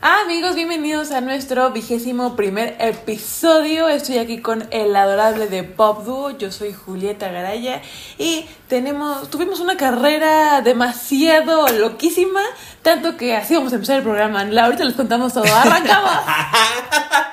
Amigos, 0.00 0.54
bienvenidos 0.54 1.10
a 1.10 1.20
nuestro 1.20 1.72
vigésimo 1.72 2.36
primer 2.36 2.76
episodio. 2.78 3.88
Estoy 3.88 4.18
aquí 4.18 4.38
con 4.38 4.68
el 4.70 4.94
adorable 4.94 5.48
de 5.48 5.64
Pop 5.64 6.04
Duo. 6.04 6.30
Yo 6.38 6.52
soy 6.52 6.72
Julieta 6.72 7.32
Garaya 7.32 7.82
y 8.16 8.46
tenemos, 8.68 9.28
tuvimos 9.28 9.58
una 9.58 9.76
carrera 9.76 10.60
demasiado 10.60 11.66
loquísima, 11.66 12.42
tanto 12.82 13.16
que 13.16 13.34
así 13.34 13.56
vamos 13.56 13.72
a 13.72 13.74
empezar 13.74 13.96
el 13.96 14.04
programa. 14.04 14.42
Ahorita 14.42 14.84
les 14.84 14.94
contamos 14.94 15.32
todo. 15.32 15.52
¡Arrancamos! 15.52 16.12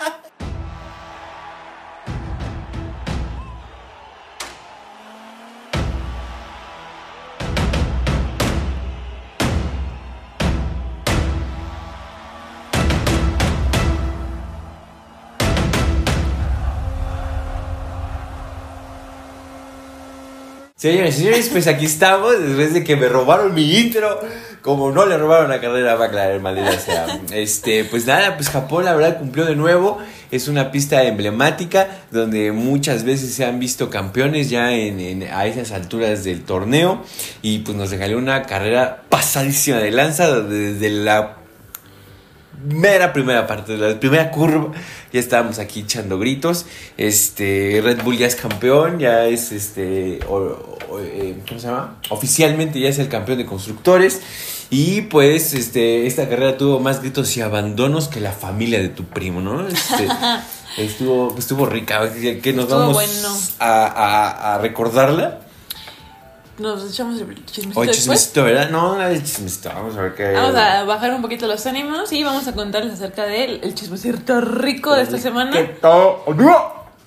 Señores 20.86 21.16
y 21.16 21.18
señores, 21.22 21.50
pues 21.52 21.66
aquí 21.66 21.86
estamos, 21.86 22.40
después 22.40 22.76
de 22.76 22.84
que 22.84 22.96
me 22.96 23.10
robaron 23.10 23.56
mi 23.56 23.76
intro, 23.76 24.22
como 24.62 24.92
no 24.92 25.08
le 25.08 25.18
robaron 25.18 25.50
la 25.50 25.60
carrera 25.60 25.94
a 25.94 25.98
McLaren, 25.98 26.44
maldita 26.44 26.78
sea. 26.78 27.22
Este, 27.34 27.86
pues 27.86 28.06
nada, 28.06 28.36
pues 28.36 28.50
Japón 28.50 28.86
la 28.86 28.94
verdad 28.94 29.18
cumplió 29.18 29.46
de 29.46 29.56
nuevo, 29.56 29.98
es 30.30 30.48
una 30.48 30.70
pista 30.70 31.02
emblemática 31.02 31.88
donde 32.12 32.52
muchas 32.52 33.04
veces 33.04 33.34
se 33.34 33.46
han 33.46 33.60
visto 33.60 33.90
campeones 33.90 34.52
ya 34.52 34.74
en, 34.74 35.24
a 35.24 35.48
esas 35.48 35.72
alturas 35.72 36.24
del 36.24 36.44
torneo 36.44 37.04
y 37.42 37.60
pues 37.60 37.76
nos 37.76 37.90
regaló 37.90 38.20
una 38.20 38.44
carrera 38.44 39.06
pasadísima 39.10 39.78
de 39.78 39.90
lanza 39.90 40.40
desde 40.42 40.92
la 40.92 41.38
mera 42.64 43.14
primera 43.14 43.48
parte, 43.48 43.78
de 43.78 43.94
la 43.94 44.00
primera 44.00 44.32
curva, 44.32 44.72
ya 45.12 45.20
estábamos 45.20 45.60
aquí 45.60 45.82
echando 45.82 46.20
gritos. 46.20 46.66
Este, 46.98 47.82
Red 47.84 48.04
Bull 48.04 48.18
ya 48.18 48.28
es 48.28 48.36
campeón, 48.36 49.00
ya 49.00 49.26
es 49.26 49.52
este, 49.52 50.20
eh, 50.20 50.20
¿cómo 51.48 51.60
se 51.60 51.68
llama? 51.68 51.98
Oficialmente 52.10 52.80
ya 52.80 52.90
es 52.90 53.00
el 53.00 53.10
campeón 53.10 53.38
de 53.38 53.46
constructores. 53.46 54.22
Y 54.70 55.02
pues 55.02 55.54
este, 55.54 56.08
esta 56.08 56.28
carrera 56.28 56.58
tuvo 56.58 56.80
más 56.80 57.02
gritos 57.02 57.36
y 57.38 57.42
abandonos 57.42 58.08
que 58.08 58.20
la 58.20 58.32
familia 58.32 58.80
de 58.80 58.90
tu 58.90 59.04
primo, 59.04 59.40
¿no? 59.42 59.68
Este, 59.68 60.08
estuvo, 60.78 61.36
estuvo 61.38 61.66
rica, 61.66 62.12
que 62.42 62.54
nos 62.54 62.68
vamos 62.70 63.56
a, 63.60 63.86
a, 63.86 64.56
a 64.56 64.58
recordarla. 64.58 65.42
Nos 66.58 66.90
echamos 66.90 67.20
el 67.20 67.46
chismecito. 67.46 67.84
El 67.84 67.92
chismecito, 67.92 68.44
¿verdad? 68.44 68.70
No, 68.70 69.02
el 69.02 69.22
chismecito. 69.22 69.70
Vamos 69.70 69.98
a 69.98 70.02
ver 70.02 70.16
qué. 70.16 70.32
Vamos 70.34 70.56
a 70.56 70.84
bajar 70.84 71.14
un 71.14 71.22
poquito 71.22 71.48
los 71.48 71.66
ánimos 71.66 72.12
y 72.14 72.24
vamos 72.24 72.48
a 72.48 72.54
contarles 72.54 72.94
acerca 72.94 73.26
del 73.26 73.60
el 73.64 73.76
chismecito 73.76 74.40
rico 74.42 74.94
de 74.94 75.04
esta 75.04 75.18
semana. 75.18 75.52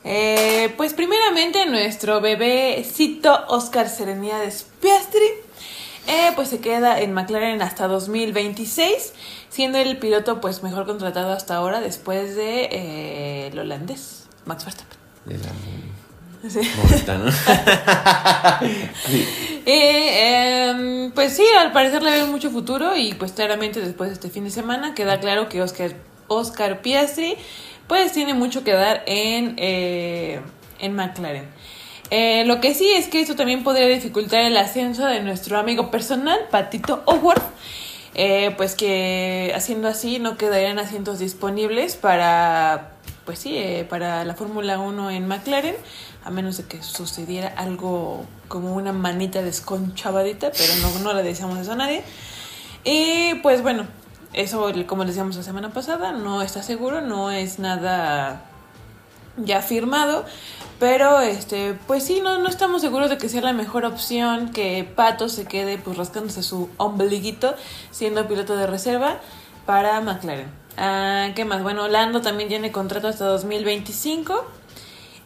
Eh, 0.04 0.72
pues 0.76 0.94
primeramente 0.94 1.66
nuestro 1.66 2.20
bebécito 2.20 3.46
Oscar 3.48 3.88
Sereniades 3.88 4.66
Piastri 4.80 5.26
eh, 6.08 6.32
pues 6.34 6.48
se 6.48 6.60
queda 6.60 7.00
en 7.00 7.12
McLaren 7.12 7.60
hasta 7.60 7.86
2026, 7.86 9.12
siendo 9.50 9.76
el 9.76 9.98
piloto 9.98 10.40
pues 10.40 10.62
mejor 10.62 10.86
contratado 10.86 11.32
hasta 11.32 11.56
ahora 11.56 11.80
después 11.80 12.34
de 12.34 12.64
eh, 12.64 13.48
el 13.48 13.58
holandés 13.58 14.24
Max 14.46 14.64
Verstappen. 14.64 14.98
De 16.42 16.62
la 16.62 18.60
Sí. 19.06 19.28
Eh, 19.66 20.70
em, 20.70 21.10
pues 21.12 21.36
sí, 21.36 21.44
al 21.58 21.72
parecer 21.72 22.02
le 22.02 22.10
veo 22.12 22.26
mucho 22.28 22.50
futuro 22.50 22.96
y 22.96 23.14
pues 23.14 23.32
claramente 23.32 23.80
después 23.80 24.10
de 24.10 24.14
este 24.14 24.30
fin 24.30 24.44
de 24.44 24.50
semana 24.50 24.94
queda 24.94 25.18
claro 25.18 25.48
que 25.48 25.60
Oscar, 25.62 25.94
Oscar 26.28 26.80
Piastri 26.80 27.36
pues 27.88 28.12
tiene 28.12 28.34
mucho 28.34 28.62
que 28.62 28.72
dar 28.72 29.02
en, 29.06 29.56
eh, 29.58 30.40
en 30.78 30.94
McLaren. 30.94 31.46
Eh, 32.10 32.44
lo 32.46 32.60
que 32.60 32.74
sí 32.74 32.88
es 32.88 33.08
que 33.08 33.20
esto 33.20 33.34
también 33.34 33.64
podría 33.64 33.86
dificultar 33.86 34.42
el 34.42 34.56
ascenso 34.56 35.06
de 35.06 35.20
nuestro 35.20 35.58
amigo 35.58 35.90
personal, 35.90 36.38
Patito 36.50 37.02
Howard. 37.06 37.42
pues 38.56 38.74
que 38.74 39.52
haciendo 39.54 39.88
así 39.88 40.18
no 40.18 40.36
quedarían 40.36 40.78
asientos 40.78 41.18
disponibles 41.18 41.96
para, 41.96 42.92
pues 43.28 43.40
sí, 43.40 43.62
para 43.90 44.24
la 44.24 44.34
Fórmula 44.34 44.78
1 44.78 45.10
en 45.10 45.28
McLaren 45.28 45.74
a 46.24 46.30
menos 46.30 46.56
de 46.56 46.64
que 46.64 46.82
sucediera 46.82 47.52
algo 47.58 48.24
como 48.48 48.74
una 48.74 48.94
manita 48.94 49.42
desconchavadita, 49.42 50.50
pero 50.50 50.72
no, 50.80 51.00
no 51.00 51.12
le 51.12 51.22
deseamos 51.22 51.58
eso 51.58 51.72
a 51.72 51.76
nadie. 51.76 52.02
Y 52.84 53.34
pues 53.42 53.60
bueno, 53.60 53.86
eso 54.32 54.72
como 54.86 55.04
decíamos 55.04 55.36
la 55.36 55.42
semana 55.42 55.74
pasada, 55.74 56.12
no 56.12 56.40
está 56.40 56.62
seguro, 56.62 57.02
no 57.02 57.30
es 57.30 57.58
nada 57.58 58.46
ya 59.36 59.60
firmado, 59.60 60.24
pero 60.80 61.20
este, 61.20 61.74
pues 61.86 62.04
sí, 62.04 62.22
no, 62.22 62.38
no 62.38 62.48
estamos 62.48 62.80
seguros 62.80 63.10
de 63.10 63.18
que 63.18 63.28
sea 63.28 63.42
la 63.42 63.52
mejor 63.52 63.84
opción 63.84 64.52
que 64.52 64.90
Pato 64.96 65.28
se 65.28 65.44
quede 65.44 65.76
pues 65.76 65.98
rascándose 65.98 66.42
su 66.42 66.70
ombliguito 66.78 67.54
siendo 67.90 68.26
piloto 68.26 68.56
de 68.56 68.66
reserva 68.66 69.18
para 69.66 70.00
McLaren. 70.00 70.67
Ah, 70.78 71.30
¿Qué 71.34 71.44
más? 71.44 71.62
Bueno, 71.62 71.88
Lando 71.88 72.20
también 72.20 72.48
tiene 72.48 72.70
contrato 72.70 73.08
hasta 73.08 73.24
2025. 73.24 74.46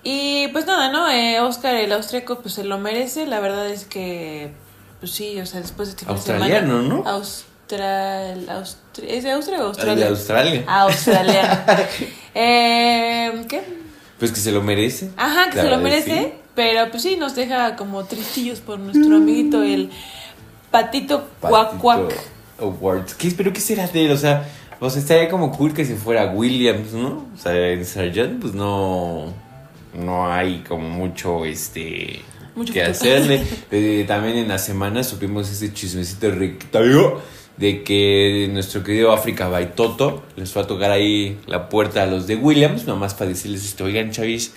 Y 0.02 0.48
pues 0.48 0.66
nada, 0.66 0.90
¿no? 0.90 1.08
Eh, 1.10 1.40
Oscar, 1.40 1.76
el 1.76 1.92
austríaco, 1.92 2.40
pues 2.40 2.54
se 2.54 2.64
lo 2.64 2.78
merece. 2.78 3.26
La 3.26 3.38
verdad 3.38 3.68
es 3.68 3.84
que, 3.84 4.52
pues 4.98 5.12
sí, 5.12 5.38
o 5.40 5.46
sea, 5.46 5.60
después 5.60 5.88
de 5.88 5.92
este 5.92 6.06
Australiano, 6.08 6.82
¿no? 6.82 7.04
Austral, 7.06 8.66
¿Es 9.06 9.24
de 9.24 9.30
Austria 9.30 9.60
o 9.62 9.66
Australia? 9.66 10.04
De 10.06 10.10
Australia. 10.10 10.64
Australiano. 10.66 11.60
eh, 12.34 13.44
¿Qué? 13.48 13.62
Pues 14.18 14.32
que 14.32 14.40
se 14.40 14.52
lo 14.52 14.62
merece. 14.62 15.10
Ajá, 15.16 15.50
que 15.50 15.60
se 15.60 15.68
lo 15.68 15.78
merece. 15.78 16.34
Pero 16.54 16.90
pues 16.90 17.02
sí, 17.02 17.16
nos 17.16 17.34
deja 17.34 17.76
como 17.76 18.04
tristillos 18.04 18.60
por 18.60 18.78
nuestro 18.78 19.16
amiguito, 19.16 19.62
el 19.62 19.90
patito, 20.70 21.28
cuac 21.40 21.78
cuac. 21.78 22.12
¿Qué, 23.18 23.30
¿Pero 23.36 23.52
qué 23.52 23.60
será 23.60 23.86
de 23.86 24.06
él? 24.06 24.12
O 24.12 24.16
sea, 24.16 24.46
o 24.84 24.90
sea, 24.90 25.00
estaría 25.00 25.28
como 25.28 25.52
cool 25.56 25.72
que 25.72 25.84
si 25.84 25.94
fuera 25.94 26.32
Williams, 26.32 26.92
¿no? 26.92 27.28
O 27.32 27.38
sea, 27.38 27.70
en 27.70 27.84
Sargent, 27.84 28.40
pues 28.40 28.52
no 28.52 29.32
no 29.94 30.32
hay 30.32 30.64
como 30.66 30.88
mucho 30.88 31.44
este 31.44 32.20
que 32.72 32.82
hacerle. 32.82 33.42
Eh, 33.70 34.04
también 34.06 34.36
en 34.36 34.48
la 34.48 34.58
semana 34.58 35.02
supimos 35.02 35.50
ese 35.50 35.72
chismecito 35.72 36.30
rico 36.30 37.22
de 37.56 37.84
que 37.84 38.48
nuestro 38.50 38.82
querido 38.82 39.12
África 39.12 39.48
Baitoto 39.48 40.24
les 40.36 40.54
va 40.56 40.62
a 40.62 40.66
tocar 40.66 40.90
ahí 40.90 41.38
la 41.46 41.68
puerta 41.68 42.02
a 42.02 42.06
los 42.06 42.26
de 42.26 42.36
Williams, 42.36 42.86
nomás 42.86 43.14
para 43.14 43.30
decirles 43.30 43.64
esto, 43.64 43.84
oigan 43.84 44.10
chavis, 44.10 44.52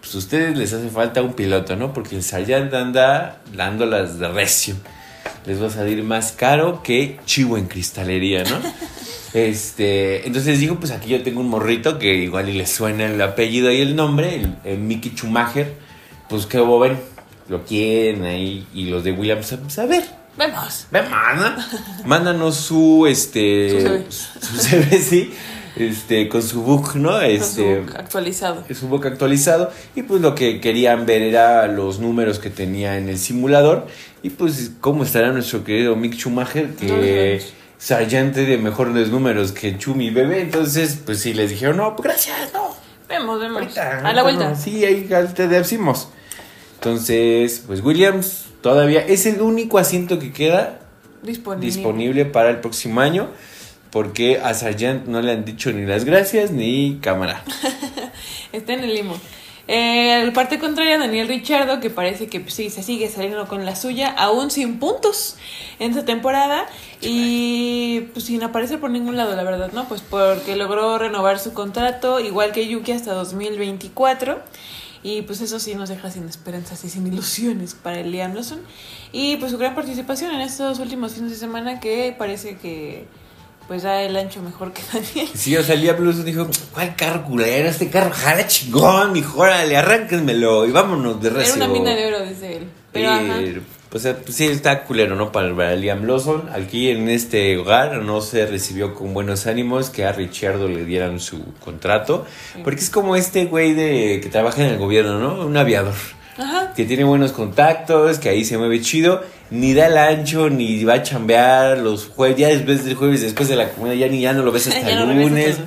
pues 0.00 0.14
a 0.14 0.18
ustedes 0.18 0.58
les 0.58 0.72
hace 0.72 0.88
falta 0.88 1.22
un 1.22 1.34
piloto, 1.34 1.76
¿no? 1.76 1.92
Porque 1.92 2.16
el 2.16 2.22
Sargent 2.22 2.74
anda 2.74 3.40
dándolas 3.54 4.18
de 4.18 4.28
recio. 4.28 4.74
Les 5.48 5.60
va 5.60 5.68
a 5.68 5.70
salir 5.70 6.04
más 6.04 6.32
caro 6.32 6.82
que 6.82 7.18
chivo 7.24 7.56
en 7.56 7.66
cristalería, 7.66 8.44
¿no? 8.44 8.60
Este, 9.34 10.26
entonces 10.26 10.58
digo, 10.58 10.76
pues 10.76 10.90
aquí 10.90 11.10
yo 11.10 11.22
tengo 11.22 11.40
un 11.40 11.50
morrito 11.50 11.98
que 11.98 12.14
igual 12.14 12.48
y 12.48 12.52
le 12.54 12.66
suena 12.66 13.04
el 13.04 13.20
apellido 13.20 13.70
y 13.70 13.80
el 13.82 13.94
nombre, 13.94 14.46
el, 14.64 14.78
Mickey 14.78 15.12
Schumacher. 15.14 15.74
Pues 16.30 16.46
que 16.46 16.58
ven, 16.58 16.98
lo 17.48 17.64
quieren 17.64 18.24
ahí 18.24 18.66
y 18.72 18.86
los 18.86 19.04
de 19.04 19.12
Williams, 19.12 19.54
pues 19.62 19.78
a 19.78 19.86
ver. 19.86 20.04
Vemos. 20.38 20.86
Vemos, 20.90 21.10
Mándanos 22.06 22.56
su, 22.56 23.06
este, 23.06 24.06
su 24.10 24.56
CV, 24.56 24.98
sí, 24.98 25.32
este, 25.78 26.28
con 26.28 26.42
su 26.42 26.62
book, 26.62 26.96
¿no? 26.96 27.20
Este, 27.20 27.76
su 27.76 27.82
book 27.82 27.96
actualizado. 27.96 28.64
Su 28.74 28.88
book 28.88 29.06
actualizado. 29.06 29.70
Y 29.94 30.02
pues 30.02 30.20
lo 30.20 30.34
que 30.34 30.60
querían 30.60 31.06
ver 31.06 31.22
era 31.22 31.66
los 31.66 31.98
números 32.00 32.38
que 32.38 32.50
tenía 32.50 32.98
en 32.98 33.08
el 33.08 33.18
simulador. 33.18 33.86
Y 34.22 34.30
pues 34.30 34.72
cómo 34.80 35.04
estará 35.04 35.32
nuestro 35.32 35.64
querido 35.64 35.96
Mick 35.96 36.14
Schumacher, 36.14 36.74
que 36.74 37.40
sargente 37.78 38.44
de 38.44 38.58
mejores 38.58 39.08
números 39.08 39.52
que 39.52 39.78
Chumi 39.78 40.10
Bebé. 40.10 40.40
Entonces, 40.42 41.00
pues 41.04 41.20
sí, 41.20 41.32
les 41.32 41.50
dijeron, 41.50 41.76
no, 41.76 41.96
pues 41.96 42.08
gracias, 42.08 42.52
no. 42.52 42.76
Vemos, 43.08 43.40
vemos. 43.40 43.78
a 43.78 44.12
la 44.12 44.22
vuelta. 44.22 44.54
sí, 44.54 44.84
ahí 44.84 45.08
te 45.34 45.48
decimos. 45.48 46.08
Entonces, 46.74 47.64
pues 47.66 47.82
Williams 47.82 48.46
todavía 48.60 49.00
es 49.00 49.26
el 49.26 49.40
único 49.40 49.78
asiento 49.78 50.18
que 50.18 50.32
queda 50.32 50.80
disponible, 51.22 51.66
disponible 51.66 52.24
para 52.24 52.50
el 52.50 52.60
próximo 52.60 53.00
año. 53.00 53.28
Porque 53.90 54.40
a 54.42 54.54
Sargent 54.54 55.06
no 55.06 55.22
le 55.22 55.32
han 55.32 55.44
dicho 55.44 55.72
ni 55.72 55.86
las 55.86 56.04
gracias 56.04 56.50
ni 56.50 56.98
cámara. 57.00 57.42
Está 58.52 58.74
en 58.74 58.80
el 58.80 58.94
limo. 58.94 59.18
Eh, 59.68 60.22
el 60.22 60.32
parte 60.32 60.58
contraria, 60.58 60.96
Daniel 60.96 61.28
Richardo, 61.28 61.78
que 61.78 61.90
parece 61.90 62.26
que 62.28 62.40
pues, 62.40 62.54
sí, 62.54 62.70
se 62.70 62.82
sigue 62.82 63.08
saliendo 63.10 63.46
con 63.48 63.66
la 63.66 63.76
suya, 63.76 64.08
aún 64.08 64.50
sin 64.50 64.78
puntos 64.78 65.36
en 65.78 65.90
esta 65.90 66.06
temporada 66.06 66.66
y 67.02 68.00
pues 68.14 68.24
sin 68.24 68.42
aparecer 68.42 68.80
por 68.80 68.90
ningún 68.90 69.18
lado, 69.18 69.36
la 69.36 69.42
verdad, 69.42 69.70
¿no? 69.72 69.86
Pues 69.86 70.00
porque 70.00 70.56
logró 70.56 70.96
renovar 70.96 71.38
su 71.38 71.52
contrato, 71.52 72.18
igual 72.18 72.52
que 72.52 72.66
Yuki, 72.66 72.92
hasta 72.92 73.12
2024. 73.12 74.38
Y 75.02 75.22
pues 75.22 75.40
eso 75.42 75.60
sí 75.60 75.74
nos 75.74 75.90
deja 75.90 76.10
sin 76.10 76.24
esperanzas 76.28 76.82
y 76.84 76.88
sin 76.88 77.06
ilusiones 77.06 77.74
para 77.74 78.00
el 78.00 78.10
Liam 78.10 78.34
Lawson. 78.34 78.60
Y 79.12 79.36
pues 79.36 79.52
su 79.52 79.58
gran 79.58 79.74
participación 79.74 80.32
en 80.32 80.40
estos 80.40 80.78
últimos 80.80 81.12
fines 81.12 81.30
de 81.30 81.36
semana 81.36 81.78
que 81.78 82.14
parece 82.18 82.56
que 82.56 83.06
pues 83.68 83.82
da 83.82 84.02
el 84.02 84.16
ancho 84.16 84.40
mejor 84.42 84.72
que 84.72 84.82
Daniel. 84.92 85.28
Sí, 85.34 85.56
o 85.56 85.62
sea, 85.62 85.74
el 85.74 86.24
dijo, 86.24 86.48
¿cuál 86.72 86.96
carro 86.96 87.24
culero? 87.24 87.68
Este 87.68 87.90
carro 87.90 88.10
jala 88.12 88.46
chingón, 88.46 89.12
mijo, 89.12 89.40
órale, 89.40 89.76
arránquenmelo 89.76 90.66
y 90.66 90.72
vámonos 90.72 91.20
de 91.20 91.28
Era 91.28 91.38
recio. 91.38 91.54
una 91.56 91.68
mina 91.68 91.94
de 91.94 92.06
oro, 92.06 92.24
dice 92.24 92.56
él. 92.56 92.68
Pero, 92.90 93.10
ajá. 93.10 93.40
Eh, 93.42 93.60
pues, 93.90 94.06
pues 94.24 94.34
sí, 94.34 94.46
está 94.46 94.84
culero, 94.84 95.16
¿no? 95.16 95.32
Para, 95.32 95.54
para 95.54 95.76
Liam 95.76 96.04
Lawson. 96.06 96.48
Aquí 96.52 96.88
en 96.90 97.08
este 97.10 97.56
hogar 97.58 98.02
no 98.02 98.22
se 98.22 98.46
recibió 98.46 98.94
con 98.94 99.12
buenos 99.12 99.46
ánimos 99.46 99.90
que 99.90 100.04
a 100.06 100.12
Richardo 100.12 100.66
le 100.68 100.84
dieran 100.84 101.20
su 101.20 101.54
contrato. 101.64 102.26
Porque 102.64 102.80
es 102.80 102.90
como 102.90 103.16
este 103.16 103.44
güey 103.44 103.74
de 103.74 104.20
que 104.22 104.28
trabaja 104.30 104.62
en 104.64 104.72
el 104.72 104.78
gobierno, 104.78 105.18
¿no? 105.18 105.46
Un 105.46 105.56
aviador. 105.56 105.94
Ajá. 106.38 106.72
Que 106.74 106.84
tiene 106.84 107.04
buenos 107.04 107.32
contactos, 107.32 108.18
que 108.18 108.28
ahí 108.28 108.44
se 108.44 108.56
mueve 108.58 108.80
chido. 108.80 109.22
Ni 109.50 109.74
da 109.74 109.86
el 109.86 109.98
ancho, 109.98 110.48
ni 110.50 110.84
va 110.84 110.94
a 110.94 111.02
chambear 111.02 111.78
los 111.78 112.06
jueves. 112.06 112.36
Ya 112.38 112.48
después 112.48 112.84
del 112.84 112.94
jueves, 112.94 113.22
después 113.22 113.48
de 113.48 113.56
la 113.56 113.70
comida, 113.70 113.94
ya 113.94 114.06
ni 114.08 114.20
ya 114.20 114.32
no 114.32 114.42
lo 114.42 114.52
ves 114.52 114.66
hasta 114.68 114.88
el 114.90 114.98
no 115.06 115.12
lunes. 115.12 115.58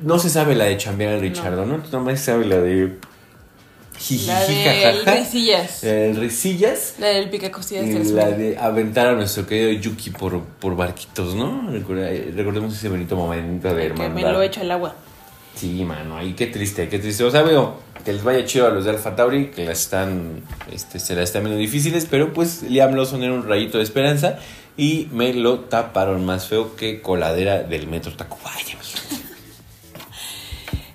No 0.00 0.18
se 0.18 0.30
sabe 0.30 0.54
la 0.54 0.64
de 0.64 0.76
chambear 0.78 1.14
a 1.14 1.18
Richardo, 1.18 1.64
¿no? 1.66 1.80
Nomás 1.92 2.18
se 2.20 2.26
sabe 2.32 2.46
la 2.46 2.56
de... 2.56 2.96
La 4.26 4.40
del. 4.46 5.04
Risillas. 5.04 5.82
Risillas. 6.16 6.94
La 6.98 7.08
del 7.08 7.28
picacostillas 7.28 7.84
Y 7.84 7.90
del 7.90 8.16
la 8.16 8.22
sueño. 8.22 8.38
de 8.38 8.58
aventar 8.58 9.08
a 9.08 9.12
nuestro 9.12 9.46
querido 9.46 9.72
Yuki 9.72 10.08
por, 10.08 10.40
por 10.42 10.74
barquitos, 10.74 11.34
¿no? 11.34 11.70
Eh, 11.70 12.32
Recordemos 12.34 12.74
ese 12.74 12.88
bonito 12.88 13.14
momento 13.14 13.68
de 13.68 13.74
Que 13.76 13.86
hermandad. 13.88 14.14
me 14.14 14.22
lo 14.22 14.42
echo 14.42 14.62
al 14.62 14.70
agua. 14.70 14.94
Sí, 15.54 15.84
mano, 15.84 16.16
ahí 16.16 16.32
qué 16.32 16.46
triste, 16.46 16.88
qué 16.88 16.98
triste. 16.98 17.24
O 17.24 17.30
sea, 17.30 17.42
veo 17.42 17.78
que 18.04 18.12
les 18.12 18.22
vaya 18.22 18.44
chido 18.44 18.66
a 18.66 18.70
los 18.70 18.84
de 18.84 18.90
Alpha 18.90 19.16
Tauri, 19.16 19.50
que 19.50 19.64
las 19.64 19.80
están, 19.80 20.42
este, 20.72 20.98
se 20.98 21.14
las 21.14 21.24
están 21.24 21.44
viendo 21.44 21.58
difíciles, 21.58 22.06
pero 22.10 22.32
pues 22.32 22.62
Liam 22.62 22.94
Lawson 22.94 23.22
era 23.22 23.32
un 23.32 23.46
rayito 23.46 23.78
de 23.78 23.84
esperanza 23.84 24.38
y 24.76 25.08
me 25.12 25.34
lo 25.34 25.60
taparon 25.60 26.24
más 26.24 26.46
feo 26.46 26.76
que 26.76 27.02
coladera 27.02 27.62
del 27.62 27.86
metro 27.86 28.12
Tacubaya, 28.12 28.76
mijo. 28.78 29.20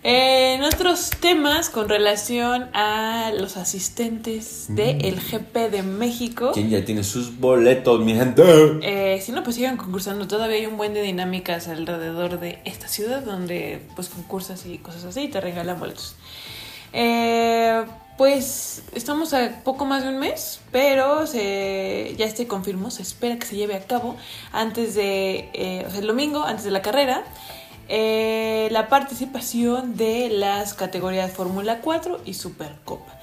Eh, 0.07 0.53
En 0.53 0.63
otros 0.63 1.09
temas 1.19 1.71
con 1.71 1.89
relación 1.89 2.69
a 2.75 3.31
los 3.35 3.57
asistentes 3.57 4.67
del 4.69 5.19
GP 5.19 5.71
de 5.71 5.81
México. 5.81 6.51
¿Quién 6.53 6.69
ya 6.69 6.85
tiene 6.85 7.03
sus 7.03 7.39
boletos, 7.39 7.99
mi 8.01 8.13
gente? 8.13 8.43
Eh, 8.83 9.19
si 9.19 9.31
no, 9.31 9.41
pues 9.41 9.55
sigan 9.55 9.77
concursando. 9.77 10.27
Todavía 10.27 10.57
hay 10.57 10.67
un 10.67 10.77
buen 10.77 10.93
de 10.93 11.01
dinámicas 11.01 11.67
alrededor 11.67 12.39
de 12.39 12.59
esta 12.65 12.87
ciudad 12.87 13.23
donde 13.23 13.81
pues 13.95 14.09
concursas 14.09 14.67
y 14.67 14.77
cosas 14.77 15.05
así 15.05 15.21
y 15.21 15.27
te 15.27 15.41
regalan 15.41 15.79
boletos. 15.79 16.15
Eh, 16.97 17.83
pues 18.17 18.83
estamos 18.93 19.33
a 19.33 19.61
poco 19.63 19.85
más 19.85 20.03
de 20.03 20.09
un 20.09 20.19
mes, 20.19 20.61
pero 20.71 21.27
se, 21.27 22.15
ya 22.17 22.29
se 22.29 22.47
confirmó, 22.47 22.89
se 22.89 23.01
espera 23.01 23.37
que 23.37 23.45
se 23.45 23.57
lleve 23.57 23.75
a 23.75 23.81
cabo 23.81 24.15
antes 24.53 24.95
de, 24.95 25.49
eh, 25.53 25.83
o 25.85 25.91
sea, 25.91 25.99
el 25.99 26.07
domingo, 26.07 26.45
antes 26.45 26.63
de 26.63 26.71
la 26.71 26.81
carrera, 26.81 27.25
eh, 27.89 28.69
la 28.71 28.87
participación 28.87 29.97
de 29.97 30.29
las 30.29 30.73
categorías 30.73 31.31
Fórmula 31.31 31.81
4 31.81 32.21
y 32.25 32.33
Supercopa. 32.35 33.19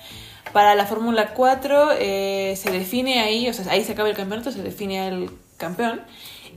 Para 0.53 0.75
la 0.75 0.85
Fórmula 0.85 1.33
4 1.33 1.93
eh, 1.99 2.55
se 2.57 2.71
define 2.71 3.21
ahí, 3.21 3.49
o 3.49 3.55
sea, 3.55 3.73
ahí 3.73 3.83
se 3.85 3.93
acaba 3.93 4.11
el 4.11 4.17
campeonato, 4.17 4.53
se 4.53 4.63
define 4.63 5.09
el 5.09 5.31
campeón. 5.57 6.03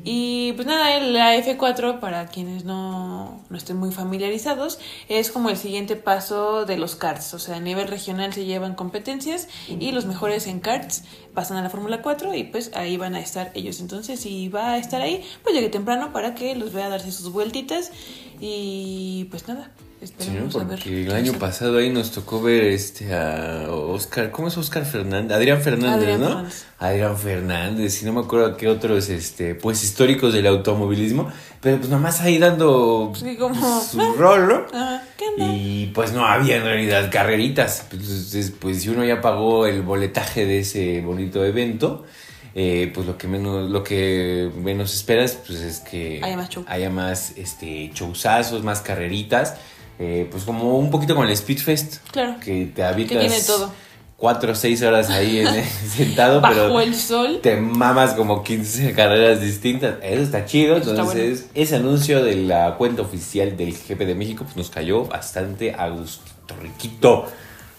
Y 0.04 0.54
pues 0.54 0.68
nada, 0.68 1.00
la 1.00 1.36
F4, 1.36 2.00
para 2.00 2.28
quienes 2.28 2.64
no, 2.64 3.44
no 3.50 3.58
estén 3.58 3.78
muy 3.78 3.92
familiarizados, 3.92 4.80
es 5.10 5.32
como 5.32 5.50
el 5.50 5.58
siguiente 5.58 5.96
paso 5.96 6.66
de 6.66 6.78
los 6.78 6.96
karts. 6.96 7.34
O 7.34 7.40
sea, 7.40 7.56
a 7.56 7.60
nivel 7.60 7.88
regional 7.88 8.34
se 8.34 8.46
llevan 8.46 8.76
competencias 8.76 9.48
y 9.68 9.92
los 9.92 10.06
mejores 10.06 10.48
en 10.48 10.60
karts 10.60 11.04
pasan 11.34 11.58
a 11.58 11.64
la 11.64 11.70
Fórmula 11.70 12.02
4 12.02 12.34
y 12.36 12.44
pues 12.44 12.72
ahí 12.76 12.98
van 12.98 13.16
a 13.16 13.20
estar 13.20 13.52
ellos. 13.56 13.80
Entonces, 13.80 14.20
si 14.20 14.50
va 14.50 14.74
a 14.74 14.78
estar 14.78 15.02
ahí, 15.02 15.24
pues 15.44 15.56
llegue 15.56 15.70
temprano 15.70 16.14
para 16.14 16.36
que 16.36 16.56
los 16.56 16.74
vea 16.74 16.90
darse 16.90 17.12
sus 17.12 17.32
vueltitas. 17.32 17.92
Y 18.40 19.26
pues 19.32 19.48
nada, 19.48 19.72
Sí, 20.04 20.30
¿no? 20.32 20.50
Porque 20.50 21.04
el 21.04 21.12
año 21.14 21.34
pasado 21.34 21.78
ahí 21.78 21.90
nos 21.90 22.12
tocó 22.12 22.42
ver 22.42 22.66
este 22.66 23.14
a 23.14 23.68
Oscar, 23.70 24.30
¿cómo 24.30 24.50
es 24.50 24.58
Oscar 24.58 24.86
Fernández? 24.86 25.36
Adrián 25.36 25.62
Fernández, 25.62 26.04
Adrián 26.04 26.22
¿no? 26.22 26.28
Fernández. 26.28 26.66
Adrián 26.78 27.18
Fernández, 27.18 28.02
y 28.02 28.06
no 28.06 28.14
me 28.14 28.20
acuerdo 28.22 28.56
qué 28.58 28.68
otros 28.68 29.10
este 29.10 29.56
pues 29.56 29.84
históricos 29.84 30.34
del 30.34 30.46
automovilismo, 30.48 31.32
pero 31.62 31.78
pues 31.78 31.90
nomás 31.90 32.22
ahí 32.22 32.38
dando 32.38 33.14
Sí, 33.16 33.36
como, 33.38 33.82
su 33.82 34.00
ah. 34.00 34.14
rol, 34.18 34.48
¿no? 34.48 34.66
Ah, 34.74 35.02
¿qué? 35.18 35.26
Y 35.40 35.88
pues 35.88 36.12
no 36.14 36.26
había 36.26 36.58
en 36.58 36.64
realidad 36.64 37.10
carreritas. 37.12 37.88
Entonces, 37.92 38.52
pues 38.52 38.82
si 38.84 38.90
uno 38.90 39.04
ya 39.04 39.22
pagó 39.22 39.66
el 39.66 39.82
boletaje 39.82 40.46
de 40.46 40.60
ese 40.60 41.02
bonito 41.02 41.44
evento, 41.44 42.06
eh, 42.54 42.92
pues 42.94 43.08
lo 43.08 43.18
que 43.18 43.28
menos, 43.28 43.70
lo 43.70 43.84
que 43.84 44.52
menos 44.56 44.94
esperas, 44.94 45.40
pues 45.46 45.60
es 45.60 45.80
que 45.80 46.22
Haya 46.24 46.38
más 46.38 46.50
show. 46.50 46.64
haya 46.68 46.90
más 46.90 47.34
este 47.38 47.92
showzazos, 47.94 48.64
más 48.64 48.82
carreritas. 48.82 49.56
Eh, 50.00 50.28
pues 50.30 50.44
como 50.44 50.78
un 50.78 50.90
poquito 50.92 51.16
con 51.16 51.28
el 51.28 51.36
Speedfest. 51.36 51.98
Claro. 52.12 52.36
Que 52.44 52.66
te 52.74 52.84
habitas 52.84 53.18
tiene 53.20 53.42
todo. 53.42 53.72
cuatro 54.18 54.52
o 54.54 54.56
seis 54.56 54.82
horas 54.82 55.10
ahí 55.10 55.40
en- 55.40 55.64
sentado, 55.90 56.42
Bajo 56.42 56.54
pero 56.54 56.80
el 56.82 56.96
sol. 56.96 57.40
te 57.42 57.56
mamas 57.58 58.14
como 58.14 58.44
15 58.44 58.94
carreras 58.94 59.42
distintas. 59.42 59.96
Eso 60.02 60.22
está 60.24 60.46
chido. 60.46 60.78
Eso 60.78 60.92
está 60.92 61.02
Entonces, 61.04 61.48
ese 61.54 61.76
anuncio 61.78 62.24
de 62.24 62.36
la 62.36 62.76
cuenta 62.78 63.02
oficial 63.02 63.56
del 63.58 63.74
GP 63.74 64.00
de 64.06 64.16
México 64.16 64.44
pues, 64.44 64.56
nos 64.58 64.70
cayó 64.70 65.06
bastante 65.06 65.74
a 65.74 65.88
gustito, 65.90 66.56
riquito. 66.62 67.26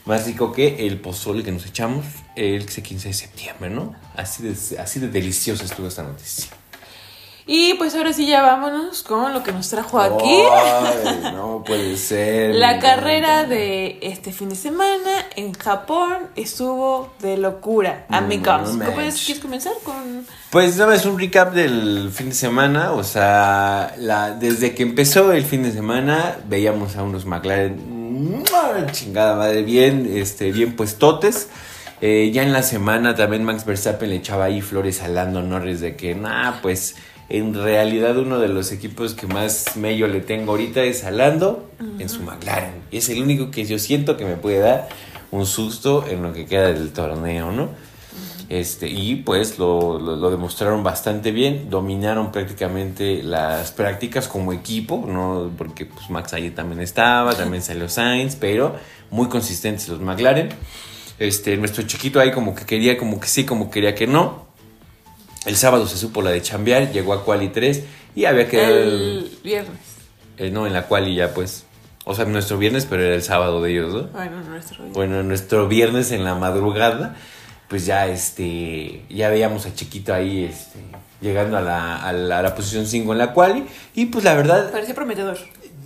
Más 0.04 0.24
rico 0.24 0.52
que 0.52 0.86
el 0.86 1.00
pozole 1.00 1.42
que 1.42 1.50
nos 1.50 1.66
echamos 1.66 2.04
el 2.36 2.64
15 2.64 3.08
de 3.08 3.14
septiembre, 3.14 3.70
¿no? 3.70 3.92
Así 4.14 4.44
de, 4.44 4.78
así 4.78 5.00
de 5.00 5.08
deliciosa 5.08 5.64
estuvo 5.64 5.88
esta 5.88 6.04
noticia. 6.04 6.46
Y 7.48 7.74
pues 7.74 7.94
ahora 7.94 8.12
sí 8.12 8.26
ya 8.26 8.42
vámonos 8.42 9.04
con 9.04 9.32
lo 9.32 9.44
que 9.44 9.52
nos 9.52 9.68
trajo 9.70 10.00
aquí. 10.00 10.42
Ay, 10.52 11.30
no 11.32 11.62
puede 11.64 11.96
ser. 11.96 12.56
La 12.56 12.80
carrera 12.80 13.44
de 13.44 14.00
este 14.02 14.32
fin 14.32 14.48
de 14.48 14.56
semana 14.56 15.26
en 15.36 15.52
Japón 15.52 16.28
estuvo 16.34 17.12
de 17.20 17.36
locura. 17.36 18.06
No, 18.08 18.16
Amigos, 18.16 18.74
no 18.74 18.84
¿Cómo 18.84 18.96
manches. 18.96 19.14
es? 19.14 19.26
¿quieres 19.26 19.42
comenzar 19.42 19.74
con...? 19.84 20.26
Pues 20.50 20.76
nada 20.76 20.90
más 20.90 21.06
un 21.06 21.20
recap 21.20 21.54
del 21.54 22.10
fin 22.12 22.30
de 22.30 22.34
semana, 22.34 22.90
o 22.92 23.04
sea, 23.04 23.94
la, 23.98 24.32
desde 24.32 24.74
que 24.74 24.82
empezó 24.82 25.30
el 25.32 25.44
fin 25.44 25.62
de 25.62 25.70
semana 25.70 26.38
veíamos 26.48 26.96
a 26.96 27.04
unos 27.04 27.26
McLaren, 27.26 28.42
chingada 28.90 29.36
madre, 29.36 29.62
bien, 29.62 30.10
este, 30.12 30.50
bien 30.50 30.74
puestotes. 30.74 31.48
Eh, 32.00 32.30
ya 32.32 32.42
en 32.42 32.52
la 32.52 32.62
semana 32.62 33.14
también 33.14 33.44
Max 33.44 33.64
Verstappen 33.64 34.10
le 34.10 34.16
echaba 34.16 34.46
ahí 34.46 34.60
flores 34.60 35.00
a 35.02 35.08
Lando 35.08 35.42
Norris 35.42 35.80
de 35.80 35.94
que, 35.94 36.14
nah, 36.14 36.60
pues 36.60 36.96
en 37.28 37.54
realidad 37.54 38.16
uno 38.18 38.38
de 38.38 38.48
los 38.48 38.70
equipos 38.72 39.14
que 39.14 39.26
más 39.26 39.76
mello 39.76 40.06
le 40.06 40.20
tengo 40.20 40.52
ahorita 40.52 40.82
es 40.84 41.04
a 41.04 41.10
Lando 41.10 41.68
en 41.98 42.08
su 42.08 42.22
McLaren. 42.22 42.72
Es 42.92 43.08
el 43.08 43.20
único 43.22 43.50
que 43.50 43.64
yo 43.64 43.78
siento 43.78 44.16
que 44.16 44.24
me 44.24 44.36
puede 44.36 44.58
dar 44.60 44.88
un 45.32 45.44
susto 45.46 46.04
en 46.08 46.22
lo 46.22 46.32
que 46.32 46.46
queda 46.46 46.68
del 46.72 46.92
torneo, 46.92 47.50
¿no? 47.52 47.68
Este, 48.48 48.88
y 48.88 49.16
pues 49.16 49.58
lo, 49.58 49.98
lo- 49.98 50.14
lo 50.14 50.30
demostraron 50.30 50.84
bastante 50.84 51.32
bien, 51.32 51.68
dominaron 51.68 52.30
prácticamente 52.30 53.20
las 53.24 53.72
prácticas 53.72 54.28
como 54.28 54.52
equipo, 54.52 55.04
¿no? 55.06 55.50
porque 55.58 55.84
pues 55.84 56.08
Max 56.10 56.32
ahí 56.32 56.50
también 56.50 56.80
estaba, 56.80 57.34
también 57.34 57.60
salió 57.60 57.88
Sainz, 57.88 58.36
pero 58.36 58.76
muy 59.10 59.26
consistentes 59.28 59.88
los 59.88 60.00
McLaren. 60.00 60.50
Este, 61.18 61.56
nuestro 61.56 61.82
chiquito 61.84 62.20
ahí 62.20 62.30
como 62.30 62.54
que 62.54 62.64
quería, 62.64 62.96
como 62.96 63.18
que 63.18 63.26
sí, 63.26 63.44
como 63.44 63.68
quería 63.68 63.96
que 63.96 64.06
no. 64.06 64.45
El 65.46 65.56
sábado 65.56 65.86
se 65.86 65.96
supo 65.96 66.22
la 66.22 66.30
de 66.30 66.42
chambear, 66.42 66.92
llegó 66.92 67.12
a 67.14 67.24
Quali 67.24 67.48
3 67.48 67.84
y 68.14 68.24
había 68.24 68.48
quedado 68.48 68.76
el- 68.76 69.30
viernes. 69.44 69.78
eh, 70.38 70.50
no, 70.50 70.66
en 70.66 70.72
la 70.72 70.86
Quali 70.88 71.14
ya 71.14 71.32
pues, 71.32 71.64
o 72.04 72.14
sea, 72.14 72.24
nuestro 72.24 72.58
viernes, 72.58 72.86
pero 72.88 73.02
era 73.04 73.14
el 73.14 73.22
sábado 73.22 73.62
de 73.62 73.70
ellos, 73.72 73.94
¿no? 73.94 74.02
Bueno, 74.08 74.40
nuestro 74.42 74.82
día. 74.84 74.92
Bueno, 74.92 75.22
nuestro 75.22 75.68
viernes 75.68 76.12
en 76.12 76.24
la 76.24 76.34
madrugada, 76.34 77.16
pues 77.68 77.86
ya 77.86 78.06
este, 78.08 79.04
ya 79.08 79.28
veíamos 79.30 79.66
a 79.66 79.74
Chiquito 79.74 80.12
ahí, 80.14 80.44
este, 80.44 80.78
llegando 81.20 81.56
a 81.56 81.60
la, 81.62 81.96
a 81.96 82.12
la, 82.12 82.38
a 82.40 82.42
la 82.42 82.54
posición 82.54 82.86
5 82.86 83.12
en 83.12 83.18
la 83.18 83.32
quali. 83.32 83.66
Y 83.94 84.06
pues 84.06 84.24
la 84.24 84.34
verdad, 84.34 84.70
Parecía 84.70 84.94
prometedor. 84.94 85.38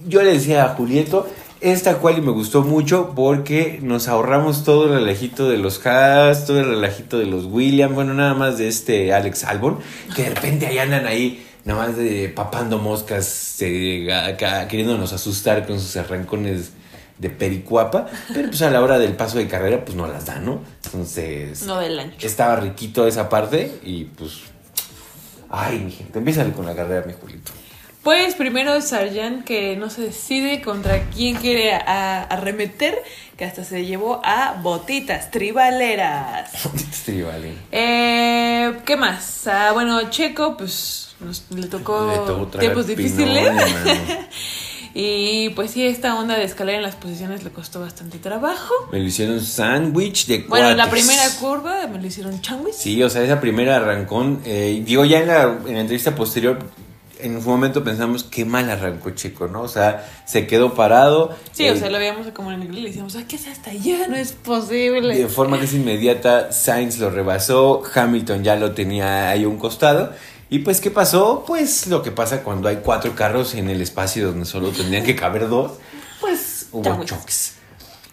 yo 0.06 0.22
le 0.22 0.32
decía 0.32 0.64
a 0.64 0.68
Julieto, 0.74 1.26
esta 1.60 1.98
quali 1.98 2.20
me 2.20 2.30
gustó 2.32 2.62
mucho 2.62 3.12
porque 3.14 3.78
nos 3.82 4.08
ahorramos 4.08 4.64
todo 4.64 4.86
el 4.86 5.00
relajito 5.00 5.48
de 5.48 5.58
los 5.58 5.84
Haas, 5.86 6.46
todo 6.46 6.60
el 6.60 6.66
relajito 6.66 7.18
de 7.18 7.26
los 7.26 7.44
Williams, 7.44 7.94
bueno, 7.94 8.14
nada 8.14 8.34
más 8.34 8.58
de 8.58 8.68
este 8.68 9.12
Alex 9.12 9.44
Albon, 9.44 9.78
que 10.16 10.22
de 10.24 10.30
repente 10.30 10.66
ahí 10.66 10.78
andan 10.78 11.06
ahí, 11.06 11.46
nada 11.64 11.86
más 11.86 11.96
de 11.96 12.28
papando 12.34 12.78
moscas, 12.78 13.56
eh, 13.60 14.12
acá, 14.12 14.66
queriéndonos 14.68 15.12
asustar 15.12 15.66
con 15.66 15.78
sus 15.78 15.96
arrancones 15.96 16.70
de 17.18 17.28
pericuapa, 17.28 18.06
pero 18.32 18.48
pues 18.48 18.62
a 18.62 18.70
la 18.70 18.80
hora 18.80 18.98
del 18.98 19.12
paso 19.12 19.36
de 19.36 19.46
carrera, 19.46 19.84
pues 19.84 19.94
no 19.94 20.06
las 20.06 20.24
dan, 20.24 20.46
¿no? 20.46 20.60
Entonces, 20.84 21.64
No 21.64 21.78
del 21.78 21.98
ancho. 21.98 22.26
estaba 22.26 22.56
riquito 22.56 23.06
esa 23.06 23.28
parte 23.28 23.78
y 23.84 24.04
pues... 24.04 24.40
Ay, 25.52 25.80
mi 25.80 25.90
gente, 25.90 26.18
empieza 26.20 26.44
con 26.52 26.64
la 26.64 26.74
carrera, 26.76 27.04
mi 27.06 27.12
Julito. 27.12 27.50
Pues 28.02 28.34
primero 28.34 28.80
Sarjan 28.80 29.42
que 29.44 29.76
no 29.76 29.90
se 29.90 30.00
decide 30.02 30.62
contra 30.62 31.10
quién 31.10 31.36
quiere 31.36 31.74
a- 31.74 32.22
arremeter, 32.22 32.94
que 33.36 33.44
hasta 33.44 33.62
se 33.62 33.84
llevó 33.84 34.22
a 34.24 34.58
botitas 34.62 35.30
tribaleras. 35.30 36.50
Sí, 37.04 37.22
vale. 37.22 37.54
Eh, 37.72 38.72
¿Qué 38.84 38.96
más? 38.96 39.46
Ah, 39.48 39.72
bueno, 39.72 40.10
Checo, 40.10 40.56
pues 40.56 41.14
nos, 41.18 41.44
le 41.50 41.66
tocó 41.66 42.08
Le 42.10 42.16
tocó 42.18 42.46
tragar 42.46 42.60
tiempos 42.60 42.86
difíciles. 42.86 43.48
pinole, 43.50 44.28
y 44.94 45.48
pues 45.50 45.72
sí, 45.72 45.84
esta 45.86 46.14
onda 46.14 46.36
de 46.36 46.44
escalar 46.44 46.76
en 46.76 46.82
las 46.82 46.94
posiciones 46.94 47.42
le 47.42 47.50
costó 47.50 47.80
bastante 47.80 48.18
trabajo. 48.18 48.72
Me 48.92 48.98
lo 49.00 49.04
hicieron 49.06 49.40
sándwich 49.40 50.26
de 50.26 50.44
Bueno, 50.48 50.68
la 50.74 50.86
cuates. 50.88 50.92
primera 51.06 51.28
curva 51.40 51.86
me 51.88 51.98
lo 52.00 52.06
hicieron 52.06 52.40
changuis. 52.42 52.76
Sí, 52.76 53.02
o 53.02 53.10
sea, 53.10 53.22
esa 53.24 53.40
primera 53.40 53.76
arrancón. 53.76 54.40
Eh, 54.44 54.82
digo, 54.84 55.04
ya 55.04 55.18
en 55.20 55.26
la, 55.28 55.42
en 55.66 55.74
la 55.74 55.80
entrevista 55.80 56.14
posterior, 56.14 56.58
en 57.22 57.36
un 57.36 57.44
momento 57.44 57.82
pensamos 57.84 58.24
qué 58.24 58.44
mal 58.44 58.68
arrancó 58.70 59.10
Checo, 59.10 59.48
¿no? 59.48 59.62
O 59.62 59.68
sea, 59.68 60.06
se 60.26 60.46
quedó 60.46 60.74
parado. 60.74 61.34
Sí, 61.52 61.64
eh, 61.66 61.72
o 61.72 61.76
sea, 61.76 61.90
lo 61.90 61.98
veíamos 61.98 62.26
como 62.28 62.52
en 62.52 62.62
el 62.62 62.76
y 62.76 62.80
le 62.80 62.88
decíamos, 62.88 63.16
"Ay, 63.16 63.24
¿qué 63.28 63.36
es 63.36 63.46
hasta 63.48 63.70
allá? 63.70 64.06
No 64.08 64.16
es 64.16 64.32
posible. 64.32 65.16
De 65.16 65.28
forma 65.28 65.58
casi 65.58 65.76
inmediata, 65.76 66.52
Sainz 66.52 66.98
lo 66.98 67.10
rebasó, 67.10 67.82
Hamilton 67.94 68.44
ya 68.44 68.56
lo 68.56 68.72
tenía 68.72 69.30
ahí 69.30 69.44
a 69.44 69.48
un 69.48 69.58
costado. 69.58 70.12
Y 70.48 70.60
pues, 70.60 70.80
¿qué 70.80 70.90
pasó? 70.90 71.44
Pues 71.46 71.86
lo 71.86 72.02
que 72.02 72.10
pasa 72.10 72.42
cuando 72.42 72.68
hay 72.68 72.80
cuatro 72.82 73.14
carros 73.14 73.54
en 73.54 73.70
el 73.70 73.80
espacio 73.80 74.26
donde 74.26 74.44
solo 74.46 74.70
tendrían 74.70 75.04
que 75.04 75.14
caber 75.14 75.48
dos, 75.48 75.72
pues 76.20 76.66
hubo 76.72 77.04
choques. 77.04 77.59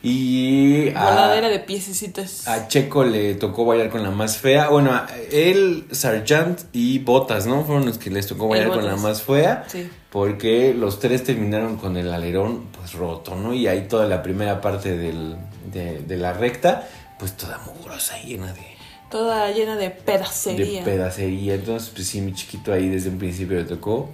Y 0.04 0.90
a, 0.96 1.10
Voladera 1.10 1.50
de 1.50 1.60
piececitas. 1.60 2.48
a 2.48 2.68
Checo 2.68 3.04
le 3.04 3.34
tocó 3.36 3.66
bailar 3.66 3.90
con 3.90 4.04
la 4.04 4.12
más 4.12 4.38
fea. 4.38 4.70
Bueno, 4.70 4.92
a 4.94 5.08
él, 5.32 5.86
Sargent 5.92 6.62
y 6.72 7.00
Botas, 7.00 7.48
¿no? 7.48 7.64
Fueron 7.66 7.86
los 7.86 7.98
que 7.98 8.10
les 8.10 8.28
tocó 8.28 8.48
bailar 8.48 8.70
con 8.70 8.86
la 8.86 8.96
más 8.96 9.24
fea. 9.24 9.66
Sí. 9.68 9.90
Porque 10.12 10.74
los 10.74 11.00
tres 11.00 11.24
terminaron 11.24 11.78
con 11.78 11.98
el 11.98 12.14
alerón 12.14 12.66
pues 12.78 12.94
roto, 12.94 13.36
¿no? 13.36 13.54
Y 13.54 13.68
ahí 13.68 13.88
toda 13.88 14.08
la 14.08 14.22
primera 14.24 14.62
parte 14.62 14.96
del, 14.98 15.36
de, 15.74 16.00
de 16.00 16.18
la 16.18 16.34
recta, 16.34 16.88
pues 17.20 17.36
toda 17.36 17.60
mugrosa, 17.66 18.18
llena 18.24 18.54
de, 18.54 18.62
Toda 19.10 19.50
llena 19.52 19.76
de 19.78 19.86
de 19.86 19.90
pedacería. 19.92 20.84
pedacería. 20.84 21.56
Entonces, 21.56 21.90
pues 21.96 22.08
sí, 22.08 22.22
mi 22.22 22.34
chiquito 22.34 22.72
ahí 22.74 22.88
desde 22.90 23.10
un 23.10 23.18
principio 23.18 23.58
le 23.58 23.64
tocó 23.64 24.10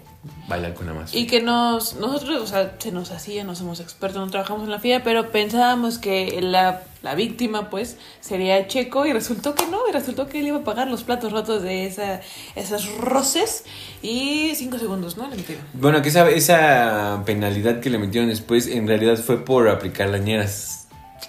bailar 0.47 0.73
con 0.73 0.85
la 0.87 0.93
más. 0.93 1.13
Y 1.13 1.27
que 1.27 1.41
nos, 1.41 1.95
nosotros, 1.95 2.41
o 2.41 2.47
sea, 2.47 2.75
se 2.79 2.91
nos 2.91 3.11
hacía, 3.11 3.43
no 3.43 3.55
somos 3.55 3.79
expertos, 3.79 4.19
no 4.23 4.29
trabajamos 4.31 4.63
en 4.63 4.71
la 4.71 4.79
FIA, 4.79 5.03
pero 5.03 5.31
pensábamos 5.31 5.97
que 5.97 6.39
la, 6.41 6.83
la 7.01 7.15
víctima, 7.15 7.69
pues, 7.69 7.97
sería 8.21 8.65
Checo, 8.67 9.05
y 9.05 9.11
resultó 9.13 9.53
que 9.55 9.65
no, 9.67 9.79
y 9.89 9.91
resultó 9.91 10.27
que 10.27 10.39
él 10.39 10.47
iba 10.47 10.59
a 10.59 10.63
pagar 10.63 10.87
los 10.87 11.03
platos 11.03 11.31
rotos 11.33 11.61
de 11.61 11.85
esa, 11.87 12.21
esas 12.55 12.87
roces, 12.97 13.65
y 14.01 14.53
cinco 14.55 14.77
segundos, 14.79 15.17
¿no? 15.17 15.27
Le 15.29 15.35
metieron. 15.35 15.63
Bueno, 15.73 16.01
que 16.01 16.09
esa, 16.09 16.29
esa 16.29 17.21
penalidad 17.25 17.79
que 17.81 17.89
le 17.89 17.97
metieron 17.97 18.29
después 18.29 18.67
en 18.67 18.87
realidad 18.87 19.17
fue 19.17 19.43
por 19.43 19.67
aplicar 19.69 20.09
lañeras. 20.09 20.87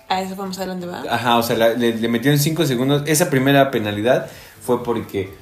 A 0.09 0.21
eso 0.21 0.37
vamos 0.37 0.59
adelante, 0.59 0.87
¿va? 0.87 1.03
Ajá, 1.09 1.39
o 1.39 1.43
sea, 1.43 1.57
la- 1.57 1.71
le, 1.75 1.95
le 1.97 2.09
metieron 2.09 2.39
5 2.39 2.67
segundos. 2.67 3.03
Esa 3.07 3.31
primera 3.31 3.71
penalidad 3.71 4.29
fue 4.61 4.83
porque 4.85 5.33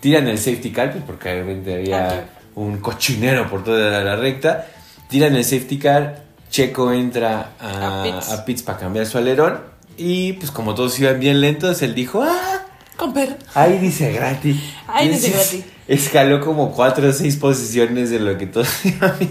tiran 0.00 0.28
el 0.28 0.38
safety 0.38 0.70
car, 0.70 0.92
pues 0.92 1.04
porque 1.04 1.32
obviamente 1.32 1.74
había. 1.74 2.28
Un 2.54 2.78
cochinero 2.78 3.48
por 3.48 3.64
toda 3.64 4.02
la, 4.02 4.16
recta. 4.16 4.66
Tiran 5.08 5.34
el 5.36 5.44
safety 5.44 5.78
car, 5.78 6.24
Checo 6.50 6.92
entra 6.92 7.52
a, 7.60 8.04
A 8.32 8.44
pits 8.44 8.62
para 8.62 8.78
cambiar 8.78 9.06
su 9.06 9.18
alerón. 9.18 9.60
Y 9.96 10.34
pues 10.34 10.50
como 10.50 10.74
todos 10.74 10.98
iban 10.98 11.20
bien 11.20 11.40
lentos, 11.40 11.82
él 11.82 11.94
dijo, 11.94 12.22
ah, 12.22 12.62
Comper. 12.96 13.36
ahí 13.54 13.78
dice 13.78 14.12
gratis. 14.12 14.56
Ahí 14.86 15.08
dice 15.08 15.30
gratis. 15.30 15.64
Escaló 15.86 16.40
como 16.40 16.72
4 16.72 17.08
o 17.08 17.12
6 17.12 17.36
posiciones 17.36 18.08
de 18.08 18.18
lo 18.18 18.38
que 18.38 18.46
todos 18.46 18.68
iban 18.86 19.14
bien. 19.18 19.30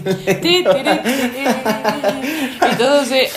Y 2.72 2.76
todos 2.76 3.08
de, 3.08 3.22
eh, 3.22 3.30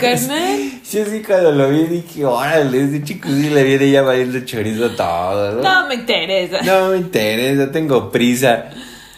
carnal. 0.00 0.70
Yo 0.90 1.04
sí 1.04 1.22
cuando 1.26 1.52
lo 1.52 1.68
vi 1.68 1.84
dije, 1.84 2.24
órale, 2.24 2.84
este 2.84 3.04
chico 3.04 3.28
sí 3.28 3.50
le 3.50 3.62
viene 3.64 3.90
ya 3.90 4.02
valiendo 4.02 4.40
chorizo 4.40 4.90
todo, 4.90 5.52
¿no? 5.52 5.62
No 5.62 5.88
me 5.88 5.96
interesa. 5.96 6.62
No 6.62 6.90
me 6.90 6.98
interesa, 6.98 7.70
tengo 7.70 8.10
prisa. 8.10 8.70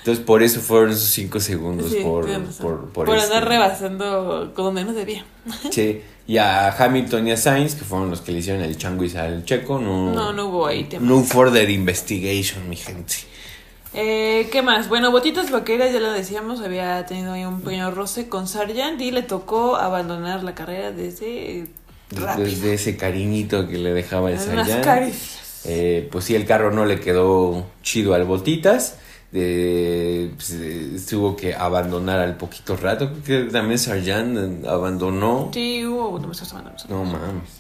Entonces 0.04 0.22
por 0.22 0.42
eso 0.42 0.60
fueron 0.60 0.90
esos 0.90 1.08
cinco 1.08 1.40
segundos, 1.40 1.90
Sí, 1.90 2.00
por, 2.02 2.26
por, 2.58 2.88
por, 2.90 3.06
Por 3.06 3.16
este- 3.16 3.32
andar 3.34 3.48
rebasando 3.48 4.52
como 4.54 4.70
menos 4.70 4.94
debía. 4.94 5.24
Sí, 5.70 6.02
y 6.26 6.36
a 6.36 6.68
Hamilton 6.76 7.28
y 7.28 7.30
a 7.32 7.38
Sainz, 7.38 7.74
que 7.74 7.84
fueron 7.86 8.10
los 8.10 8.20
que 8.20 8.32
le 8.32 8.40
hicieron 8.40 8.62
el 8.62 8.76
changuis 8.76 9.16
al 9.16 9.46
checo, 9.46 9.78
no, 9.78 10.12
No, 10.12 10.34
no 10.34 10.48
hubo 10.48 10.66
ahí 10.66 10.84
tema. 10.84 11.06
no 11.06 11.22
further 11.22 11.70
investigation, 11.70 12.68
mi 12.68 12.76
gente. 12.76 13.14
Eh, 13.94 14.48
¿Qué 14.52 14.60
más? 14.60 14.88
Bueno, 14.90 15.10
Botitas 15.10 15.50
Vaqueras, 15.50 15.90
ya 15.92 16.00
lo 16.00 16.12
decíamos, 16.12 16.60
había 16.60 17.06
tenido 17.06 17.32
ahí 17.32 17.46
un 17.46 17.62
pequeño 17.62 17.90
roce 17.90 18.28
con 18.28 18.46
Sargent 18.46 19.00
y 19.00 19.10
le 19.10 19.22
tocó 19.22 19.76
abandonar 19.76 20.42
la 20.44 20.54
carrera 20.54 20.90
desde 20.90 21.66
rápido. 22.10 22.46
Desde 22.46 22.74
ese 22.74 22.96
cariñito 22.98 23.68
que 23.68 23.78
le 23.78 23.94
dejaba 23.94 24.30
el 24.32 24.38
Sargent. 24.38 25.14
Eh, 25.64 26.06
pues 26.12 26.26
sí, 26.26 26.34
el 26.34 26.44
carro 26.44 26.72
no 26.72 26.84
le 26.84 27.00
quedó 27.00 27.66
chido 27.82 28.12
al 28.12 28.24
Botitas. 28.24 28.96
De, 29.34 30.30
pues, 30.36 30.52
eh, 30.60 30.96
tuvo 31.10 31.34
que 31.34 31.54
abandonar 31.54 32.20
al 32.20 32.36
poquito 32.36 32.76
rato. 32.76 33.10
Creo 33.24 33.46
que 33.46 33.52
también 33.52 33.80
Sargent 33.80 34.64
eh, 34.64 34.68
abandonó. 34.68 35.50
Sí, 35.52 35.84
hubo. 35.84 36.20
No 36.88 37.02
mames. 37.04 37.50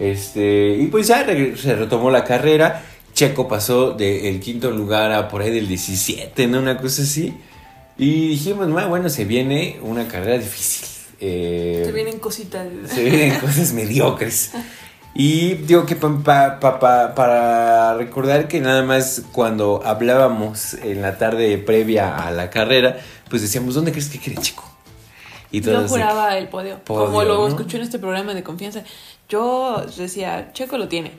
Este, 0.00 0.76
y 0.76 0.86
pues 0.88 1.06
ya 1.06 1.24
se 1.24 1.76
retomó 1.76 2.10
la 2.10 2.24
carrera. 2.24 2.82
Checo 3.14 3.46
pasó 3.46 3.92
del 3.92 4.40
quinto 4.40 4.72
lugar 4.72 5.12
a 5.12 5.28
por 5.28 5.42
ahí 5.42 5.52
del 5.52 5.68
17, 5.68 6.48
¿no? 6.48 6.58
Una 6.58 6.76
cosa 6.76 7.02
así. 7.02 7.32
Y 7.96 8.30
dijimos, 8.30 8.68
"Ah, 8.76 8.86
bueno, 8.88 9.08
se 9.08 9.24
viene 9.24 9.78
una 9.82 10.08
carrera 10.08 10.38
difícil. 10.38 10.88
Eh, 11.20 11.82
Se 11.86 11.92
vienen 11.92 12.18
cositas. 12.18 12.66
se 12.92 13.04
vienen 13.04 13.38
cosas 13.38 13.72
mediocres. 13.74 14.50
Y 15.18 15.54
digo 15.54 15.86
que 15.86 15.96
pa- 15.96 16.22
pa- 16.22 16.60
pa- 16.60 16.78
pa- 16.78 17.14
para 17.14 17.94
recordar 17.94 18.48
que 18.48 18.60
nada 18.60 18.82
más 18.82 19.22
cuando 19.32 19.80
hablábamos 19.84 20.74
en 20.74 21.00
la 21.00 21.16
tarde 21.16 21.56
previa 21.58 22.16
a 22.18 22.30
la 22.30 22.50
carrera, 22.50 22.98
pues 23.30 23.40
decíamos, 23.42 23.74
¿dónde 23.74 23.92
crees 23.92 24.08
que 24.10 24.18
quiere 24.18 24.40
Checo? 24.42 24.64
Y 25.50 25.60
Yo 25.62 25.88
juraba 25.88 26.36
el 26.36 26.48
podio. 26.48 26.80
Podio, 26.84 27.06
como 27.06 27.22
lo 27.22 27.36
¿no? 27.38 27.48
escuché 27.48 27.78
en 27.78 27.84
este 27.84 27.98
programa 27.98 28.34
de 28.34 28.42
confianza. 28.42 28.82
Yo 29.28 29.86
decía, 29.96 30.50
Checo 30.52 30.76
lo 30.76 30.88
tiene. 30.88 31.12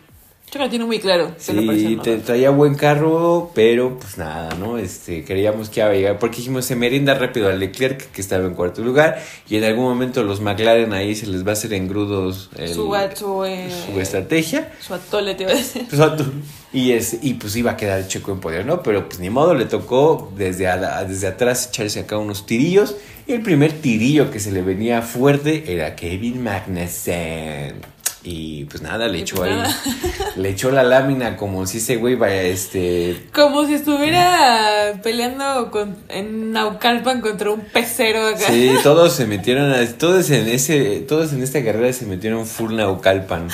Checo 0.49 0.63
lo 0.63 0.69
tiene 0.69 0.85
muy 0.85 0.99
claro. 0.99 1.33
que 1.35 1.41
Sí, 1.43 1.95
¿no? 1.97 2.01
te- 2.01 2.17
traía 2.19 2.51
buen 2.51 2.75
carro, 2.75 3.51
pero 3.53 3.99
pues 3.99 4.17
nada, 4.17 4.55
¿no? 4.55 4.77
Este, 4.77 5.25
creíamos 5.25 5.69
que 5.69 5.81
iba 5.81 5.89
a 5.89 5.93
llegar, 5.93 6.19
porque 6.19 6.37
dijimos, 6.37 6.63
se 6.63 6.77
merienda 6.77 7.15
rápido 7.15 7.49
a 7.49 7.51
Leclerc, 7.51 8.09
que 8.11 8.21
estaba 8.21 8.45
en 8.45 8.53
cuarto 8.53 8.81
lugar, 8.81 9.21
y 9.49 9.57
en 9.57 9.65
algún 9.65 9.83
momento 9.83 10.23
los 10.23 10.39
McLaren 10.39 10.93
ahí 10.93 11.15
se 11.15 11.27
les 11.27 11.45
va 11.45 11.49
a 11.49 11.53
hacer 11.53 11.73
engrudos 11.73 12.49
el- 12.57 12.69
su, 12.69 12.95
su, 13.15 13.43
eh, 13.43 13.69
su 13.93 13.99
estrategia. 13.99 14.71
su 14.79 14.93
atole, 14.93 15.35
te 15.35 15.43
iba 15.43 15.51
a 15.51 15.55
decir. 15.55 15.85
Pues, 15.89 15.99
a 16.01 16.15
tu- 16.15 16.23
y, 16.71 16.91
es, 16.93 17.17
y 17.21 17.33
pues 17.33 17.53
iba 17.57 17.71
a 17.71 17.77
quedar 17.77 18.07
Checo 18.07 18.31
en 18.31 18.39
poder, 18.39 18.65
¿no? 18.65 18.81
Pero 18.83 19.05
pues 19.09 19.19
ni 19.19 19.29
modo, 19.29 19.53
le 19.53 19.65
tocó 19.65 20.31
desde, 20.37 20.67
a- 20.69 21.03
desde 21.03 21.27
atrás 21.27 21.67
echarse 21.67 21.99
acá 21.99 22.17
unos 22.17 22.45
tirillos. 22.45 22.95
Y 23.27 23.33
el 23.33 23.41
primer 23.41 23.73
tirillo 23.73 24.31
que 24.31 24.39
se 24.39 24.53
le 24.53 24.61
venía 24.61 25.01
fuerte 25.01 25.73
era 25.73 25.93
Kevin 25.97 26.41
Magnussen. 26.41 27.96
Y 28.29 28.65
pues 28.65 28.81
nada, 28.83 29.07
le 29.07 29.19
echó 29.19 29.37
pues 29.37 29.51
ahí. 29.53 29.73
Le 30.35 30.49
echó 30.49 30.69
la 30.69 30.83
lámina 30.83 31.37
como 31.37 31.65
si 31.65 31.77
ese 31.77 31.95
güey 31.95 32.15
vaya, 32.15 32.41
este. 32.41 33.27
Como 33.33 33.65
si 33.65 33.75
estuviera 33.75 34.99
peleando 35.01 35.71
con, 35.71 35.95
en 36.09 36.51
Naucalpan 36.51 37.21
contra 37.21 37.51
un 37.51 37.61
pecero 37.61 38.27
acá. 38.27 38.39
Sí, 38.49 38.69
todos 38.83 39.13
se 39.13 39.25
metieron, 39.27 39.71
a- 39.71 39.87
todos 39.97 40.29
en 40.29 40.47
ese, 40.49 40.99
todos 41.07 41.31
en 41.31 41.41
esta 41.41 41.63
carrera 41.63 41.93
se 41.93 42.05
metieron 42.05 42.45
full 42.45 42.75
Naucalpan. 42.75 43.47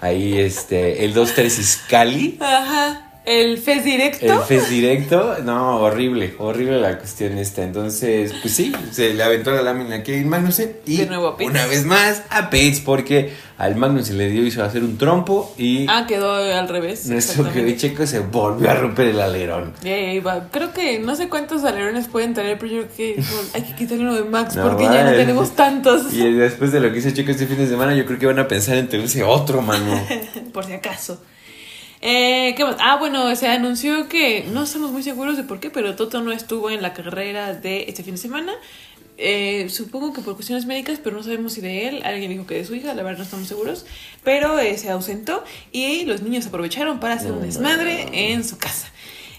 Ahí 0.00 0.36
este, 0.38 1.04
el 1.04 1.14
2-3 1.14 1.44
Iscali. 1.58 2.38
Ajá. 2.40 3.07
El 3.28 3.58
Fez 3.58 3.84
directo. 3.84 4.24
El 4.24 4.38
Fest 4.40 4.70
directo, 4.70 5.36
no, 5.44 5.80
horrible, 5.82 6.34
horrible 6.38 6.80
la 6.80 6.96
cuestión 6.98 7.36
esta. 7.36 7.62
Entonces, 7.62 8.32
pues 8.40 8.54
sí, 8.54 8.72
se 8.90 9.12
le 9.12 9.22
aventó 9.22 9.50
la 9.50 9.60
lámina 9.60 9.96
a 9.96 10.02
Kevin 10.02 10.28
Magnussen 10.30 10.72
y 10.86 10.96
De 10.96 11.06
nuevo 11.06 11.36
a 11.38 11.42
una 11.44 11.66
vez 11.66 11.84
más 11.84 12.22
a 12.30 12.48
Pitts 12.48 12.80
porque 12.80 13.32
al 13.58 13.76
Magnussen 13.76 14.16
le 14.16 14.30
dio 14.30 14.46
hizo 14.46 14.64
hacer 14.64 14.82
un 14.82 14.96
trompo 14.96 15.54
y 15.58 15.84
Ah, 15.90 16.06
quedó 16.08 16.32
al 16.32 16.68
revés. 16.68 17.06
nuestro 17.06 17.52
querido 17.52 17.76
checo 17.76 18.06
se 18.06 18.20
volvió 18.20 18.70
a 18.70 18.74
romper 18.74 19.08
el 19.08 19.20
alerón. 19.20 19.74
Y 19.84 19.88
ahí 19.88 20.20
va. 20.20 20.48
Creo 20.50 20.72
que 20.72 20.98
no 20.98 21.14
sé 21.14 21.28
cuántos 21.28 21.64
alerones 21.64 22.08
pueden 22.08 22.32
traer, 22.32 22.56
pero 22.58 22.72
yo 22.72 22.82
creo 22.86 22.96
que 22.96 23.22
hay 23.52 23.62
que 23.62 23.74
quitarle 23.74 24.04
uno 24.04 24.14
de 24.14 24.24
Max 24.24 24.56
No, 24.56 24.62
porque 24.62 24.84
ya 24.84 25.04
no 25.04 25.10
tenemos 25.10 25.54
tantos. 25.54 26.14
Y 26.14 26.32
después 26.32 26.72
de 26.72 26.80
lo 26.80 26.90
que 26.92 27.00
hizo 27.00 27.10
Checo 27.10 27.30
este 27.32 27.46
fin 27.46 27.58
de 27.58 27.66
semana, 27.68 27.94
yo 27.94 28.06
creo 28.06 28.18
que 28.18 28.24
van 28.26 28.38
a 28.38 28.48
pensar 28.48 28.76
en 28.78 28.88
tenerse 28.88 29.22
otro, 29.22 29.60
mano. 29.60 30.00
por 30.54 30.64
si 30.64 30.72
acaso. 30.72 31.20
Eh, 32.00 32.54
¿qué 32.56 32.64
más? 32.64 32.76
Ah, 32.78 32.96
bueno, 32.96 33.34
se 33.34 33.48
anunció 33.48 34.08
que 34.08 34.44
no 34.52 34.64
estamos 34.64 34.92
muy 34.92 35.02
seguros 35.02 35.36
de 35.36 35.42
por 35.42 35.60
qué, 35.60 35.70
pero 35.70 35.96
Toto 35.96 36.20
no 36.22 36.32
estuvo 36.32 36.70
en 36.70 36.82
la 36.82 36.92
carrera 36.92 37.54
de 37.54 37.86
este 37.88 38.02
fin 38.02 38.14
de 38.14 38.20
semana. 38.20 38.52
Eh, 39.20 39.68
supongo 39.68 40.12
que 40.12 40.20
por 40.20 40.36
cuestiones 40.36 40.64
médicas, 40.64 41.00
pero 41.02 41.16
no 41.16 41.24
sabemos 41.24 41.52
si 41.52 41.60
de 41.60 41.88
él. 41.88 42.02
Alguien 42.04 42.30
dijo 42.30 42.46
que 42.46 42.54
de 42.54 42.64
su 42.64 42.74
hija, 42.74 42.94
la 42.94 43.02
verdad 43.02 43.18
no 43.18 43.24
estamos 43.24 43.48
seguros. 43.48 43.84
Pero 44.22 44.58
eh, 44.60 44.78
se 44.78 44.90
ausentó 44.90 45.42
y 45.72 46.04
los 46.04 46.22
niños 46.22 46.46
aprovecharon 46.46 47.00
para 47.00 47.14
hacer 47.14 47.30
No 47.30 47.38
un 47.38 47.42
desmadre 47.42 48.06
en 48.12 48.44
su 48.44 48.58
casa. 48.58 48.88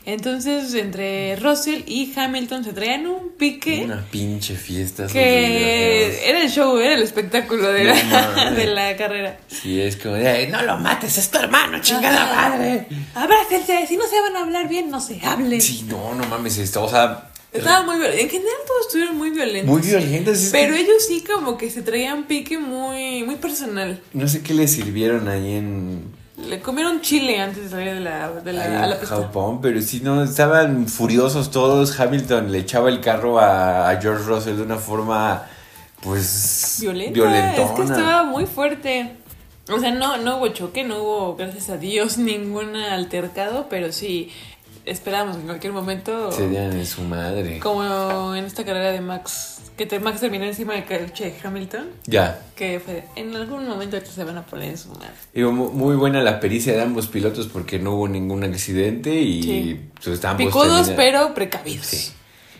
Entonces, 0.05 0.73
entre 0.73 1.35
Russell 1.35 1.81
y 1.85 2.11
Hamilton 2.15 2.63
se 2.63 2.73
traían 2.73 3.05
un 3.07 3.29
pique. 3.37 3.81
Una 3.85 4.03
pinche 4.09 4.55
fiesta. 4.55 5.07
que 5.07 6.27
era 6.29 6.41
el 6.41 6.49
show, 6.49 6.77
era 6.77 6.95
el 6.95 7.03
espectáculo 7.03 7.71
de, 7.71 7.83
No 7.83 7.93
la, 7.93 8.31
mames. 8.35 8.55
de 8.55 8.65
la 8.67 8.95
carrera. 8.97 9.39
Sí, 9.47 9.79
es 9.79 9.97
como 9.97 10.15
de, 10.15 10.27
"Ay, 10.27 10.47
no 10.47 10.61
lo 10.63 10.77
mates, 10.77 11.17
es 11.17 11.29
tu 11.29 11.37
hermano, 11.37 11.79
chingada 11.81 12.33
madre. 12.33 12.87
Abrácense, 13.13 13.85
si 13.87 13.97
no 13.97 14.03
se 14.07 14.19
van 14.21 14.35
a 14.35 14.41
hablar 14.41 14.67
bien, 14.67 14.89
no 14.89 14.99
se 15.01 15.19
hablen. 15.23 15.61
Sí, 15.61 15.85
no, 15.87 16.15
no 16.15 16.25
mames, 16.27 16.57
esto, 16.57 16.83
o 16.83 16.89
sea, 16.89 17.25
Estaba 17.51 17.83
muy 17.83 17.95
violento. 17.97 18.21
En 18.21 18.29
general 18.29 18.53
todos 18.67 18.85
estuvieron 18.85 19.17
muy 19.17 19.31
violentos. 19.31 19.71
muy 19.71 19.81
violentos. 19.81 20.49
Pero 20.51 20.75
que 20.75 20.81
ellos 20.81 21.03
sí 21.07 21.23
como 21.23 21.57
que 21.57 21.71
se 21.71 21.81
traían 21.81 22.25
pique 22.25 22.59
muy, 22.59 23.23
muy 23.23 23.35
personal. 23.37 23.99
No 24.13 24.27
sé 24.27 24.43
qué 24.43 24.53
le 24.53 24.67
sirvieron 24.67 25.27
ahí 25.27 25.53
en, 25.55 26.03
Le 26.47 26.59
comieron 26.61 27.01
chile 27.01 27.39
antes 27.39 27.63
de 27.63 27.69
salir 27.69 27.93
de 27.93 27.99
la, 27.99 28.31
de 28.31 28.53
la, 28.53 28.83
a 28.83 28.87
la 28.87 28.99
pista. 28.99 29.17
Japón, 29.17 29.59
pero 29.61 29.81
sí, 29.81 29.99
no, 30.01 30.23
estaban 30.23 30.87
furiosos 30.87 31.51
todos. 31.51 31.99
Hamilton 31.99 32.51
le 32.51 32.59
echaba 32.59 32.89
el 32.89 33.01
carro 33.01 33.39
a, 33.39 33.89
a 33.89 34.01
George 34.01 34.23
Russell 34.23 34.55
de 34.55 34.63
una 34.63 34.77
forma, 34.77 35.43
pues, 36.01 36.77
Violenta. 36.81 37.13
violentona. 37.13 37.65
Es 37.67 37.71
que 37.75 37.81
estaba 37.83 38.23
muy 38.23 38.45
fuerte. 38.45 39.15
O 39.71 39.79
sea, 39.79 39.91
no, 39.91 40.17
no 40.17 40.37
hubo 40.37 40.47
choque, 40.47 40.83
no 40.83 41.03
hubo, 41.03 41.35
gracias 41.35 41.69
a 41.69 41.77
Dios, 41.77 42.17
ningún 42.19 42.75
altercado, 42.75 43.67
pero 43.69 43.91
sí 43.91 44.31
esperábamos 44.89 45.37
en 45.37 45.43
cualquier 45.43 45.73
momento, 45.73 46.31
Se 46.31 46.47
dieron 46.49 46.73
en 46.73 46.85
su 46.85 47.01
madre. 47.03 47.59
como 47.59 48.35
en 48.35 48.45
esta 48.45 48.63
carrera 48.65 48.91
de 48.91 49.01
Max, 49.01 49.61
que 49.77 49.85
te- 49.85 49.99
Max 49.99 50.19
terminó 50.19 50.45
encima 50.45 50.73
de 50.73 50.83
Hamilton, 51.43 51.87
Ya. 52.05 52.39
que 52.55 52.79
fue, 52.83 53.05
en 53.15 53.35
algún 53.35 53.67
momento 53.67 53.95
estos 53.97 54.13
se 54.15 54.23
van 54.23 54.37
a 54.37 54.45
poner 54.45 54.69
en 54.71 54.77
su 54.77 54.89
madre. 54.89 55.43
Mu- 55.51 55.71
muy 55.71 55.95
buena 55.95 56.21
la 56.21 56.39
pericia 56.39 56.73
de 56.73 56.81
ambos 56.81 57.07
pilotos 57.07 57.47
porque 57.47 57.79
no 57.79 57.91
hubo 57.95 58.07
ningún 58.07 58.43
accidente 58.43 59.13
y 59.15 59.43
Sí. 59.43 59.79
pues, 60.03 60.23
ambos 60.25 60.45
Picudos, 60.47 60.87
terminaron- 60.89 60.95
pero 60.95 61.33
precavidos. 61.33 61.85
Sí, 61.85 62.11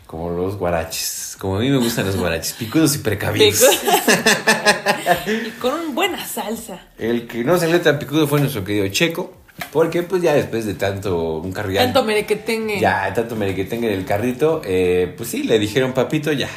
como 0.06 0.30
los 0.32 0.56
guaraches. 0.58 1.36
Como 1.40 1.56
a 1.56 1.60
mí 1.60 1.70
me 1.70 1.78
gustan 1.78 2.06
los 2.06 2.18
guaraches, 2.18 2.54
picudos 2.54 2.96
y 2.96 3.00
precavidos. 3.00 3.60
Picudos. 3.62 3.80
y 5.48 5.50
con 5.60 5.74
una 5.74 5.94
buena 5.94 6.26
salsa. 6.26 6.80
El 6.98 7.28
que 7.28 7.44
no 7.44 7.58
salió 7.58 7.80
tan 7.82 7.98
picudo 8.00 8.28
fue 8.28 8.40
nuestro 8.42 8.64
querido 8.64 8.88
Checo, 8.90 9.34
porque 9.72 10.04
pues 10.04 10.22
ya 10.22 10.34
después 10.34 10.66
de 10.66 10.74
tanto 10.76 11.38
un 11.38 11.52
carro 11.52 11.72
ya, 11.72 11.82
Tanto 11.84 12.04
merequetengue. 12.04 12.80
ya 12.80 13.14
tanto 13.14 13.36
merequetengue 13.36 13.90
del 13.90 14.06
carrito, 14.06 14.62
eh, 14.66 15.14
pues 15.18 15.30
sí, 15.30 15.44
le 15.44 15.60
dijeron 15.60 15.94
papito 15.94 16.32
ya, 16.32 16.50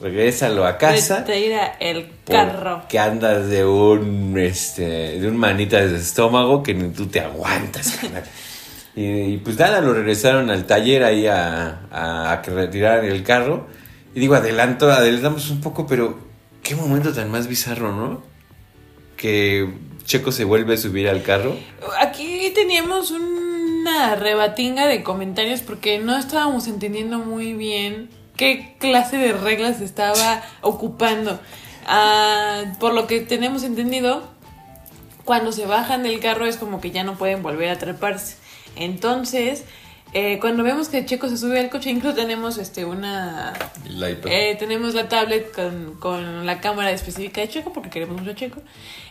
regrésalo 0.00 0.66
a 0.66 0.78
casa. 0.78 1.24
Retira 1.26 1.76
el 1.80 2.10
carro. 2.26 2.82
Que 2.88 2.98
andas 2.98 3.48
de 3.48 3.64
un 3.64 4.36
este 4.38 5.18
de 5.20 5.28
un 5.28 5.36
manita 5.36 5.78
de 5.84 5.96
estómago 5.96 6.62
que 6.62 6.74
ni 6.74 6.88
tú 6.90 7.06
te 7.06 7.20
aguantas. 7.20 7.98
y, 8.96 9.04
y, 9.04 9.36
pues 9.38 9.58
nada, 9.58 9.80
lo 9.80 9.94
regresaron 9.94 10.50
al 10.50 10.64
taller 10.66 11.04
ahí 11.04 11.26
a, 11.26 11.86
a- 11.90 12.32
a 12.32 12.42
que 12.42 12.50
retiraran 12.50 13.04
el 13.06 13.22
carro. 13.22 13.66
Y 14.14 14.20
digo, 14.20 14.34
adelanto, 14.34 14.90
adelantamos 14.92 15.48
un 15.50 15.60
poco, 15.62 15.86
pero 15.86 16.18
qué 16.62 16.74
momento 16.76 17.12
tan 17.14 17.30
más 17.30 17.46
bizarro, 17.46 17.92
¿no? 17.96 18.22
Que 19.16 19.66
Checo 20.04 20.32
se 20.32 20.44
vuelve 20.44 20.74
a 20.74 20.76
subir 20.76 21.08
al 21.08 21.22
carro. 21.22 21.56
Aquí 22.00 22.50
teníamos 22.54 23.10
una 23.10 24.14
rebatinga 24.16 24.86
de 24.86 25.02
comentarios 25.02 25.60
porque 25.60 25.98
no 25.98 26.16
estábamos 26.16 26.66
entendiendo 26.66 27.18
muy 27.18 27.54
bien 27.54 28.10
qué 28.36 28.76
clase 28.78 29.16
de 29.16 29.32
reglas 29.32 29.80
estaba 29.80 30.42
ocupando. 30.60 31.40
Ah, 31.86 32.62
por 32.78 32.94
lo 32.94 33.06
que 33.06 33.20
tenemos 33.20 33.64
entendido, 33.64 34.22
cuando 35.24 35.52
se 35.52 35.66
bajan 35.66 36.02
del 36.02 36.20
carro 36.20 36.46
es 36.46 36.56
como 36.56 36.80
que 36.80 36.90
ya 36.90 37.04
no 37.04 37.16
pueden 37.16 37.42
volver 37.42 37.70
a 37.70 37.78
treparse. 37.78 38.36
Entonces, 38.76 39.64
eh, 40.14 40.38
cuando 40.40 40.62
vemos 40.62 40.88
que 40.88 41.06
Checo 41.06 41.28
se 41.28 41.38
sube 41.38 41.58
al 41.58 41.70
coche, 41.70 41.90
incluso 41.90 42.14
tenemos 42.14 42.58
este 42.58 42.84
una 42.84 43.54
La 43.88 44.10
eh, 44.10 44.56
tenemos 44.58 44.94
la 44.94 45.08
tablet 45.08 45.54
con, 45.54 45.94
con 45.98 46.44
la 46.44 46.60
cámara 46.60 46.90
específica 46.90 47.40
de 47.40 47.48
Checo 47.48 47.72
porque 47.72 47.88
queremos 47.88 48.18
mucho 48.18 48.32
a 48.32 48.34
Checo 48.34 48.60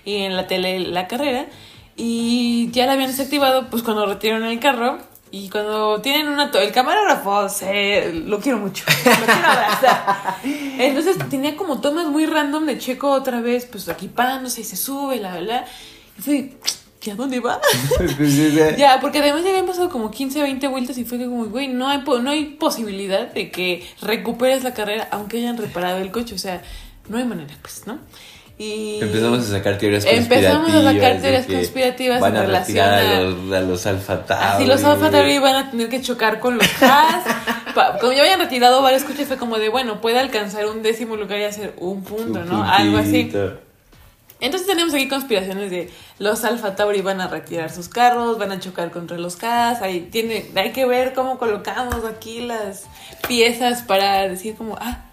y 0.05 0.17
en 0.17 0.35
la 0.35 0.45
tele 0.45 0.79
la 0.79 1.07
carrera 1.07 1.47
y 1.95 2.69
ya 2.71 2.85
la 2.85 2.93
habían 2.93 3.09
desactivado 3.09 3.69
pues 3.69 3.81
cuando 3.81 4.05
retiraron 4.05 4.43
el 4.43 4.59
carro 4.59 4.99
y 5.31 5.49
cuando 5.49 6.01
tienen 6.01 6.27
una 6.27 6.51
el 6.53 6.71
camarógrafo 6.71 7.49
se, 7.49 8.13
lo 8.13 8.39
quiero 8.39 8.59
mucho 8.59 8.83
lo 8.87 9.25
quiero 9.25 9.47
abrazar. 9.47 10.35
Entonces 10.43 11.17
tenía 11.29 11.55
como 11.55 11.81
tomas 11.81 12.07
muy 12.07 12.27
random 12.27 12.65
de 12.65 12.77
Checo 12.77 13.09
otra 13.09 13.41
vez 13.41 13.65
pues 13.65 13.87
equipándose 13.87 14.61
y 14.61 14.63
se 14.65 14.77
sube 14.77 15.17
la 15.17 15.33
verdad 15.33 15.65
y 16.17 16.21
fue 16.21 16.53
¿y 17.03 17.09
a 17.09 17.15
dónde 17.15 17.39
va? 17.39 17.59
Ya, 18.77 18.99
porque 18.99 19.19
además 19.19 19.43
ya 19.43 19.49
habían 19.49 19.65
pasado 19.65 19.89
como 19.89 20.11
15, 20.11 20.41
20 20.41 20.67
vueltas 20.67 20.97
y 20.97 21.05
fue 21.05 21.17
que 21.17 21.25
como, 21.25 21.45
güey, 21.45 21.67
no 21.67 21.87
hay, 21.87 22.03
no 22.21 22.29
hay 22.29 22.45
posibilidad 22.45 23.27
de 23.31 23.51
que 23.51 23.85
recuperes 24.01 24.63
la 24.63 24.73
carrera 24.73 25.07
aunque 25.11 25.37
hayan 25.37 25.57
reparado 25.57 25.99
el 25.99 26.11
coche. 26.11 26.35
O 26.35 26.39
sea, 26.39 26.61
no 27.09 27.17
hay 27.17 27.23
manera, 27.25 27.53
pues, 27.61 27.83
¿no? 27.87 27.99
Y 28.57 28.99
Empezamos 29.01 29.39
a 29.39 29.43
sacar 29.57 29.77
teorías 29.79 30.05
conspirativas. 30.05 30.53
Empezamos 30.53 30.69
a 30.85 30.93
sacar 30.93 31.21
teorías 31.21 31.45
conspirativas 31.47 32.21
van 32.21 32.35
en 32.35 32.37
a 32.37 32.45
relación 32.45 32.77
retirar 32.89 33.15
a- 33.15 33.21
los, 33.21 33.51
a 33.53 33.61
los 33.61 33.85
Alfa 33.87 34.13
Así 34.29 34.65
los 34.67 34.83
Alfa 34.83 35.09
Tauri 35.09 35.39
van 35.39 35.55
a 35.55 35.71
tener 35.71 35.89
que 35.89 36.01
chocar 36.01 36.39
con 36.39 36.57
los 36.59 36.67
Haas. 36.83 37.23
Pa- 37.73 37.97
Como 37.99 38.11
ya 38.13 38.21
habían 38.21 38.39
retirado 38.39 38.81
varios 38.83 39.03
coches, 39.03 39.27
fue 39.27 39.37
como 39.37 39.57
de, 39.57 39.69
bueno, 39.69 39.99
puede 39.99 40.19
alcanzar 40.19 40.67
un 40.67 40.83
décimo 40.83 41.15
lugar 41.15 41.39
y 41.39 41.45
hacer 41.45 41.73
un 41.77 42.03
punto, 42.03 42.43
¿no? 42.45 42.63
Algo 42.63 42.97
así. 42.97 43.23
Entonces 44.41 44.67
tenemos 44.67 44.93
aquí 44.93 45.07
conspiraciones 45.07 45.69
de 45.69 45.91
los 46.17 46.43
Alfa 46.43 46.75
Tauri 46.75 47.01
van 47.01 47.21
a 47.21 47.27
retirar 47.27 47.71
sus 47.71 47.87
carros, 47.87 48.39
van 48.39 48.51
a 48.51 48.59
chocar 48.59 48.91
contra 48.91 49.17
los 49.17 49.37
ahí 49.81 50.09
tiene, 50.11 50.47
hay 50.55 50.71
que 50.71 50.85
ver 50.85 51.13
cómo 51.13 51.37
colocamos 51.37 52.03
aquí 52.05 52.41
las 52.41 52.85
piezas 53.27 53.83
para 53.83 54.27
decir 54.27 54.55
como, 54.55 54.75
ah, 54.81 55.05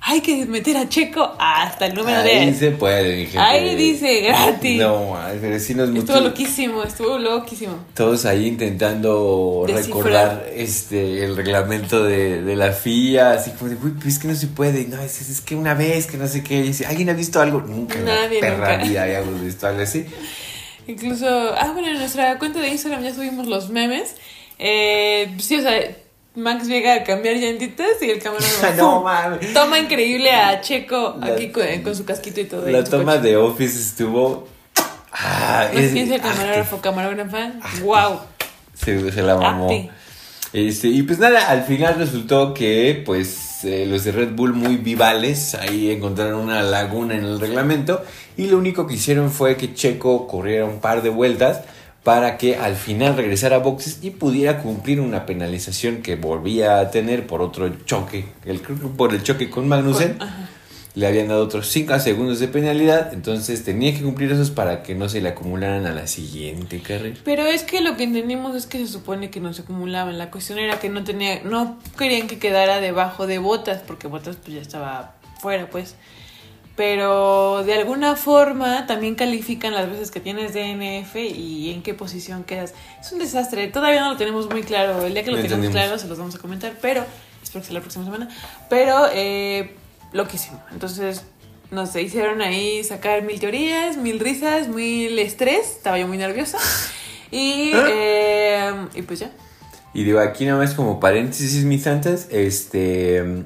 hay 0.00 0.20
que 0.20 0.46
meter 0.46 0.76
a 0.76 0.88
Checo 0.88 1.34
hasta 1.38 1.86
el 1.86 1.94
número 1.94 2.18
Ahí 2.20 2.46
10. 2.46 2.58
se 2.58 2.70
puede, 2.70 3.14
dije. 3.16 3.38
Ahí 3.38 3.74
dice 3.74 4.20
gratis. 4.20 4.78
No, 4.80 5.16
pero 5.40 5.58
sí 5.58 5.74
nos 5.74 5.88
Estuvo 5.90 6.14
mucho- 6.16 6.20
loquísimo, 6.28 6.82
estuvo 6.84 7.18
loquísimo. 7.18 7.74
Todos 7.94 8.24
ahí 8.24 8.46
intentando 8.46 9.64
Descifrar. 9.66 9.86
recordar 9.86 10.46
este 10.54 11.24
el 11.24 11.36
reglamento 11.36 12.04
de, 12.04 12.42
de 12.42 12.56
la 12.56 12.72
FIA, 12.72 13.32
así 13.32 13.50
como 13.50 13.70
de, 13.70 13.76
uy, 13.76 13.90
pues 13.92 14.06
es 14.14 14.18
que 14.18 14.28
no 14.28 14.34
se 14.34 14.46
puede, 14.46 14.84
no, 14.86 15.00
es, 15.02 15.20
es 15.28 15.40
que 15.40 15.54
una 15.56 15.74
vez, 15.74 16.06
que 16.06 16.16
no 16.16 16.26
sé 16.28 16.42
qué, 16.42 16.58
y 16.58 16.62
dice, 16.62 16.86
¿alguien 16.86 17.10
ha 17.10 17.14
visto 17.14 17.40
algo? 17.40 17.60
Nunca 17.60 17.98
en 17.98 18.04
Nadie, 18.06 18.40
la 18.40 18.48
perra 18.48 18.72
nunca. 18.76 18.84
vida 18.88 19.02
habíamos 19.02 19.40
visto 19.42 19.66
algo 19.66 19.82
así. 19.82 20.06
Incluso, 20.86 21.26
ah, 21.28 21.70
bueno, 21.74 21.88
en 21.88 21.98
nuestra 21.98 22.38
cuenta 22.38 22.60
de 22.60 22.68
Instagram 22.68 23.02
ya 23.02 23.14
subimos 23.14 23.46
los 23.46 23.68
memes. 23.68 24.14
Eh, 24.58 25.34
sí, 25.38 25.56
o 25.56 25.60
sea, 25.60 25.72
Max 26.38 26.66
llega 26.68 26.94
a 26.94 27.04
cambiar 27.04 27.36
llantitas 27.36 28.00
y 28.00 28.10
el 28.10 28.20
camarógrafo 28.22 28.76
no 28.76 29.38
toma 29.52 29.78
increíble 29.78 30.30
a 30.30 30.60
Checo 30.60 31.16
La- 31.20 31.26
aquí 31.34 31.50
con, 31.50 31.64
con 31.82 31.96
su 31.96 32.04
casquito 32.04 32.40
y 32.40 32.44
todo. 32.44 32.68
La 32.70 32.84
toma 32.84 33.16
coche. 33.16 33.28
de 33.28 33.36
Office 33.36 33.78
estuvo... 33.78 34.46
Ah, 35.12 35.68
es- 35.72 35.92
piensa 35.92 36.14
el 36.14 36.20
ah, 36.20 36.24
camarógrafo, 36.30 36.80
camarógrafa. 36.80 37.52
wow. 37.82 38.20
Se, 38.74 39.10
se 39.10 39.22
la 39.22 39.34
mamó. 39.36 39.90
Este, 40.52 40.88
y 40.88 41.02
pues 41.02 41.18
nada, 41.18 41.50
al 41.50 41.64
final 41.64 41.96
resultó 41.98 42.54
que 42.54 43.02
pues 43.04 43.64
eh, 43.64 43.84
los 43.86 44.04
de 44.04 44.12
Red 44.12 44.30
Bull 44.34 44.54
muy 44.54 44.76
vivales 44.76 45.54
ahí 45.56 45.90
encontraron 45.90 46.40
una 46.40 46.62
laguna 46.62 47.14
en 47.16 47.24
el 47.24 47.40
reglamento 47.40 48.02
y 48.36 48.46
lo 48.46 48.56
único 48.56 48.86
que 48.86 48.94
hicieron 48.94 49.30
fue 49.32 49.56
que 49.56 49.74
Checo 49.74 50.26
corriera 50.28 50.64
un 50.64 50.80
par 50.80 51.02
de 51.02 51.10
vueltas 51.10 51.62
para 52.02 52.38
que 52.38 52.56
al 52.56 52.76
final 52.76 53.16
regresara 53.16 53.56
a 53.56 53.58
boxes 53.58 53.98
y 54.02 54.10
pudiera 54.10 54.62
cumplir 54.62 55.00
una 55.00 55.26
penalización 55.26 56.02
que 56.02 56.16
volvía 56.16 56.78
a 56.78 56.90
tener 56.90 57.26
por 57.26 57.42
otro 57.42 57.68
choque, 57.84 58.26
el, 58.44 58.60
por 58.60 59.14
el 59.14 59.22
choque 59.22 59.50
con 59.50 59.68
Magnussen. 59.68 60.18
Le 60.94 61.06
habían 61.06 61.28
dado 61.28 61.44
otros 61.44 61.68
5 61.68 62.00
segundos 62.00 62.40
de 62.40 62.48
penalidad, 62.48 63.12
entonces 63.12 63.62
tenía 63.62 63.94
que 63.94 64.02
cumplir 64.02 64.32
esos 64.32 64.50
para 64.50 64.82
que 64.82 64.96
no 64.96 65.08
se 65.08 65.20
le 65.20 65.28
acumularan 65.28 65.86
a 65.86 65.92
la 65.92 66.08
siguiente 66.08 66.80
carrera. 66.80 67.16
Pero 67.24 67.46
es 67.46 67.62
que 67.62 67.80
lo 67.82 67.96
que 67.96 68.02
entendimos 68.02 68.56
es 68.56 68.66
que 68.66 68.78
se 68.78 68.88
supone 68.88 69.30
que 69.30 69.38
no 69.38 69.52
se 69.52 69.62
acumulaban. 69.62 70.18
La 70.18 70.30
cuestión 70.32 70.58
era 70.58 70.80
que 70.80 70.88
no 70.88 71.04
tenía, 71.04 71.42
no 71.44 71.78
querían 71.96 72.26
que 72.26 72.38
quedara 72.38 72.80
debajo 72.80 73.28
de 73.28 73.38
botas, 73.38 73.82
porque 73.86 74.08
botas 74.08 74.36
pues 74.36 74.56
ya 74.56 74.60
estaba 74.60 75.14
fuera, 75.40 75.70
pues. 75.70 75.94
Pero 76.78 77.64
de 77.64 77.74
alguna 77.74 78.14
forma 78.14 78.86
también 78.86 79.16
califican 79.16 79.74
las 79.74 79.90
veces 79.90 80.12
que 80.12 80.20
tienes 80.20 80.54
DNF 80.54 81.16
y 81.16 81.72
en 81.72 81.82
qué 81.82 81.92
posición 81.92 82.44
quedas. 82.44 82.72
Es 83.00 83.10
un 83.10 83.18
desastre. 83.18 83.66
Todavía 83.66 84.00
no 84.00 84.12
lo 84.12 84.16
tenemos 84.16 84.48
muy 84.48 84.62
claro. 84.62 85.04
El 85.04 85.12
día 85.12 85.24
que 85.24 85.32
lo 85.32 85.42
tengamos 85.42 85.70
claro 85.70 85.98
se 85.98 86.06
los 86.06 86.16
vamos 86.16 86.36
a 86.36 86.38
comentar, 86.38 86.74
pero 86.80 87.04
espero 87.42 87.62
que 87.62 87.66
sea 87.66 87.74
la 87.74 87.80
próxima 87.80 88.04
semana. 88.04 88.28
Pero 88.70 89.08
eh, 89.12 89.74
loquísimo. 90.12 90.62
Entonces 90.70 91.24
nos 91.72 91.96
hicieron 91.96 92.42
ahí 92.42 92.84
sacar 92.84 93.22
mil 93.22 93.40
teorías, 93.40 93.96
mil 93.96 94.20
risas, 94.20 94.68
mil 94.68 95.18
estrés. 95.18 95.78
Estaba 95.78 95.98
yo 95.98 96.06
muy 96.06 96.16
nerviosa. 96.16 96.58
Y, 97.30 97.72
eh, 97.74 98.72
y 98.94 99.02
pues 99.02 99.18
ya. 99.18 99.30
Y 99.92 100.02
digo, 100.04 100.18
aquí 100.18 100.46
nada 100.46 100.56
más 100.56 100.72
como 100.72 100.98
paréntesis, 100.98 101.62
mis 101.64 101.82
santas, 101.82 102.28
este, 102.30 103.44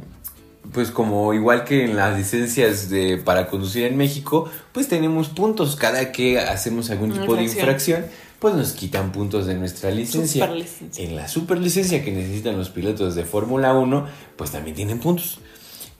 pues 0.72 0.90
como 0.90 1.32
igual 1.34 1.64
que 1.64 1.84
en 1.84 1.96
las 1.96 2.16
licencias 2.16 2.88
de 2.88 3.18
para 3.18 3.48
conducir 3.48 3.84
en 3.84 3.96
México, 3.96 4.50
pues 4.72 4.88
tenemos 4.88 5.28
puntos 5.28 5.76
cada 5.76 6.12
que 6.12 6.38
hacemos 6.40 6.90
algún 6.90 7.12
Una 7.12 7.20
tipo 7.20 7.36
de 7.36 7.44
infracción. 7.44 8.06
pues 8.38 8.54
nos 8.54 8.72
quitan 8.72 9.12
puntos 9.12 9.46
de 9.46 9.54
nuestra 9.54 9.90
licencia. 9.90 10.50
En 10.96 11.16
la 11.16 11.28
superlicencia 11.28 12.02
que 12.04 12.10
necesitan 12.10 12.56
los 12.56 12.70
pilotos 12.70 13.14
de 13.14 13.24
Fórmula 13.24 13.72
1, 13.74 14.06
pues 14.36 14.50
también 14.50 14.74
tienen 14.74 14.98
puntos. 14.98 15.38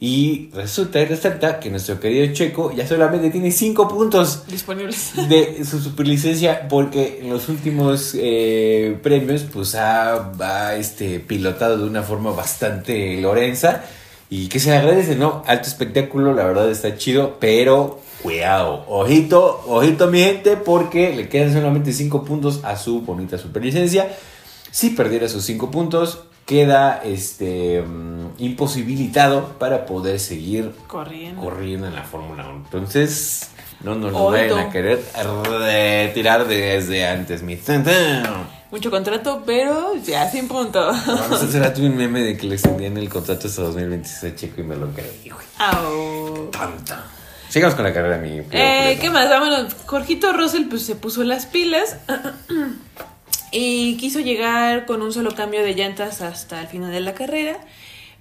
Y 0.00 0.50
resulta 0.52 1.00
y 1.00 1.04
resalta 1.04 1.60
que 1.60 1.70
nuestro 1.70 2.00
querido 2.00 2.34
Checo 2.34 2.72
ya 2.72 2.88
solamente 2.88 3.30
tiene 3.30 3.52
5 3.52 3.86
puntos 3.86 4.44
Disponibles. 4.48 5.12
de 5.28 5.64
su 5.64 5.80
superlicencia 5.80 6.66
porque 6.66 7.20
en 7.22 7.30
los 7.30 7.48
últimos 7.48 8.16
eh, 8.18 8.98
premios 9.00 9.42
pues 9.42 9.76
ha, 9.76 10.32
ha, 10.40 10.74
este, 10.74 11.20
pilotado 11.20 11.78
de 11.78 11.84
una 11.84 12.02
forma 12.02 12.32
bastante 12.32 13.20
lorenza 13.20 13.84
y 14.32 14.48
que 14.48 14.60
se 14.60 14.74
agradece, 14.74 15.14
¿no? 15.14 15.42
Alto 15.46 15.68
espectáculo, 15.68 16.32
la 16.32 16.44
verdad 16.44 16.70
está 16.70 16.96
chido, 16.96 17.36
pero 17.38 18.00
cuidado, 18.22 18.82
ojito, 18.88 19.62
ojito 19.66 20.06
mi 20.06 20.20
gente 20.20 20.56
porque 20.56 21.14
le 21.14 21.28
quedan 21.28 21.52
solamente 21.52 21.92
5 21.92 22.24
puntos 22.24 22.60
a 22.64 22.78
su 22.78 23.02
bonita 23.02 23.36
superlicencia. 23.36 24.16
Si 24.70 24.88
perdiera 24.88 25.28
sus 25.28 25.44
5 25.44 25.70
puntos, 25.70 26.22
queda 26.46 27.02
este 27.04 27.82
um, 27.82 28.30
imposibilitado 28.38 29.48
para 29.58 29.84
poder 29.84 30.18
seguir 30.18 30.72
Corriendo. 30.86 31.42
corriendo 31.42 31.86
en 31.86 31.94
la 31.94 32.04
Fórmula 32.04 32.48
1. 32.48 32.62
Entonces, 32.64 33.50
no 33.82 33.96
nos 33.96 34.12
lo 34.12 34.30
vayan 34.30 34.60
a 34.60 34.70
querer 34.70 35.04
retirar 35.44 36.48
desde 36.48 37.06
antes, 37.06 37.42
mi. 37.42 37.58
Mucho 38.72 38.90
contrato, 38.90 39.42
pero 39.44 39.94
ya 40.02 40.30
sin 40.30 40.48
punto. 40.48 40.80
Vamos 40.82 41.42
a 41.42 41.44
hacer 41.44 41.74
un 41.84 41.94
meme 41.94 42.22
de 42.22 42.38
que 42.38 42.46
le 42.46 42.54
extendían 42.54 42.96
el 42.96 43.10
contrato 43.10 43.46
hasta 43.46 43.60
2026 43.60 44.32
a 44.32 44.34
Checo 44.34 44.62
y 44.62 44.64
me 44.64 44.76
lo 44.76 44.90
creí, 44.92 45.28
güey. 45.28 45.46
Au. 45.58 46.48
Tanta. 46.50 47.04
Sigamos 47.50 47.74
con 47.74 47.84
la 47.84 47.92
carrera, 47.92 48.16
mi 48.16 48.40
Eh. 48.50 48.96
¿Qué 48.98 49.10
más? 49.10 49.28
Vámonos. 49.28 49.74
Jorgito 49.84 50.32
Russell 50.32 50.68
pues 50.70 50.86
se 50.86 50.94
puso 50.94 51.22
las 51.22 51.44
pilas 51.44 51.98
y 53.52 53.98
quiso 53.98 54.20
llegar 54.20 54.86
con 54.86 55.02
un 55.02 55.12
solo 55.12 55.34
cambio 55.34 55.62
de 55.62 55.74
llantas 55.74 56.22
hasta 56.22 56.62
el 56.62 56.66
final 56.66 56.90
de 56.90 57.00
la 57.00 57.12
carrera. 57.12 57.58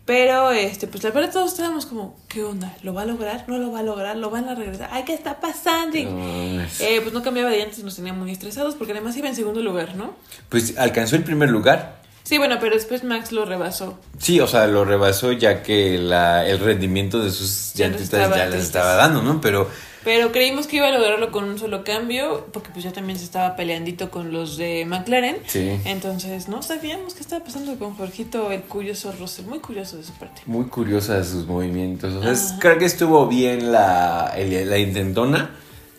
Pero, 0.06 0.52
este, 0.52 0.88
pues 0.88 1.04
la 1.04 1.12
verdad 1.12 1.32
todos 1.32 1.52
estábamos 1.52 1.86
como, 1.86 2.18
¿qué 2.28 2.44
onda? 2.44 2.76
¿Lo 2.82 2.94
va 2.94 3.04
a 3.04 3.06
lograr? 3.06 3.46
¿No 3.48 3.60
lo 3.60 3.72
va 3.72 3.80
a 3.80 3.84
lograr? 3.84 4.18
¿Lo 4.18 4.30
van 4.30 4.50
a 4.50 4.56
regresar? 4.56 4.90
¡Ay, 4.92 5.04
qué 5.06 5.14
está 5.14 5.40
pasando! 5.40 5.96
Eh, 5.98 7.00
pues 7.02 7.14
no 7.14 7.22
cambiaba 7.22 7.50
de 7.52 7.60
llantas 7.60 7.80
y 7.80 7.84
nos 7.84 7.96
tenía 7.96 8.12
muy 8.12 8.32
estresados 8.32 8.76
porque 8.76 8.94
además 8.94 9.16
iba 9.16 9.28
en 9.28 9.36
segundo 9.36 9.62
lugar, 9.62 9.96
¿no? 9.96 10.16
Pues 10.50 10.78
alcanzó 10.78 11.16
el 11.16 11.24
primer 11.24 11.50
lugar. 11.50 12.02
Sí, 12.24 12.38
bueno, 12.38 12.58
pero 12.60 12.76
después 12.76 13.04
Max 13.04 13.32
lo 13.32 13.46
rebasó. 13.46 14.00
Sí, 14.18 14.40
o 14.40 14.48
sea, 14.48 14.68
lo 14.68 14.86
rebasó 14.86 15.32
ya 15.32 15.64
que 15.64 15.98
la, 15.98 16.48
el 16.48 16.60
rendimiento 16.60 17.20
de 17.24 17.32
sus 17.32 17.74
Ya 17.74 17.88
no 17.88 17.98
llantitas 17.98 18.36
ya 18.36 18.46
les 18.46 18.64
estaba 18.64 18.96
dando, 18.96 19.22
¿no? 19.22 19.42
Pero 19.42 19.70
Pero 20.04 20.32
creímos 20.32 20.66
que 20.66 20.78
iba 20.78 20.88
a 20.88 20.92
lograrlo 20.92 21.32
con 21.32 21.44
un 21.44 21.60
solo 21.60 21.84
cambio, 21.84 22.48
porque 22.52 22.70
pues 22.72 22.84
ya 22.84 22.92
también 22.92 23.20
se 23.20 23.26
estaba 23.26 23.56
peleandito 23.56 24.10
con 24.10 24.32
los 24.32 24.58
de 24.58 24.84
McLaren. 24.86 25.38
Sí. 25.46 25.80
Entonces 25.86 26.48
no 26.48 26.64
sabíamos 26.64 27.14
qué 27.14 27.20
estaba 27.22 27.44
pasando 27.46 27.78
con 27.78 27.94
Jorgito, 27.96 28.52
el 28.52 28.62
curioso 28.64 29.12
Russell. 29.20 29.46
Muy 29.46 29.60
curioso 29.60 29.98
de 29.98 30.04
su 30.04 30.14
parte. 30.14 30.42
muy 30.48 30.66
curiosa 30.66 31.24
sus 31.24 31.46
movimientos. 31.46 32.14
O 32.16 32.24
sea, 32.24 32.32
es- 32.32 32.54
creo 32.60 32.80
que 32.80 32.86
estuvo 32.86 33.28
bien 33.28 33.72
la, 33.72 34.34
el- 34.36 34.68
la 34.70 34.80
intentona, 34.80 35.52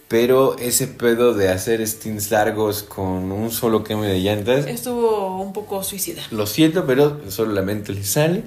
pero 0.09 0.57
ese 0.59 0.89
pedo 0.89 1.33
de 1.33 1.49
hacer 1.51 1.87
stints 1.87 2.31
largos 2.33 2.83
con 2.83 3.31
un 3.31 3.53
solo 3.53 3.85
cambio 3.85 4.09
de 4.11 4.19
llantas, 4.21 4.67
Estuvo 4.67 5.41
un 5.41 5.53
poco 5.53 5.83
suicida. 5.85 6.23
lo 6.33 6.47
siento, 6.49 6.87
pero 6.87 7.21
solamente 7.31 7.93
le 7.93 8.03
sale 8.05 8.43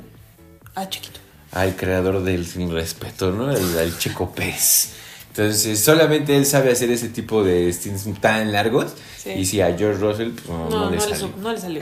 Ah, 0.76 0.90
chiquito. 0.90 1.22
al 1.54 1.78
creador 1.78 2.24
del 2.24 2.46
sin 2.46 2.72
respeto, 2.74 3.32
¿no? 3.32 3.46
Al, 3.48 3.80
al 3.80 3.98
Checo 3.98 4.32
Pérez. 4.32 4.92
Entonces, 5.38 5.80
solamente 5.84 6.36
él 6.38 6.46
sabe 6.46 6.72
hacer 6.72 6.90
ese 6.92 7.10
tipo 7.10 7.44
de 7.44 7.72
stints 7.74 8.06
tan 8.22 8.52
largos. 8.54 8.94
Sí. 9.18 9.32
Y 9.32 9.46
si 9.46 9.60
a 9.62 9.76
George 9.78 10.00
Russell, 10.00 10.30
pues, 10.32 10.48
no, 10.48 10.70
No, 10.70 10.70
no 10.70 10.80
no, 10.86 10.90
le 10.92 10.96
le 10.96 11.02
sale. 11.02 11.16
supo- 11.18 11.38
no 11.42 11.52
le 11.52 11.58
salió. 11.60 11.82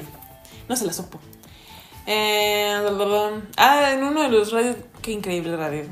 No 0.67 0.75
se 0.75 0.85
la 0.85 0.93
supo. 0.93 1.19
Eh, 2.07 2.73
ah, 3.57 3.91
en 3.93 4.03
uno 4.03 4.23
de 4.23 4.29
los 4.29 4.51
radios. 4.51 4.75
Qué 5.01 5.11
increíble 5.11 5.55
radio. 5.55 5.83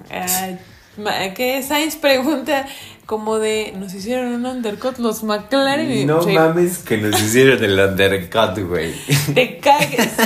Ma- 0.97 1.33
que 1.33 1.61
Sainz 1.63 1.95
pregunta 1.95 2.65
como 3.05 3.37
de. 3.39 3.73
¿Nos 3.77 3.93
hicieron 3.93 4.33
un 4.33 4.45
undercut 4.45 4.97
los 4.97 5.23
McLaren? 5.23 6.05
No 6.07 6.21
sí, 6.23 6.31
mames 6.33 6.79
que 6.79 6.97
nos 6.97 7.21
hicieron 7.21 7.63
el 7.63 7.79
undercut, 7.79 8.57
güey. 8.67 8.93
Te 9.33 9.57
cagues. 9.59 10.09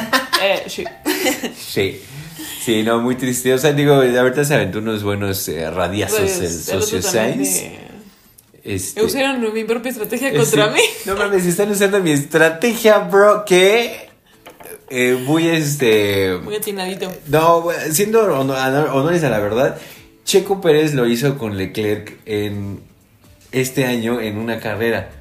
Eh, 0.43 0.63
sí. 0.67 0.84
Sí. 1.58 2.02
Sí, 2.65 2.82
no, 2.82 2.99
muy 2.99 3.15
triste. 3.15 3.54
O 3.54 3.60
sea, 3.60 3.73
digo, 3.73 3.93
ahorita 3.93 4.43
se 4.43 4.56
aventó 4.56 4.80
unos 4.80 5.04
buenos 5.04 5.47
eh, 5.49 5.69
radiazos 5.69 6.19
Pues, 6.19 6.39
el 6.41 6.82
socio 6.82 6.99
de- 6.99 7.78
Este, 8.63 9.04
Usaron 9.04 9.54
mi 9.54 9.63
propia 9.65 9.91
estrategia 9.91 10.30
eh, 10.30 10.36
contra 10.36 10.69
sí. 10.69 10.73
mí. 10.73 10.82
No 11.06 11.15
mames, 11.15 11.45
están 11.45 11.69
usando 11.69 11.99
mi 11.99 12.10
estrategia, 12.10 12.97
bro, 12.97 13.45
que 13.45 14.10
eh, 14.89 15.15
muy 15.23 15.47
este... 15.47 16.39
Muy 16.43 16.56
atinadito. 16.56 17.12
No, 17.28 17.67
siendo 17.91 18.23
honor- 18.23 18.89
honores 18.91 19.23
a 19.23 19.30
la 19.30 19.38
verdad, 19.38 19.78
Checo 20.23 20.60
Pérez 20.60 20.95
lo 20.95 21.06
hizo 21.06 21.38
con 21.38 21.58
Leclerc 21.58 22.17
en 22.25 22.80
este 23.51 23.86
año 23.86 24.19
en 24.19 24.39
una 24.39 24.60
carrera. 24.60 25.12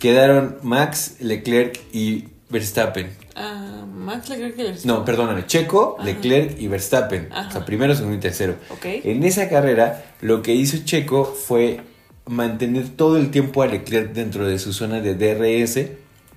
Quedaron 0.00 0.58
Max, 0.64 1.14
Leclerc 1.20 1.78
y 1.92 2.24
Verstappen. 2.50 3.10
Ah, 3.34 3.84
Max 3.86 4.28
Leclerc 4.28 4.56
que 4.56 4.64
le- 4.64 4.74
No, 4.84 5.04
perdóname, 5.04 5.46
Checo, 5.46 5.96
Ajá. 5.98 6.06
Leclerc 6.06 6.60
y 6.60 6.66
Verstappen. 6.68 7.28
Ajá. 7.30 7.48
O 7.48 7.52
sea, 7.52 7.64
primero, 7.64 7.94
segundo 7.94 8.16
y 8.16 8.20
tercero. 8.20 8.56
Ok. 8.70 8.84
En 9.04 9.22
esa 9.24 9.48
carrera, 9.48 10.04
lo 10.20 10.42
que 10.42 10.54
hizo 10.54 10.78
Checo 10.84 11.24
fue 11.24 11.80
mantener 12.26 12.88
todo 12.88 13.16
el 13.16 13.30
tiempo 13.30 13.62
a 13.62 13.66
Leclerc 13.66 14.12
dentro 14.12 14.46
de 14.46 14.58
su 14.58 14.72
zona 14.72 15.00
de 15.00 15.14
DRS 15.14 15.90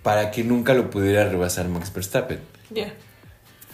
para 0.04 0.32
que 0.32 0.44
nunca 0.44 0.74
lo 0.74 0.90
pudiera 0.90 1.28
rebasar 1.30 1.68
Max 1.68 1.92
Verstappen. 1.94 2.40
Ya. 2.70 2.94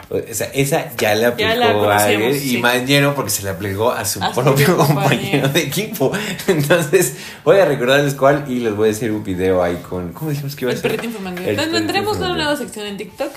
O 0.10 0.34
sea, 0.34 0.48
esa 0.54 0.96
ya 0.96 1.16
le 1.16 1.26
aplicó 1.26 1.56
la 1.56 1.98
a 1.98 2.12
él 2.12 2.36
y 2.36 2.40
sí. 2.40 2.58
mañero 2.60 3.14
porque 3.14 3.30
se 3.30 3.44
le 3.44 3.50
aplicó 3.50 3.92
a 3.92 4.06
su 4.06 4.24
A 4.24 4.34
su 4.34 4.42
propio 4.42 4.66
propio 4.66 4.78
compañero 4.78 5.50
de 5.50 5.62
equipo. 5.62 6.12
Entonces, 6.48 7.18
voy 7.44 7.58
a 7.58 7.66
recordarles 7.66 8.14
cuál 8.14 8.46
y 8.48 8.60
les 8.60 8.76
voy 8.76 8.90
a 8.90 8.92
hacer 8.92 9.12
un 9.12 9.24
video 9.24 9.62
ahí 9.62 9.76
con. 9.78 10.14
¿Cómo 10.14 10.32
dijimos 10.32 10.56
que 10.56 10.66
iba 10.66 10.72
a 10.72 10.76
El 10.76 10.82
ser? 10.82 10.92
El 10.92 10.98
perrito 10.98 11.72
Tendremos 11.72 12.18
una 12.18 12.36
nueva 12.36 12.56
sección 12.56 12.86
en 12.88 12.98
TikTok. 12.98 13.32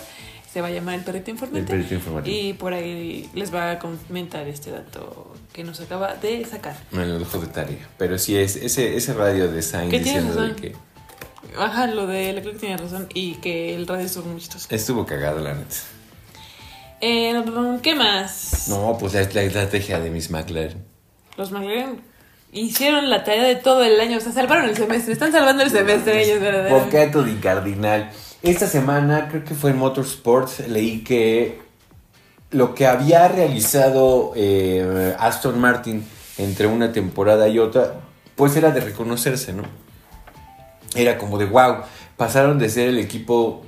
Se 0.52 0.61
va 0.61 0.68
a 0.68 0.70
llamar 0.70 0.96
el 0.96 1.02
perrito 1.02 1.30
informativo. 1.30 1.61
El 1.61 1.66
perrito 1.66 1.94
informativo. 1.94 2.37
Y 2.37 2.52
por 2.54 2.72
ahí 2.72 3.28
les 3.35 3.54
va 3.54 3.72
a 3.72 3.78
comentar 3.78 4.48
este 4.48 4.70
dato 4.72 5.33
que 5.52 5.62
nos 5.62 5.80
acaba 5.80 6.14
de 6.14 6.44
sacar. 6.44 6.76
Me 6.90 7.06
lo 7.06 7.18
dejo 7.20 7.38
de 7.38 7.46
tarea. 7.46 7.88
Pero 7.98 8.18
sí, 8.18 8.37
es 8.37 8.56
ese, 8.56 8.96
ese 8.96 9.14
radio 9.14 9.50
de 9.50 9.62
Sainz 9.62 9.90
¿Qué 9.90 10.00
tienes 10.00 10.24
diciendo 10.24 10.42
de 10.42 10.48
razón? 10.48 10.61
que 10.61 10.90
Ajá, 11.56 11.87
lo 11.87 12.06
de 12.06 12.33
Leclerc 12.33 12.59
tiene 12.59 12.76
razón 12.76 13.09
y 13.14 13.35
que 13.35 13.74
el 13.74 13.87
radio 13.87 14.06
estuvo 14.06 14.26
muy 14.26 14.40
chistoso. 14.40 14.66
estuvo 14.70 15.06
cagado, 15.06 15.40
la 15.40 15.54
neta. 15.54 15.76
Eh, 17.00 17.42
¿Qué 17.82 17.94
más? 17.94 18.68
No, 18.68 18.96
pues 18.98 19.14
la, 19.14 19.22
la 19.22 19.42
estrategia 19.42 19.98
de 20.00 20.10
Miss 20.10 20.30
McLaren. 20.30 20.84
Los 21.36 21.50
McLaren 21.50 22.00
hicieron 22.52 23.08
la 23.08 23.24
tarea 23.24 23.44
de 23.44 23.56
todo 23.56 23.84
el 23.84 24.00
año. 24.00 24.18
O 24.18 24.20
sea, 24.20 24.32
salvaron 24.32 24.68
el 24.68 24.76
semestre. 24.76 25.12
Están 25.12 25.32
salvando 25.32 25.62
el 25.62 25.70
semestre 25.70 26.22
ellos, 26.22 26.40
verdaderamente. 26.40 26.98
Bocato 26.98 27.22
di 27.22 27.34
Cardinal. 27.36 28.10
Esta 28.42 28.66
semana, 28.66 29.28
creo 29.28 29.44
que 29.44 29.54
fue 29.54 29.70
en 29.70 29.78
Motorsport, 29.78 30.66
leí 30.68 31.04
que 31.04 31.60
lo 32.50 32.74
que 32.74 32.86
había 32.86 33.28
realizado 33.28 34.32
eh, 34.34 35.14
Aston 35.18 35.60
Martin 35.60 36.04
entre 36.38 36.66
una 36.66 36.90
temporada 36.90 37.48
y 37.48 37.58
otra, 37.58 38.00
pues 38.36 38.56
era 38.56 38.70
de 38.70 38.80
reconocerse, 38.80 39.52
¿no? 39.52 39.64
Era 40.94 41.18
como 41.18 41.38
de 41.38 41.44
wow, 41.44 41.82
pasaron 42.16 42.58
de 42.58 42.70
ser 42.70 42.88
el 42.88 42.98
equipo 42.98 43.62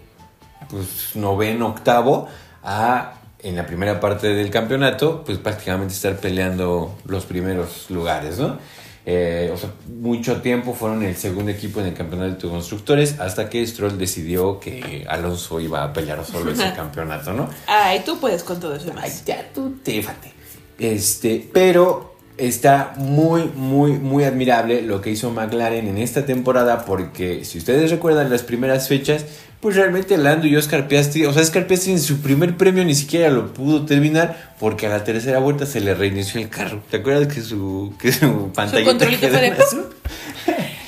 pues 0.71 1.15
noveno, 1.15 1.69
octavo 1.69 2.29
a 2.65 3.15
en 3.43 3.57
la 3.57 3.67
primera 3.67 4.01
parte 4.01 4.29
del 4.29 4.51
campeonato, 4.51 5.23
pues 5.25 5.39
prácticamente 5.39 5.95
estar 5.95 6.17
peleando 6.17 6.97
los 7.07 7.25
primeros 7.25 7.91
lugares, 7.91 8.39
¿no? 8.39 8.59
Eh, 9.05 9.51
o 9.53 9.57
sea, 9.57 9.71
mucho 9.89 10.41
tiempo 10.43 10.75
fueron 10.75 11.03
el 11.03 11.17
segundo 11.17 11.51
equipo 11.51 11.81
en 11.81 11.87
el 11.87 11.95
campeonato 11.95 12.47
de 12.47 12.53
constructores 12.53 13.19
hasta 13.19 13.51
que 13.51 13.67
Stroll 13.67 13.99
decidió 13.99 14.61
que 14.61 15.05
Alonso 15.09 15.59
iba 15.59 15.83
a 15.83 15.93
pelear 15.93 16.25
solo 16.25 16.53
ese 16.53 16.73
campeonato, 16.77 17.33
¿no? 17.33 17.49
Ay, 17.67 18.03
tú 18.07 18.19
puedes 18.21 18.45
con 18.45 18.61
todo 18.61 18.77
eso 18.77 18.87
y 18.87 18.91
Ay, 18.91 18.97
más. 18.97 19.25
ya 19.25 19.45
tú 19.53 19.75
te 19.83 20.01
fate. 20.03 20.33
Este, 20.79 21.49
pero 21.53 22.15
está 22.37 22.95
muy, 22.97 23.51
muy, 23.55 23.93
muy 23.93 24.23
admirable 24.25 24.83
lo 24.83 25.01
que 25.01 25.11
hizo 25.11 25.31
McLaren 25.31 25.89
en 25.89 25.99
esta 25.99 26.25
temporada 26.25 26.85
porque 26.85 27.45
si 27.45 27.59
ustedes 27.59 27.91
recuerdan 27.91 28.31
las 28.31 28.43
primeras 28.43 28.87
fechas, 28.89 29.27
pues 29.63 29.77
realmente 29.77 30.19
Lando 30.19 30.47
y 30.49 30.57
Oscar 30.57 30.89
Piastri, 30.89 31.25
o 31.25 31.33
sea, 31.33 31.41
Oscar 31.41 31.69
Piastri 31.69 31.93
en 31.93 32.01
su 32.01 32.21
primer 32.21 32.57
premio 32.57 32.85
ni 32.85 32.97
siquiera 32.97 33.31
lo 33.31 33.55
pudo 33.55 33.87
terminar 33.87 34.55
porque 34.59 34.89
a 34.89 34.91
la 34.91 35.05
tercera 35.05 35.39
vuelta 35.39 35.67
se 35.67 35.81
le 35.81 35.95
reinició 35.95 36.41
el 36.41 36.49
carro. 36.49 36.83
¿Te 36.91 36.97
acuerdas 36.97 37.33
que 37.33 37.41
su, 37.41 37.95
que 37.97 38.11
su 38.11 38.51
pantalla 38.53 38.85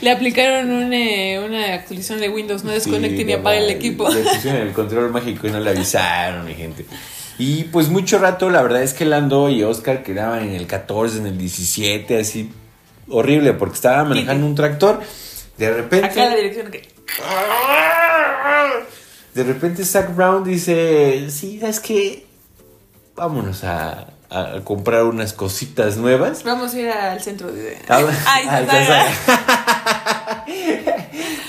Le 0.02 0.10
aplicaron 0.10 0.72
una, 0.72 1.46
una 1.46 1.74
actualización 1.74 2.18
de 2.18 2.28
Windows, 2.28 2.64
no 2.64 2.72
desconecten 2.72 3.28
ni 3.28 3.34
apaguen 3.34 3.62
el 3.62 3.70
equipo. 3.70 4.08
Le 4.08 4.22
pusieron 4.22 4.60
el 4.60 4.72
control 4.72 5.12
mágico 5.12 5.46
y 5.46 5.52
no 5.52 5.60
le 5.60 5.70
avisaron, 5.70 6.44
mi 6.44 6.54
gente. 6.54 6.84
Y 7.38 7.64
pues 7.64 7.88
mucho 7.88 8.18
rato, 8.18 8.50
la 8.50 8.60
verdad 8.60 8.82
es 8.82 8.92
que 8.92 9.04
Lando 9.04 9.50
y 9.50 9.62
Oscar 9.62 10.02
quedaban 10.02 10.48
en 10.48 10.56
el 10.56 10.66
14, 10.66 11.18
en 11.18 11.26
el 11.26 11.38
17, 11.38 12.18
así 12.18 12.50
horrible, 13.08 13.52
porque 13.52 13.76
estaba 13.76 14.02
manejando 14.02 14.46
un 14.46 14.56
tractor. 14.56 15.00
De 15.58 15.72
repente, 15.72 16.06
Acá 16.06 16.26
la 16.26 16.34
dirección 16.34 16.72
que. 16.72 16.93
De 19.34 19.42
repente 19.42 19.84
Zach 19.84 20.14
Brown 20.14 20.44
dice, 20.44 21.28
sí, 21.30 21.58
¿sabes 21.60 21.80
qué? 21.80 22.24
Vámonos 23.16 23.64
a, 23.64 24.12
a 24.30 24.60
comprar 24.64 25.04
unas 25.04 25.32
cositas 25.32 25.96
nuevas. 25.96 26.44
Vamos 26.44 26.74
a 26.74 26.78
ir 26.78 26.88
al 26.90 27.20
centro 27.20 27.50
de. 27.50 27.76
Ah, 27.88 28.00
Ay, 28.26 28.46
ah, 28.48 29.14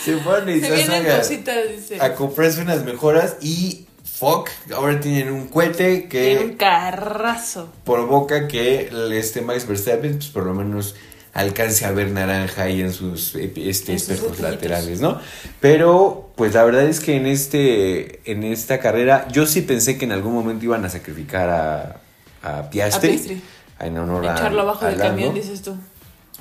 se 0.04 0.18
pone 0.18 0.58
y 0.58 0.62
Se 0.62 0.72
vienen 0.72 1.18
cositas, 1.18 1.56
dice. 1.76 2.02
a 2.02 2.14
comprarse 2.16 2.62
unas 2.62 2.84
mejoras 2.84 3.38
y 3.42 3.86
fuck, 4.04 4.50
ahora 4.74 5.00
tienen 5.00 5.32
un 5.32 5.48
cohete 5.48 6.08
Tiene 6.10 6.40
un 6.44 6.50
que 6.52 6.58
carrazo. 6.58 7.70
provoca 7.84 8.48
que 8.48 8.90
este 9.14 9.42
Max 9.42 9.68
Verstappen 9.68 10.18
pues 10.18 10.30
por 10.30 10.46
lo 10.46 10.54
menos 10.54 10.96
alcance 11.36 11.86
a 11.86 11.92
ver 11.92 12.10
naranja 12.12 12.64
ahí 12.64 12.82
en 12.82 12.92
sus 12.94 13.36
este, 13.36 13.92
En 13.92 13.98
espejos 13.98 14.40
laterales, 14.40 15.02
¿no? 15.02 15.20
Pero 15.60 16.32
pues 16.36 16.54
la 16.56 16.64
verdad 16.64 16.84
es 16.86 17.00
que 17.02 17.16
en 17.18 17.28
este 17.28 18.22
en 18.32 18.44
esta 18.44 18.80
carrera 18.80 19.28
yo 19.32 19.46
sí 19.46 19.62
pensé 19.62 19.98
que 19.98 20.06
en 20.06 20.14
algún 20.14 20.34
momento 20.34 20.66
iban 20.66 20.84
a 20.86 20.90
sacrificar 20.90 21.50
a, 21.50 21.98
a 22.42 22.70
Piastri, 22.70 23.10
A 23.10 23.12
Piastri. 23.12 23.42
en 23.82 23.98
honor 23.98 24.26
a 24.28 24.34
Echarlo 24.34 24.62
abajo 24.62 24.86
a 24.86 24.90
del 24.90 24.98
camión, 25.00 25.34
dices 25.36 25.62
tú. 25.62 25.76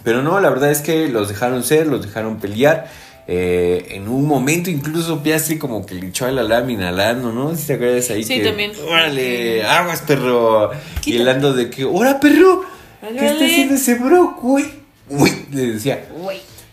Pero 0.05 0.23
no, 0.23 0.39
la 0.41 0.49
verdad 0.51 0.71
es 0.71 0.81
que 0.81 1.09
los 1.09 1.29
dejaron 1.29 1.65
ser, 1.65 1.87
los 1.87 2.03
dejaron 2.03 2.39
pelear. 2.39 2.89
Eh, 3.27 3.87
en 3.97 4.07
un 4.07 4.27
momento 4.29 4.69
incluso 4.69 5.23
Piastri 5.23 5.59
como 5.59 5.87
que 5.87 5.95
le 5.95 6.09
echó 6.09 6.27
a 6.27 6.31
la 6.31 6.43
lámina 6.43 6.93
Lando, 6.93 7.33
¿no? 7.33 7.57
Si 7.57 7.67
te 7.67 7.73
acuerdas 7.75 8.11
ahí 8.11 8.23
Sí, 8.23 8.39
que, 8.39 8.45
también. 8.45 8.73
órale, 8.87 9.65
aguas 9.65 10.03
perro. 10.03 10.71
Y 11.07 11.17
el 11.17 11.25
Lando 11.25 11.53
de 11.55 11.69
que, 11.71 11.85
¡hora 11.85 12.21
perro! 12.21 12.65
¿Qué 13.01 13.07
Órale. 13.09 13.27
está 13.33 13.45
haciendo 13.45 13.75
ese 13.75 13.95
bro, 13.97 14.37
güey? 14.41 14.84
Uy, 15.09 15.47
le 15.53 15.73
decía. 15.73 16.07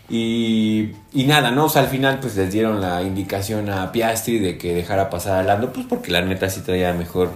Y, 0.09 0.91
y 1.13 1.23
nada, 1.23 1.51
¿no? 1.51 1.65
O 1.65 1.69
sea, 1.69 1.83
al 1.83 1.87
final 1.87 2.19
pues 2.19 2.35
les 2.35 2.51
dieron 2.51 2.81
la 2.81 3.01
indicación 3.01 3.69
a 3.69 3.91
Piastri 3.91 4.39
de 4.39 4.57
que 4.57 4.73
dejara 4.73 5.09
pasar 5.09 5.39
a 5.39 5.43
Lando, 5.43 5.71
pues 5.71 5.85
porque 5.87 6.11
la 6.11 6.21
neta 6.21 6.49
sí 6.49 6.61
traía 6.61 6.93
mejor 6.93 7.31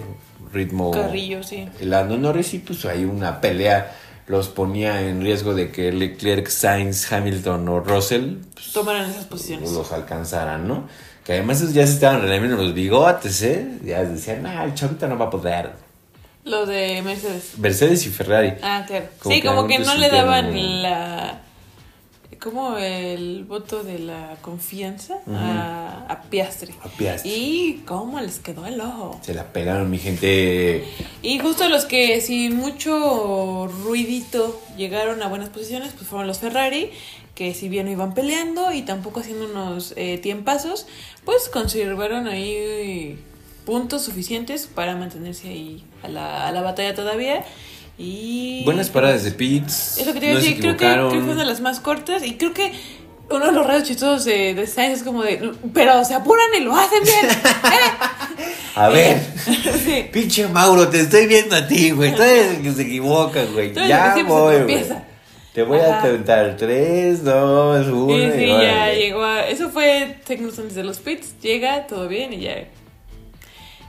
ritmo. 0.51 0.91
Carrillo, 0.91 1.41
sí. 1.43 1.69
Lando 1.81 2.17
Norris 2.17 2.53
y 2.53 2.59
pues 2.59 2.85
ahí 2.85 3.05
una 3.05 3.39
pelea 3.39 3.95
los 4.27 4.49
ponía 4.49 5.01
en 5.01 5.21
riesgo 5.21 5.53
de 5.53 5.71
que 5.71 5.91
Leclerc, 5.91 6.47
Sainz, 6.47 7.11
Hamilton 7.11 7.69
o 7.69 7.79
Russell 7.79 8.37
pues, 8.53 8.73
Tomaran 8.73 9.09
esas 9.09 9.25
posiciones. 9.25 9.71
los 9.71 9.91
alcanzaran, 9.91 10.67
¿no? 10.67 10.87
Que 11.23 11.33
además 11.33 11.61
ya 11.73 11.85
se 11.85 11.93
estaban 11.93 12.21
relamiendo 12.21 12.57
los 12.57 12.73
bigotes, 12.73 13.41
¿eh? 13.41 13.67
Ya 13.83 14.03
decían, 14.03 14.45
ah, 14.45 14.63
el 14.63 14.73
chavito 14.73 15.07
no 15.07 15.17
va 15.17 15.25
a 15.25 15.29
poder. 15.29 15.71
Lo 16.45 16.65
de 16.65 17.01
Mercedes. 17.01 17.57
Mercedes 17.57 18.05
y 18.05 18.09
Ferrari. 18.09 18.53
Ah, 18.61 18.85
claro. 18.87 19.07
Como 19.19 19.35
sí, 19.35 19.41
que 19.41 19.47
como 19.47 19.67
que 19.67 19.79
no 19.79 19.95
le 19.95 20.09
daban 20.09 20.47
un- 20.51 20.81
la. 20.83 21.41
Como 22.39 22.77
el 22.77 23.43
voto 23.45 23.83
de 23.83 23.97
la 23.97 24.37
confianza 24.41 25.15
a, 25.33 26.05
a 26.07 26.21
Piastri. 26.23 26.75
A 26.83 26.89
Piastri. 26.89 27.31
Y 27.33 27.83
cómo 27.87 28.19
les 28.21 28.37
quedó 28.39 28.67
el 28.67 28.79
ojo. 28.81 29.19
Se 29.23 29.33
la 29.33 29.51
pegaron, 29.51 29.89
mi 29.89 29.97
gente. 29.97 30.85
Y 31.23 31.39
justo 31.39 31.67
los 31.69 31.85
que 31.85 32.21
sin 32.21 32.55
mucho 32.55 33.67
ruidito 33.83 34.61
llegaron 34.77 35.23
a 35.23 35.27
buenas 35.27 35.49
posiciones, 35.49 35.93
pues 35.93 36.07
fueron 36.07 36.27
los 36.27 36.37
Ferrari, 36.37 36.91
que 37.33 37.55
si 37.55 37.67
bien 37.67 37.87
no 37.87 37.91
iban 37.91 38.13
peleando 38.13 38.71
y 38.71 38.83
tampoco 38.83 39.21
haciendo 39.21 39.45
unos 39.45 39.93
eh, 39.95 40.19
tiempazos, 40.19 40.85
pues 41.23 41.49
conservaron 41.49 42.27
ahí 42.27 43.17
puntos 43.65 44.03
suficientes 44.03 44.67
para 44.73 44.95
mantenerse 44.95 45.49
ahí 45.49 45.83
a 46.03 46.07
la, 46.07 46.47
a 46.47 46.51
la 46.51 46.61
batalla 46.61 46.93
todavía. 46.93 47.43
Y 47.97 48.63
Buenas 48.65 48.89
paradas 48.89 49.23
de 49.23 49.31
pits. 49.31 49.97
es 49.97 50.05
lo 50.05 50.13
que 50.13 50.19
te 50.19 50.25
iba 50.27 50.35
a 50.35 50.41
decir, 50.41 50.59
creo 50.59 50.73
que, 50.77 50.85
creo 50.85 51.09
que 51.09 51.19
fue 51.19 51.31
una 51.31 51.41
de 51.43 51.45
las 51.45 51.61
más 51.61 51.79
cortas 51.79 52.23
y 52.25 52.35
creo 52.35 52.53
que 52.53 52.73
uno 53.29 53.45
de 53.45 53.51
los 53.53 53.65
radios 53.65 53.87
chistosos 53.87 54.25
de, 54.25 54.53
de 54.53 54.67
Sainz 54.67 54.99
es 54.99 55.03
como 55.03 55.23
de, 55.23 55.51
pero 55.73 56.03
se 56.03 56.13
apuran 56.13 56.45
y 56.57 56.61
lo 56.61 56.75
hacen 56.75 57.03
bien. 57.03 57.25
¿eh?". 57.29 58.55
A 58.75 58.89
ver. 58.89 59.19
sí. 59.85 60.09
Pinche 60.11 60.47
Mauro, 60.49 60.89
te 60.89 60.99
estoy 60.99 61.25
viendo 61.27 61.55
a 61.55 61.65
ti, 61.65 61.91
güey. 61.91 62.13
Tú 62.13 62.21
eres 62.21 62.57
el 62.57 62.61
que 62.63 62.73
se 62.73 62.81
equivoca, 62.81 63.45
güey. 63.45 63.73
Ya 63.73 64.15
voy, 64.27 64.63
güey. 64.63 64.85
Te 65.53 65.63
voy 65.63 65.79
Ajá. 65.79 65.99
a 65.99 66.01
contar. 66.01 66.57
Tres, 66.57 67.23
dos, 67.23 67.87
uno. 67.87 68.13
Sí, 68.13 68.23
y 68.23 68.39
sí, 68.41 68.47
ya 68.47 68.55
órale. 68.55 68.97
llegó 68.97 69.23
a... 69.23 69.47
Eso 69.47 69.69
fue 69.69 70.17
segundos 70.25 70.59
antes 70.59 70.75
de 70.75 70.83
los 70.83 70.99
pits. 70.99 71.39
Llega, 71.41 71.87
todo 71.87 72.09
bien 72.09 72.33
y 72.33 72.41
ya... 72.41 72.65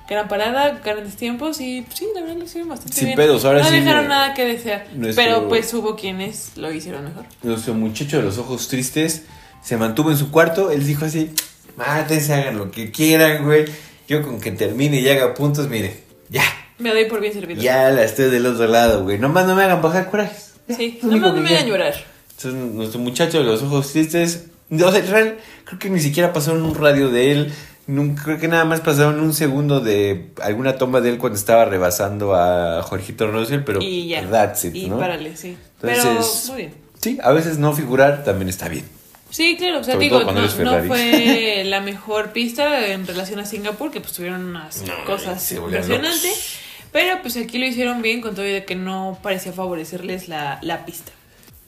Gran 0.09 0.29
parada, 0.29 0.81
grandes 0.85 1.17
tiempos 1.17 1.61
y 1.61 1.85
sí, 1.93 2.07
la 2.15 2.21
verdad 2.21 2.37
lo 2.37 2.45
hicieron 2.45 2.69
bastante 2.69 2.95
Sin 2.95 3.07
bien. 3.07 3.17
pedos, 3.17 3.45
ahora 3.45 3.61
no 3.63 3.69
sí 3.69 3.75
dejaron 3.81 4.03
me- 4.05 4.09
nada 4.09 4.35
que 4.35 4.45
desear. 4.45 4.87
Nuestro- 4.95 5.25
Pero 5.25 5.49
pues 5.49 5.75
hubo 5.75 5.97
quienes 5.97 6.53
lo 6.57 6.73
hicieron 6.73 7.05
mejor. 7.05 7.25
Nuestro 7.43 7.75
muchacho 7.75 8.19
de 8.19 8.23
los 8.23 8.39
ojos 8.39 8.69
tristes 8.69 9.23
se 9.65 9.77
mantuvo 9.77 10.13
en 10.13 10.17
su 10.17 10.31
cuarto. 10.31 10.71
Él 10.71 10.87
dijo 10.87 11.05
así: 11.07 11.33
Mátense, 11.77 12.35
hagan 12.35 12.57
lo 12.59 12.71
que 12.71 12.91
quieran, 12.93 13.45
güey. 13.45 13.65
Yo 14.09 14.23
con 14.23 14.41
que 14.41 14.53
termine 14.53 15.01
y 15.01 15.09
haga 15.09 15.35
puntos, 15.35 15.69
mire, 15.69 16.05
ya. 16.29 16.45
Me 16.79 16.91
doy 16.91 17.07
por 17.07 17.21
bien 17.21 17.33
servido. 17.33 17.61
Ya 17.61 17.91
la 17.91 18.05
estoy 18.05 18.31
del 18.31 18.47
otro 18.47 18.69
lado, 18.69 19.03
güey. 19.03 19.19
Nomás 19.19 19.47
no 19.47 19.57
me 19.57 19.65
hagan 19.65 19.83
bajar 19.83 20.09
corajes. 20.11 20.55
Sí, 20.69 20.99
nomás 21.03 21.35
no 21.35 21.41
me 21.41 21.49
hagan 21.49 21.67
llorar. 21.67 21.95
Entonces, 22.37 22.53
nuestro 22.75 23.01
muchacho 23.01 23.39
de 23.39 23.45
los 23.45 23.63
ojos 23.63 23.91
tristes, 23.93 24.45
o 24.71 24.93
sea, 24.93 25.01
real, 25.01 25.39
creo 25.65 25.79
que 25.79 25.91
ni 25.91 26.01
siquiera 26.01 26.33
pasaron 26.33 26.63
un 26.63 26.75
radio 26.77 27.09
de 27.11 27.33
él. 27.33 27.53
Nunca, 27.87 28.25
creo 28.25 28.39
que 28.39 28.49
nada 28.49 28.65
más 28.65 28.81
pasaron 28.81 29.21
un 29.21 29.33
segundo 29.33 29.81
de 29.81 30.31
alguna 30.43 30.77
toma 30.77 31.01
de 31.01 31.11
él 31.11 31.19
cuando 31.19 31.39
estaba 31.39 31.65
rebasando 31.67 32.35
a 32.35 32.83
Jorgito 32.83 33.31
Russell, 33.31 33.61
pero 33.65 33.81
y 33.81 34.09
ya. 34.09 34.29
that's 34.29 34.65
it, 34.65 34.75
y 34.75 34.87
¿no? 34.89 34.99
párale, 34.99 35.37
sí. 35.37 35.57
Entonces- 35.83 36.05
Pero 36.05 36.53
muy 36.53 36.57
bien. 36.63 36.75
Sí, 37.01 37.19
a 37.23 37.31
veces 37.31 37.59
no 37.59 37.73
figurar 37.73 38.25
también 38.25 38.49
está 38.49 38.69
bien. 38.69 38.85
Sí, 39.31 39.57
claro, 39.57 39.81
o 39.81 39.85
sea, 39.85 39.95
Sobre 39.95 40.07
digo, 40.07 40.21
no, 40.25 40.33
no 40.33 40.83
fue 40.85 41.63
la 41.65 41.81
mejor 41.81 42.33
pista 42.33 42.87
en 42.89 43.07
relación 43.07 43.39
a 43.39 43.45
Singapur, 43.45 43.91
que 43.91 44.01
pues 44.01 44.13
tuvieron 44.15 44.45
unas 44.45 44.83
No, 44.83 45.05
cosas 45.05 45.53
impresionantes. 45.53 46.59
Pero 46.93 47.21
pues 47.23 47.37
aquí 47.37 47.59
lo 47.59 47.67
hicieron 47.67 48.03
bien, 48.03 48.21
con 48.21 48.35
todo 48.35 48.47
y 48.47 48.53
de 48.53 48.65
que 48.65 48.75
no 48.77 49.19
parecía 49.23 49.53
favorecerles 49.53 50.29
la, 50.29 50.59
la 50.63 50.87
pista. 50.87 51.13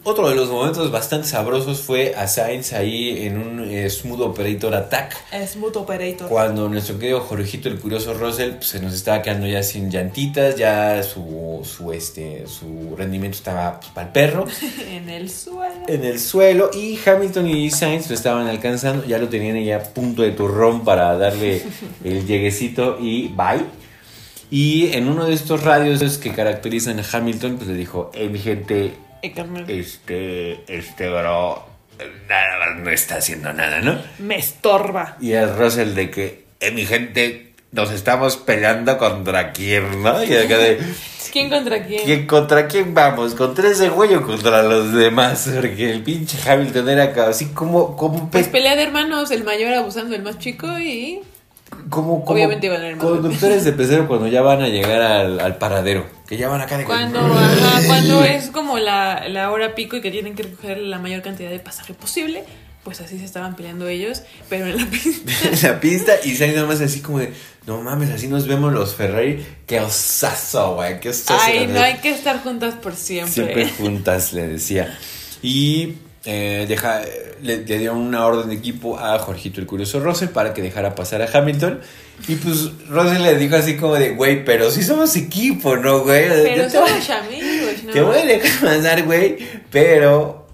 Otro 0.08 0.30
de 0.30 0.34
los 0.34 0.48
momentos 0.48 0.90
bastante 0.90 1.28
sabrosos 1.28 1.82
fue 1.82 2.14
a 2.16 2.26
Sainz 2.28 2.72
ahí 2.72 3.26
en 3.26 3.36
un 3.36 3.70
eh, 3.70 3.90
Smooth 3.90 4.22
Operator 4.22 4.74
Attack. 4.74 5.14
Smooth 5.46 5.76
Operator. 5.76 6.28
Cuando 6.30 6.66
nuestro 6.66 6.98
querido 6.98 7.20
Jorgito, 7.20 7.68
el 7.68 7.78
curioso 7.78 8.14
Russell, 8.14 8.52
pues, 8.52 8.68
se 8.68 8.80
nos 8.80 8.94
estaba 8.94 9.20
quedando 9.20 9.46
ya 9.46 9.62
sin 9.62 9.90
llantitas, 9.90 10.56
ya 10.56 11.02
su, 11.02 11.60
su, 11.62 11.92
este, 11.92 12.46
su 12.46 12.96
rendimiento 12.96 13.36
estaba 13.36 13.80
pues, 13.80 13.92
para 13.92 14.06
el 14.06 14.12
perro. 14.14 14.46
en 14.90 15.10
el 15.10 15.28
suelo. 15.28 15.84
en 15.86 16.02
el 16.02 16.18
suelo 16.18 16.70
y 16.72 16.98
Hamilton 17.04 17.46
y 17.46 17.70
Sainz 17.70 18.08
lo 18.08 18.14
estaban 18.14 18.46
alcanzando, 18.46 19.04
ya 19.04 19.18
lo 19.18 19.28
tenían 19.28 19.62
ya 19.62 19.76
a 19.76 19.82
punto 19.82 20.22
de 20.22 20.30
turrón 20.30 20.84
para 20.84 21.18
darle 21.18 21.62
el 22.02 22.26
lleguecito 22.26 22.96
y 22.98 23.28
bye. 23.28 23.62
Y 24.50 24.86
en 24.94 25.06
uno 25.06 25.26
de 25.26 25.34
estos 25.34 25.64
radios 25.64 26.16
que 26.16 26.32
caracterizan 26.32 26.98
a 26.98 27.04
Hamilton, 27.12 27.56
pues 27.56 27.68
le 27.68 27.74
dijo, 27.74 28.10
hey 28.14 28.30
mi 28.32 28.38
gente, 28.38 28.94
Este, 29.68 30.62
este 30.68 31.08
bro, 31.08 31.64
nada 32.28 32.58
más 32.58 32.76
no 32.84 32.90
está 32.90 33.16
haciendo 33.16 33.52
nada, 33.52 33.80
¿no? 33.80 33.98
Me 34.18 34.36
estorba. 34.36 35.16
Y 35.20 35.32
el 35.32 35.56
Russell 35.56 35.94
de 35.94 36.10
que, 36.10 36.44
eh 36.60 36.70
mi 36.70 36.84
gente, 36.86 37.52
nos 37.72 37.90
estamos 37.92 38.36
peleando 38.36 38.96
contra 38.98 39.52
quién, 39.52 40.02
¿no? 40.02 40.22
Y 40.24 40.34
acá 40.36 40.58
de... 40.58 40.78
¿Quién 41.32 41.50
contra 41.50 41.84
quién? 41.84 42.04
¿Quién, 42.06 42.26
¿Contra 42.26 42.66
quién 42.66 42.94
vamos? 42.94 43.34
¿Contra 43.34 43.68
ese 43.68 43.90
güey 43.90 44.14
o 44.14 44.22
contra 44.22 44.62
los 44.62 44.94
demás? 44.94 45.50
Porque 45.54 45.90
el 45.90 46.02
pinche 46.02 46.38
Hamilton 46.50 46.88
era 46.88 47.12
ca- 47.12 47.28
así 47.28 47.46
como, 47.48 47.94
como, 47.98 48.30
Pues 48.30 48.46
pe- 48.46 48.52
pelea 48.52 48.74
de 48.76 48.84
hermanos, 48.84 49.30
el 49.30 49.44
mayor 49.44 49.74
abusando 49.74 50.12
del 50.12 50.22
más 50.22 50.38
chico 50.38 50.66
y... 50.78 51.20
como, 51.90 52.24
como 52.24 52.32
obviamente 52.32 52.66
iban 52.66 52.82
a 52.82 52.88
ir 52.88 52.96
más 52.96 53.04
conductores 53.04 53.64
de 53.64 53.72
pecero 53.72 54.08
cuando 54.08 54.28
ya 54.28 54.42
van 54.42 54.62
a 54.62 54.68
llegar 54.68 55.00
al, 55.00 55.40
al 55.40 55.56
paradero. 55.56 56.06
Que 56.26 56.36
ya 56.36 56.48
van 56.48 56.60
acá 56.60 56.76
de 56.76 56.84
Cuando, 56.84 57.20
ajá, 57.20 57.80
cuando 57.86 58.24
es 58.24 58.48
como 58.48 58.78
la, 58.78 59.28
la 59.28 59.50
hora 59.50 59.74
pico 59.74 59.96
y 59.96 60.00
que 60.00 60.10
tienen 60.10 60.34
que 60.34 60.42
recoger 60.44 60.78
la 60.78 60.98
mayor 60.98 61.22
cantidad 61.22 61.50
de 61.50 61.58
pasaje 61.58 61.94
posible, 61.94 62.44
pues 62.84 63.00
así 63.00 63.18
se 63.18 63.24
estaban 63.24 63.56
peleando 63.56 63.88
ellos, 63.88 64.22
pero 64.48 64.66
en 64.66 64.76
la 64.76 64.86
pista. 64.90 65.32
en 65.50 65.62
la 65.62 65.80
pista 65.80 66.12
y 66.24 66.34
Sainz 66.36 66.54
nada 66.54 66.66
más 66.66 66.80
así 66.80 67.00
como 67.00 67.18
de, 67.18 67.32
no 67.66 67.82
mames, 67.82 68.10
así 68.10 68.28
nos 68.28 68.46
vemos 68.46 68.72
los 68.72 68.94
Ferrari. 68.94 69.44
Qué 69.66 69.80
osazo, 69.80 70.76
güey, 70.76 71.00
qué 71.00 71.10
osazo. 71.10 71.42
Ay, 71.42 71.66
no 71.66 71.80
hay 71.80 71.96
que 71.96 72.10
estar 72.10 72.42
juntas 72.42 72.74
por 72.74 72.94
siempre. 72.94 73.32
Siempre 73.32 73.68
juntas, 73.68 74.32
le 74.32 74.46
decía. 74.46 74.98
Y 75.42 75.94
eh, 76.30 76.66
deja, 76.68 77.00
le, 77.40 77.64
le 77.64 77.78
dio 77.78 77.94
una 77.94 78.26
orden 78.26 78.50
de 78.50 78.54
equipo 78.56 78.98
a 78.98 79.18
Jorgito 79.18 79.62
el 79.62 79.66
Curioso 79.66 79.98
Russell 79.98 80.28
para 80.28 80.52
que 80.52 80.60
dejara 80.60 80.94
pasar 80.94 81.22
a 81.22 81.28
Hamilton. 81.32 81.80
Y 82.28 82.34
pues 82.34 82.70
Russell 82.88 83.22
le 83.22 83.36
dijo 83.38 83.56
así 83.56 83.78
como 83.78 83.94
de, 83.94 84.10
güey, 84.10 84.44
pero 84.44 84.70
si 84.70 84.82
somos 84.82 85.16
equipo, 85.16 85.78
¿no, 85.78 86.00
güey? 86.00 86.28
Pero 86.28 86.68
somos 86.68 87.08
amigos, 87.08 87.82
¿no? 87.84 87.92
te 87.94 88.02
voy 88.02 88.18
a 88.18 88.26
dejar 88.26 88.60
pasar, 88.76 89.04
güey, 89.04 89.38
pero 89.70 90.46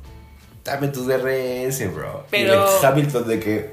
dame 0.62 0.86
tus 0.88 1.08
DRS, 1.08 1.92
bro. 1.92 2.24
Pero- 2.30 2.54
Y 2.54 2.78
el 2.78 2.86
Hamilton 2.86 3.26
de 3.26 3.40
que, 3.40 3.70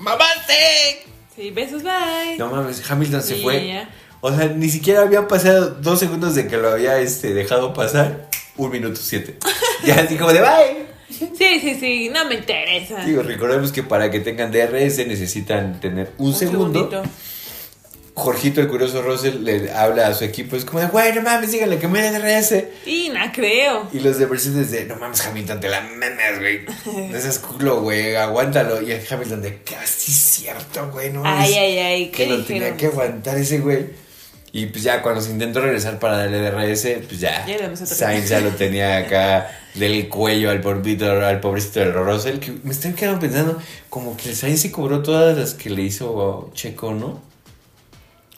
¡mamaste! 0.00 1.04
Sí, 1.36 1.50
besos, 1.50 1.82
bye. 1.82 2.38
No 2.38 2.48
mames, 2.48 2.90
Hamilton 2.90 3.22
se 3.22 3.36
fue. 3.36 3.86
O 4.22 4.34
sea, 4.34 4.46
ni 4.46 4.70
siquiera 4.70 5.02
habían 5.02 5.28
pasado 5.28 5.70
dos 5.80 5.98
segundos 5.98 6.34
de 6.34 6.46
que 6.46 6.56
lo 6.56 6.70
había 6.70 6.98
este, 7.00 7.34
dejado 7.34 7.74
pasar. 7.74 8.30
Un 8.56 8.70
minuto 8.70 8.96
siete. 9.02 9.36
Ya 9.84 9.96
así 9.96 10.16
como 10.16 10.32
de 10.32 10.40
bye. 10.40 10.91
Sí, 11.12 11.60
sí, 11.60 11.76
sí, 11.78 12.10
no 12.12 12.24
me 12.26 12.36
interesa. 12.36 13.04
Digo, 13.04 13.22
recordemos 13.22 13.72
que 13.72 13.82
para 13.82 14.10
que 14.10 14.20
tengan 14.20 14.50
DRS 14.50 15.06
necesitan 15.06 15.80
tener 15.80 16.12
un, 16.18 16.34
segundo. 16.34 16.72
segundito. 16.72 17.02
Jorgito, 18.14 18.60
el 18.60 18.68
curioso 18.68 19.00
Russell, 19.00 19.42
le 19.42 19.70
habla 19.70 20.08
a 20.08 20.14
su 20.14 20.24
equipo. 20.24 20.54
Es 20.54 20.66
como 20.66 20.80
de, 20.80 20.86
güey, 20.88 21.14
no 21.14 21.22
mames, 21.22 21.50
díganle 21.50 21.78
que 21.78 21.88
me 21.88 22.02
dé 22.02 22.10
DRS. 22.18 22.64
Y 22.84 23.08
no 23.08 23.20
creo. 23.32 23.88
Y 23.92 24.00
los 24.00 24.18
de 24.18 24.26
Mercedes 24.26 24.70
de, 24.70 24.84
no 24.84 24.96
mames, 24.96 25.26
Hamilton, 25.26 25.60
te 25.60 25.68
la 25.68 25.80
memes, 25.80 26.38
güey. 26.38 26.60
No 27.10 27.18
seas 27.18 27.38
culo, 27.38 27.80
güey, 27.80 28.14
aguántalo. 28.16 28.82
Y 28.82 28.92
el 28.92 29.00
Hamilton 29.08 29.40
de, 29.40 29.62
casi 29.62 30.12
cierto, 30.12 30.90
güey, 30.90 31.10
no 31.10 31.22
mames. 31.22 31.48
Ay, 31.48 31.54
ay, 31.54 31.78
ay, 31.78 32.10
Que 32.10 32.24
¿qué 32.24 32.30
lo 32.30 32.44
tenía 32.44 32.76
que 32.76 32.86
aguantar 32.86 33.38
ese 33.38 33.60
güey. 33.60 33.86
Y 34.54 34.66
pues 34.66 34.82
ya 34.84 35.00
cuando 35.00 35.22
se 35.22 35.30
intentó 35.30 35.60
regresar 35.62 35.98
para 35.98 36.18
darle 36.18 36.38
DRS, 36.38 36.86
pues 37.08 37.20
ya. 37.20 37.46
Sainz 37.86 38.28
ya 38.28 38.40
lo 38.40 38.50
tenía 38.50 38.98
acá 38.98 39.50
del 39.74 40.08
cuello 40.10 40.50
al 40.50 40.60
pobrecito, 40.60 41.10
al 41.10 41.40
pobrecito 41.40 41.80
del 41.80 41.94
Russell. 41.94 42.38
Que 42.38 42.52
me 42.62 42.70
estoy 42.72 42.92
quedando 42.92 43.18
pensando, 43.20 43.58
como 43.88 44.14
que 44.14 44.28
el 44.28 44.36
Sainz 44.36 44.60
se 44.60 44.70
cobró 44.70 45.02
todas 45.02 45.38
las 45.38 45.54
que 45.54 45.70
le 45.70 45.80
hizo 45.82 46.50
Checo, 46.52 46.92
¿no? 46.92 47.20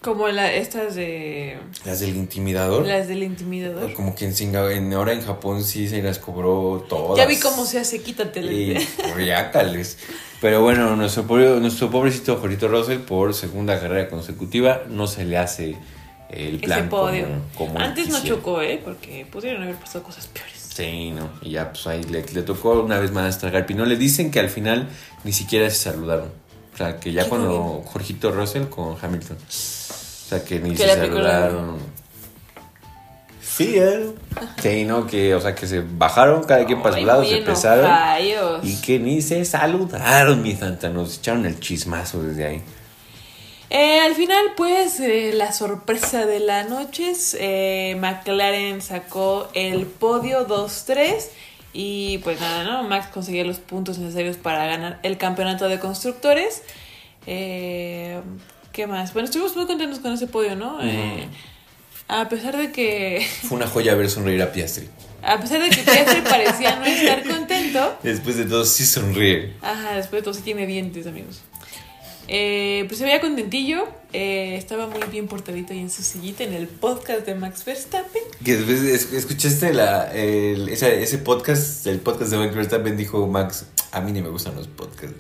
Como 0.03 0.29
la, 0.29 0.53
estas 0.53 0.95
de. 0.95 1.57
Las 1.87 1.99
del 2.01 2.15
intimidador. 2.15 2.87
Las 2.87 3.09
del 3.09 3.23
intimidador. 3.23 3.93
Como 3.95 4.15
que 4.15 4.27
en 4.27 4.35
Singa- 4.35 4.71
en, 4.71 4.93
ahora 4.93 5.15
en 5.15 5.23
Japón 5.25 5.65
sí 5.65 5.89
se 5.89 6.03
las 6.03 6.19
cobró 6.19 6.85
todas. 6.89 7.17
Ya 7.17 7.25
vi 7.27 7.41
cómo 7.41 7.65
se 7.65 7.79
hace, 7.81 8.03
quítatela. 8.03 8.53
Y 8.53 8.75
riácales. 9.17 9.99
Pero 10.43 10.61
bueno, 10.61 10.95
nuestro, 10.95 11.25
nuestro 11.59 11.91
pobrecito 11.91 12.37
Jorito 12.37 12.69
Russell, 12.69 12.99
por 12.99 13.33
segunda 13.33 13.81
carrera 13.81 14.11
consecutiva, 14.11 14.83
no 14.91 15.07
se 15.07 15.25
le 15.25 15.39
hace 15.39 15.77
el 16.37 16.59
plan 16.61 16.81
Ese 16.81 16.89
podio. 16.89 17.27
como, 17.57 17.79
Antes 17.79 18.09
no 18.09 18.23
chocó, 18.23 18.61
¿eh? 18.61 18.81
Porque 18.85 19.27
pudieron 19.31 19.63
haber 19.63 19.77
pasado 19.77 20.05
cosas 20.05 20.27
peores. 20.27 20.53
Sí, 20.75 21.13
no. 21.13 21.29
Y 21.43 21.51
ya, 21.53 21.71
pues 21.71 21.87
ahí 21.87 22.03
le, 22.05 22.25
le 22.25 22.43
tocó 22.43 22.81
una 22.81 22.99
vez 22.99 23.13
más 23.13 23.39
tragar 23.39 23.65
pino. 23.67 23.85
Le 23.85 23.97
dicen 23.97 24.31
que 24.31 24.41
al 24.41 24.49
final 24.51 24.89
ni 25.23 25.33
siquiera 25.33 25.71
se 25.71 25.77
saludaron. 25.77 26.29
O 26.73 26.77
sea, 26.77 26.99
que 26.99 27.13
ya 27.13 27.23
¿Qué 27.23 27.29
cuando 27.29 27.81
fue? 27.83 27.93
Jorgito 27.93 28.33
Russell 28.33 28.65
con 28.65 28.97
Hamilton. 29.01 29.37
O 29.37 30.29
sea, 30.29 30.45
que 30.45 30.59
ni 30.59 30.71
Que 30.71 30.89
se 30.89 30.97
saludaron. 30.97 31.79
Sí, 33.41 33.75
¿eh? 33.77 34.11
Sí, 34.61 34.85
no, 34.85 35.07
que, 35.07 35.33
o 35.37 35.41
sea, 35.41 35.55
que 35.55 35.69
se 35.69 35.81
bajaron 35.81 36.43
cada 36.43 36.67
quien 36.67 36.83
para 36.83 36.99
su 36.99 37.07
lado, 37.07 37.25
se 37.25 37.37
pesaron. 37.43 37.89
Y 38.65 38.75
que 38.81 38.99
ni 38.99 39.23
se 39.23 39.45
saludaron, 39.45 40.43
mi 40.43 40.57
santa. 40.57 40.89
Nos 40.89 41.19
echaron 41.19 41.47
el 41.47 41.61
chismazo 41.61 42.21
desde 42.25 42.45
ahí. 42.47 42.63
Eh, 43.77 43.99
al 43.99 44.15
final, 44.15 44.53
pues, 44.57 45.01
eh, 45.01 45.33
la 45.35 45.53
sorpresa 45.53 46.27
de 46.27 46.39
la 46.39 46.63
noche 46.63 47.11
es 47.11 47.37
eh, 47.41 47.97
McLaren 47.99 48.81
sacó 48.81 49.49
el 49.53 49.87
podio 49.87 50.47
2-3 50.47 51.25
y 51.73 52.19
pues 52.19 52.41
nada, 52.41 52.63
¿no? 52.63 52.85
Max 52.85 53.09
conseguía 53.13 53.43
los 53.43 53.59
puntos 53.59 53.99
necesarios 53.99 54.37
para 54.37 54.65
ganar 54.67 55.01
el 55.03 55.19
campeonato 55.19 55.69
de 55.69 55.81
constructores. 55.81 56.63
Eh, 57.27 58.21
¿Qué 58.71 58.87
más? 58.87 59.13
Bueno, 59.13 59.27
estuvimos 59.27 59.57
muy 59.57 59.67
contentos 59.67 59.99
con 59.99 60.13
ese 60.13 60.29
podio, 60.29 60.55
¿no? 60.55 60.79
Eh, 60.81 61.27
a 62.07 62.29
pesar 62.29 62.57
de 62.57 62.71
que 62.71 63.27
Fue 63.43 63.57
una 63.57 63.67
joya 63.67 63.97
ver 63.97 64.09
sonreír 64.09 64.41
a 64.41 64.53
Piastri. 64.53 64.89
a 65.21 65.41
pesar 65.41 65.61
de 65.61 65.71
que 65.71 65.83
Piastri 65.83 66.21
parecía 66.21 66.77
no 66.77 66.85
estar 66.85 67.25
contento, 67.25 67.99
Después 68.05 68.37
de 68.37 68.45
todo, 68.45 68.65
sí 68.65 68.87
sonríe. 68.87 69.55
Ajá, 69.63 69.97
después 69.97 70.21
de 70.21 70.23
todo 70.23 70.35
sí 70.35 70.43
tiene 70.43 70.65
dientes, 70.65 71.09
amigos. 71.09 71.41
Eh, 72.29 72.85
pues 72.89 72.99
se 72.99 73.05
veía 73.05 73.21
contentillo, 73.21 73.87
eh, 74.13 74.57
estaba 74.57 74.87
muy 74.87 75.03
bien 75.11 75.27
portadito 75.29 75.73
ahí 75.73 75.81
en 75.81 75.91
su 75.91 76.03
sillita 76.03 76.43
en 76.45 76.55
el 76.55 76.69
podcast 76.69 77.27
de 77.27 77.35
Max 77.35 77.65
Verstappen. 77.65 78.23
Que 78.45 78.57
después 78.57 79.13
escuchaste 79.13 79.73
la, 79.75 80.11
el- 80.15 80.69
ese 80.71 81.19
podcast, 81.19 81.87
el 81.87 81.99
podcast 82.01 82.31
de 82.31 82.39
Max 82.39 82.55
Verstappen, 82.55 82.97
dijo 82.97 83.27
Max, 83.27 83.67
a 83.93 84.01
mí 84.01 84.13
ni 84.13 84.23
me 84.23 84.29
gustan 84.31 84.55
los 84.57 84.69
podcasts. 84.69 85.17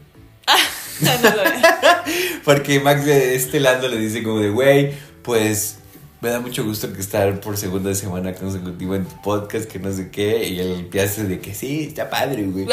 No, 1.00 1.10
no, 1.18 1.30
no. 1.30 1.40
Porque 2.44 2.78
Max 2.78 3.04
de 3.04 3.34
este 3.34 3.58
lado 3.58 3.88
le 3.88 3.96
dice 3.98 4.22
como 4.22 4.38
de, 4.38 4.50
güey, 4.50 4.92
pues 5.22 5.78
me 6.20 6.28
da 6.28 6.38
mucho 6.38 6.62
gusto 6.64 6.92
que 6.92 7.00
estar 7.00 7.40
por 7.40 7.56
segunda 7.56 7.92
semana 7.96 8.32
consecutiva 8.32 8.94
en 8.94 9.04
tu 9.04 9.20
podcast, 9.20 9.68
que 9.68 9.80
no 9.80 9.92
sé 9.92 10.10
qué. 10.12 10.46
Y 10.48 10.60
el 10.60 10.86
Piastri 10.86 11.24
de 11.24 11.40
que 11.40 11.52
sí, 11.52 11.86
está 11.88 12.08
padre, 12.08 12.44
güey. 12.44 12.64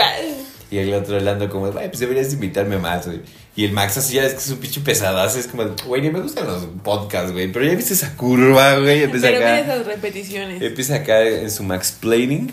Y 0.71 0.77
el 0.77 0.93
otro 0.93 1.17
hablando 1.17 1.49
como, 1.49 1.69
pues 1.71 1.99
deberías 1.99 2.31
invitarme 2.33 2.77
más, 2.77 3.05
güey. 3.05 3.19
Y 3.57 3.65
el 3.65 3.73
Max 3.73 3.97
así 3.97 4.13
ya 4.15 4.23
es 4.25 4.31
que 4.33 4.39
es 4.39 4.49
un 4.49 4.57
pinche 4.59 4.79
pesadazo, 4.79 5.37
es 5.37 5.47
como, 5.47 5.63
güey, 5.85 6.01
ni 6.01 6.09
me 6.09 6.21
gustan 6.21 6.47
los 6.47 6.65
podcasts, 6.83 7.33
güey. 7.33 7.51
Pero 7.51 7.65
ya 7.65 7.75
viste 7.75 7.93
esa 7.93 8.15
curva, 8.15 8.77
güey. 8.79 9.03
Empieza 9.03 9.27
Pero 9.27 9.39
acá, 9.39 9.59
esas 9.59 9.85
repeticiones. 9.85 10.61
empieza 10.61 10.95
acá 10.95 11.21
en 11.27 11.51
su 11.51 11.63
Max 11.63 11.91
Planning. 11.99 12.51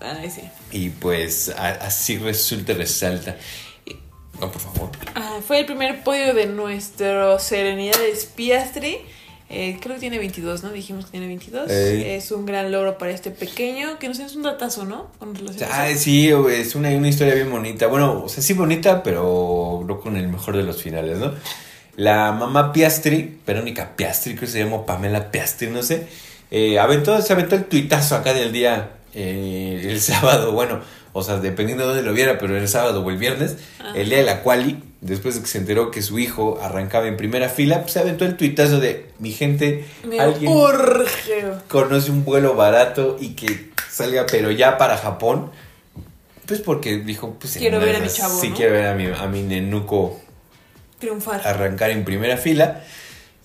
Ay, 0.00 0.30
sí. 0.30 0.42
Y 0.70 0.90
pues 0.90 1.48
a- 1.56 1.70
así 1.86 2.18
resulta 2.18 2.74
resalta. 2.74 3.36
No, 4.38 4.50
por 4.52 4.60
favor. 4.60 4.90
Ah, 5.14 5.38
fue 5.46 5.60
el 5.60 5.66
primer 5.66 6.02
podio 6.04 6.34
de 6.34 6.46
nuestro 6.46 7.38
Serenidades 7.38 8.26
Piastri. 8.26 8.98
Eh, 9.54 9.78
creo 9.80 9.94
que 9.94 10.00
tiene 10.00 10.18
22, 10.18 10.62
¿no? 10.64 10.72
Dijimos 10.72 11.04
que 11.06 11.12
tiene 11.12 11.26
22. 11.28 11.70
Ey. 11.70 12.02
Es 12.10 12.30
un 12.32 12.44
gran 12.44 12.70
logro 12.72 12.98
para 12.98 13.12
este 13.12 13.30
pequeño, 13.30 13.98
que 13.98 14.08
no 14.08 14.14
sé, 14.14 14.24
es 14.24 14.34
un 14.36 14.42
datazo, 14.42 14.84
¿no? 14.84 15.10
Con 15.18 15.34
relación 15.34 15.68
Ah, 15.72 15.88
sí, 15.96 16.28
es 16.50 16.74
una, 16.74 16.90
una 16.90 17.08
historia 17.08 17.34
bien 17.34 17.50
bonita. 17.50 17.86
Bueno, 17.86 18.22
o 18.24 18.28
sea, 18.28 18.42
sí 18.42 18.52
bonita, 18.54 19.02
pero 19.02 19.82
no 19.86 20.00
con 20.00 20.16
el 20.16 20.28
mejor 20.28 20.56
de 20.56 20.62
los 20.64 20.82
finales, 20.82 21.18
¿no? 21.18 21.32
La 21.96 22.32
mamá 22.32 22.72
Piastri, 22.72 23.38
Verónica 23.46 23.94
Piastri, 23.96 24.32
creo 24.34 24.46
que 24.46 24.52
se 24.52 24.58
llamó 24.64 24.84
Pamela 24.84 25.30
Piastri, 25.30 25.68
no 25.68 25.82
sé. 25.82 26.06
eh, 26.50 26.78
aventó, 26.78 27.20
se 27.22 27.32
aventó 27.32 27.54
el 27.54 27.64
tuitazo 27.66 28.16
acá 28.16 28.34
del 28.34 28.50
día, 28.52 28.90
eh, 29.14 29.80
el 29.88 30.00
sábado, 30.00 30.52
bueno, 30.52 30.80
o 31.12 31.22
sea, 31.22 31.36
dependiendo 31.38 31.84
de 31.84 31.94
dónde 31.94 32.02
lo 32.02 32.12
viera, 32.12 32.38
pero 32.38 32.56
el 32.56 32.66
sábado 32.68 33.02
o 33.04 33.10
el 33.10 33.16
viernes, 33.16 33.56
Ah. 33.78 33.92
el 33.94 34.08
día 34.08 34.18
de 34.18 34.24
la 34.24 34.42
quali, 34.42 34.82
después 35.04 35.34
de 35.36 35.42
que 35.42 35.46
se 35.46 35.58
enteró 35.58 35.90
que 35.90 36.02
su 36.02 36.18
hijo 36.18 36.58
arrancaba 36.62 37.06
en 37.06 37.16
primera 37.16 37.48
fila, 37.48 37.80
pues 37.82 37.92
se 37.92 38.00
aventó 38.00 38.24
el 38.24 38.36
tuitazo 38.36 38.80
de, 38.80 39.06
mi 39.18 39.32
gente, 39.32 39.84
Me 40.08 40.18
alguien 40.18 40.50
urge. 40.50 41.44
conoce 41.68 42.10
un 42.10 42.24
vuelo 42.24 42.54
barato 42.54 43.16
y 43.20 43.34
que 43.34 43.70
salga, 43.90 44.26
pero 44.30 44.50
ya 44.50 44.78
para 44.78 44.96
Japón. 44.96 45.50
Pues 46.46 46.60
porque 46.60 46.98
dijo, 46.98 47.36
pues 47.38 47.56
Quiero 47.56 47.80
ver 47.80 47.96
a 47.96 48.00
mi 48.00 48.08
chavo, 48.08 48.38
Sí, 48.38 48.50
¿no? 48.50 48.56
quiero 48.56 48.72
ver 48.72 48.86
a 48.86 48.94
mi, 48.94 49.06
a 49.06 49.26
mi 49.28 49.42
nenuco 49.42 50.20
Triunfar. 50.98 51.46
arrancar 51.46 51.90
en 51.90 52.04
primera 52.04 52.36
fila. 52.36 52.82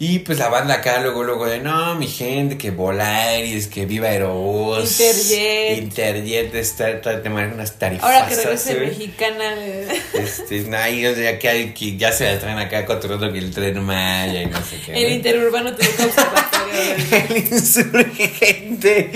Y 0.02 0.20
pues 0.20 0.40
la 0.40 0.48
banda 0.48 0.76
acá 0.76 1.02
luego, 1.02 1.26
luego 1.26 1.46
de, 1.46 1.60
no, 1.60 1.94
mi 1.96 2.08
gente, 2.08 2.58
que 2.58 2.72
Volaris, 2.72 3.68
que 3.68 3.86
viva 3.86 4.08
Aerobús. 4.08 4.98
Interjet. 4.98 5.78
Interjet, 5.78 6.56
está, 6.56 7.02
te 7.02 7.28
unas 7.28 7.78
tarifas. 7.78 8.06
Ahora 8.06 8.26
que 8.30 8.36
regrese 8.38 8.76
mexicana. 8.76 9.56
eh, 9.58 10.02
Este, 10.14 10.62
no, 10.62 10.88
y, 10.88 11.06
o 11.06 11.14
sea, 11.14 11.38
que, 11.38 11.98
ya 11.98 12.14
se 12.14 12.32
la 12.32 12.40
traen 12.40 12.60
acá 12.60 12.86
controlando 12.86 13.30
que 13.34 13.40
el 13.40 13.52
tren 13.52 13.84
Maya 13.84 14.42
y 14.42 14.46
no 14.46 14.64
sé 14.64 14.78
qué. 14.86 14.94
El 14.94 15.10
¿no? 15.10 15.16
interurbano 15.16 15.76
te 15.76 15.86
toca 15.86 16.06
observatorio. 16.06 17.28
el 17.30 17.38
insurgente. 17.54 19.10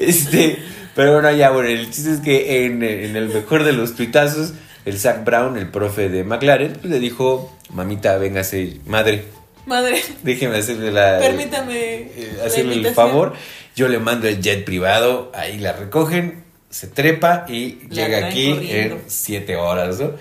Este, 0.00 0.58
pero 0.94 1.14
bueno, 1.14 1.32
ya, 1.32 1.50
bueno, 1.50 1.68
el 1.68 1.90
chiste 1.90 2.12
es 2.12 2.20
que 2.20 2.64
en, 2.64 2.84
en 2.84 3.16
el 3.16 3.28
mejor 3.28 3.64
de 3.64 3.72
los 3.72 3.96
tuitazos, 3.96 4.52
el 4.84 5.00
Zach 5.00 5.24
Brown, 5.24 5.58
el 5.58 5.68
profe 5.68 6.08
de 6.08 6.22
McLaren, 6.22 6.74
pues, 6.74 6.92
le 6.92 7.00
dijo, 7.00 7.52
mamita, 7.70 8.16
véngase, 8.18 8.76
madre, 8.86 9.24
Madre, 9.68 10.02
déjeme 10.22 10.56
hacerle 10.56 10.90
la... 10.90 11.18
permítame. 11.18 11.76
eh, 11.76 12.38
hacerle 12.44 12.74
el 12.74 12.94
favor. 12.94 13.34
Yo 13.76 13.86
le 13.88 13.98
mando 14.00 14.26
el 14.26 14.40
jet 14.42 14.64
privado, 14.64 15.30
ahí 15.34 15.58
la 15.58 15.72
recogen, 15.72 16.42
se 16.70 16.88
trepa 16.88 17.44
y 17.48 17.78
La 17.90 17.94
llega 18.06 18.26
aquí 18.26 18.50
corriendo. 18.52 18.96
en 18.96 19.02
siete 19.06 19.54
horas, 19.56 20.00
¿no? 20.00 20.12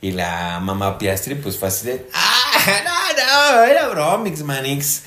Y 0.00 0.10
la 0.10 0.58
mamá 0.60 0.98
Piastri, 0.98 1.34
pues 1.36 1.56
fue 1.56 1.68
así 1.68 1.86
de, 1.86 2.06
¡ah, 2.12 2.82
no, 2.84 3.56
no! 3.58 3.64
Era 3.64 3.88
bromix, 3.88 4.42
manix. 4.42 5.02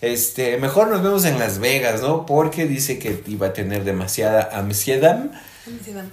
Este, 0.00 0.58
mejor 0.58 0.88
nos 0.88 1.02
vemos 1.02 1.24
en 1.24 1.38
Las 1.38 1.60
Vegas, 1.60 2.02
¿no? 2.02 2.26
Porque 2.26 2.66
dice 2.66 2.98
que 2.98 3.22
iba 3.26 3.46
a 3.48 3.52
tener 3.54 3.84
demasiada 3.84 4.50
ansiedad. 4.52 5.30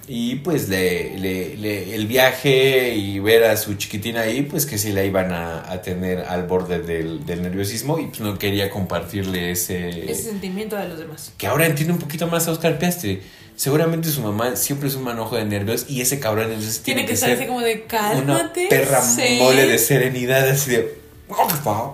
Y 0.08 0.36
pues 0.36 0.68
le, 0.68 1.18
le- 1.18 1.56
le- 1.56 1.94
el 1.94 2.06
viaje 2.06 2.94
y 2.94 3.18
ver 3.18 3.44
a 3.44 3.56
su 3.56 3.74
chiquitina 3.74 4.22
ahí, 4.22 4.42
pues 4.42 4.64
que 4.66 4.78
sí 4.78 4.92
la 4.92 5.04
iban 5.04 5.32
a, 5.32 5.70
a 5.70 5.82
tener 5.82 6.20
al 6.20 6.44
borde 6.46 6.80
del, 6.80 7.26
del 7.26 7.42
nerviosismo 7.42 7.98
y 7.98 8.06
pues 8.06 8.20
no 8.20 8.38
quería 8.38 8.70
compartirle 8.70 9.50
ese... 9.50 10.10
Ese 10.10 10.22
sentimiento 10.30 10.76
de 10.76 10.88
los 10.88 10.98
demás. 10.98 11.32
Que 11.36 11.46
ahora 11.46 11.66
entiende 11.66 11.92
un 11.92 11.98
poquito 11.98 12.26
más 12.28 12.48
a 12.48 12.52
Oscar 12.52 12.78
Piastri. 12.78 13.22
Seguramente 13.56 14.08
su 14.08 14.22
mamá 14.22 14.56
siempre 14.56 14.88
es 14.88 14.94
un 14.94 15.02
manojo 15.04 15.36
de 15.36 15.44
nervios 15.44 15.84
y 15.88 16.00
ese 16.00 16.18
cabrón 16.18 16.46
entonces 16.50 16.80
Tiene, 16.82 17.00
tiene, 17.02 17.08
que 17.08 17.14
estar 17.14 17.28
ser 17.28 17.38
así 17.38 17.46
como 17.46 17.60
de 17.60 17.74
una 17.74 17.86
cálmate. 17.86 18.66
perra 18.68 19.02
sí". 19.02 19.36
mole 19.38 19.66
de 19.66 19.78
serenidad 19.78 20.48
así 20.48 20.70
de... 20.70 20.98
"No, 21.28 21.36
jefa, 21.48 21.92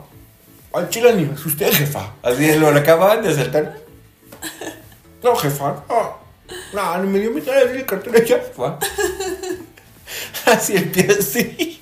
al 0.72 0.88
chile 0.90 1.12
ni 1.14 1.24
me 1.24 1.32
asusté, 1.34 1.72
jefa. 1.72 2.14
Así 2.22 2.54
lo 2.54 2.68
acababan 2.68 3.22
de 3.22 3.30
asaltar. 3.30 3.78
No, 5.22 5.34
jefa, 5.34 5.84
no. 5.88 6.27
No, 6.72 6.98
ni 7.02 7.08
me 7.10 7.18
dio 7.20 7.30
mi 7.30 7.40
cara 7.40 7.64
de 7.64 7.84
cartera 7.86 8.22
ya, 8.24 8.36
jefa. 8.38 8.78
Así 10.46 10.76
el 10.76 10.90
pie 10.90 11.06
así. 11.18 11.80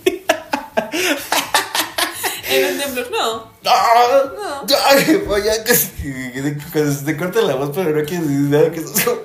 En 2.49 2.75
un 2.75 2.81
temblor, 2.81 3.11
no. 3.11 3.53
No, 3.63 4.63
no, 4.65 4.67
jefa, 5.05 5.39
ya 5.45 5.65
casi 5.65 5.89
que, 5.91 6.33
que- 6.33 6.43
que 6.57 6.65
cuando 6.73 6.93
se 6.93 7.05
te 7.05 7.17
corta 7.17 7.41
la 7.43 7.55
voz, 7.57 7.71
pero 7.75 7.91
no 7.91 8.05
quieres 8.05 8.27
decir 8.29 8.41
nada, 8.51 8.71
que 8.71 8.81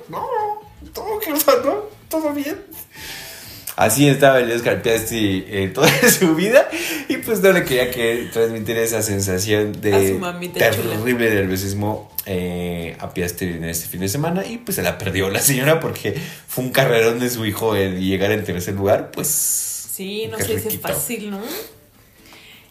no, 0.09 0.61
todo, 0.93 1.19
jefa, 1.21 1.53
no, 1.63 1.75
todo 2.09 2.31
bien. 2.33 2.59
Así 3.75 4.07
estaba 4.07 4.39
el 4.39 4.51
Oscar 4.51 4.81
Piastri 4.81 5.45
eh, 5.47 5.71
toda 5.73 5.87
su 6.19 6.35
vida 6.35 6.69
y 7.07 7.17
pues 7.17 7.39
no 7.41 7.51
le 7.51 7.63
quería 7.63 7.89
que 7.89 8.29
transmitir 8.31 8.77
esa 8.77 9.01
sensación 9.01 9.79
de 9.81 9.91
terrible 10.59 11.29
nerviosismo 11.33 12.10
eh, 12.25 12.95
a 12.99 13.13
Piastri 13.13 13.53
en 13.53 13.65
este 13.65 13.87
fin 13.87 14.01
de 14.01 14.09
semana 14.09 14.45
y 14.45 14.57
pues 14.57 14.75
se 14.75 14.83
la 14.83 14.97
perdió 14.97 15.29
la 15.29 15.39
señora 15.39 15.79
porque 15.79 16.19
fue 16.47 16.63
un 16.63 16.71
carrerón 16.71 17.19
de 17.19 17.29
su 17.29 17.45
hijo 17.45 17.75
el 17.75 17.99
llegar 17.99 18.31
en 18.31 18.43
tercer 18.43 18.75
lugar, 18.75 19.11
pues... 19.11 19.27
Sí, 19.27 20.27
no 20.31 20.37
qué 20.37 20.43
sé 20.43 20.49
si 20.49 20.55
es 20.55 20.63
riquito. 20.65 20.87
fácil, 20.87 21.31
¿no? 21.31 21.41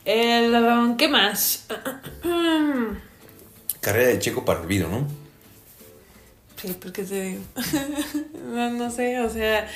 El, 0.04 0.54
um, 0.54 0.96
¿Qué 0.96 1.08
más? 1.08 1.66
Carrera 3.80 4.08
de 4.08 4.18
Checo 4.18 4.44
para 4.44 4.60
olvido, 4.60 4.88
¿no? 4.88 5.06
Sí, 6.56 6.76
porque 6.80 7.04
te 7.04 7.22
digo. 7.22 7.42
no, 8.54 8.70
no 8.70 8.90
sé, 8.90 9.20
o 9.20 9.30
sea. 9.30 9.68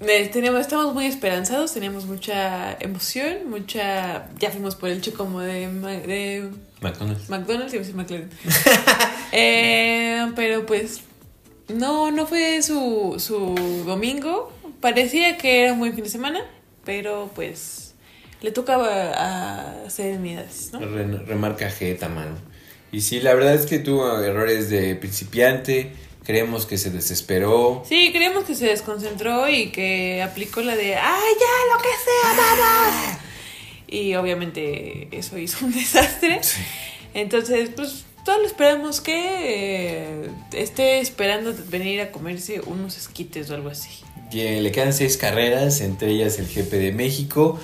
Tenemos, 0.00 0.60
estamos 0.60 0.94
muy 0.94 1.06
esperanzados, 1.06 1.72
tenemos 1.74 2.06
mucha 2.06 2.72
emoción, 2.80 3.50
mucha. 3.50 4.28
Ya 4.38 4.50
fuimos 4.50 4.76
por 4.76 4.88
el 4.90 5.00
chico 5.00 5.24
como 5.24 5.40
de, 5.40 5.68
de 5.68 6.48
McDonald's. 6.80 7.28
McDonald's, 7.28 7.72
decir 7.72 7.94
McLaren. 7.94 8.30
Eh, 9.32 10.32
pero 10.36 10.64
pues. 10.66 11.00
No, 11.68 12.10
no 12.10 12.26
fue 12.26 12.62
su, 12.62 13.16
su 13.18 13.54
domingo. 13.84 14.50
Parecía 14.80 15.36
que 15.36 15.64
era 15.64 15.72
un 15.74 15.80
buen 15.80 15.92
fin 15.94 16.04
de 16.04 16.10
semana, 16.10 16.40
pero 16.84 17.30
pues. 17.34 17.94
Le 18.40 18.52
tocaba 18.52 18.86
a 19.16 19.90
serenidades, 19.90 20.70
¿no? 20.72 20.78
Re- 20.78 21.18
remarca 21.26 21.68
Jeta, 21.70 22.08
mano. 22.08 22.36
Y 22.92 23.00
sí, 23.02 23.20
la 23.20 23.34
verdad 23.34 23.54
es 23.54 23.66
que 23.66 23.80
tuvo 23.80 24.18
errores 24.22 24.70
de 24.70 24.94
principiante. 24.94 25.92
Creemos 26.28 26.66
que 26.66 26.76
se 26.76 26.90
desesperó. 26.90 27.82
Sí, 27.88 28.10
creemos 28.12 28.44
que 28.44 28.54
se 28.54 28.66
desconcentró 28.66 29.48
y 29.48 29.70
que 29.70 30.22
aplicó 30.22 30.60
la 30.60 30.76
de 30.76 30.94
¡ay, 30.94 31.32
ya, 31.40 31.74
lo 31.74 31.82
que 31.82 31.88
sea, 31.88 32.36
vamos! 32.36 33.18
Y 33.86 34.14
obviamente 34.14 35.08
eso 35.10 35.38
hizo 35.38 35.64
un 35.64 35.72
desastre. 35.74 36.40
Sí. 36.42 36.60
Entonces, 37.14 37.70
pues 37.74 38.04
todos 38.26 38.44
esperamos 38.44 39.00
que 39.00 40.26
eh, 40.26 40.30
esté 40.52 41.00
esperando 41.00 41.54
venir 41.70 42.02
a 42.02 42.12
comerse 42.12 42.60
unos 42.66 42.98
esquites 42.98 43.48
o 43.48 43.54
algo 43.54 43.70
así. 43.70 43.88
Eh, 44.30 44.60
le 44.60 44.70
quedan 44.70 44.92
seis 44.92 45.16
carreras, 45.16 45.80
entre 45.80 46.10
ellas 46.10 46.38
el 46.38 46.46
GP 46.46 46.72
de 46.72 46.92
México. 46.92 47.58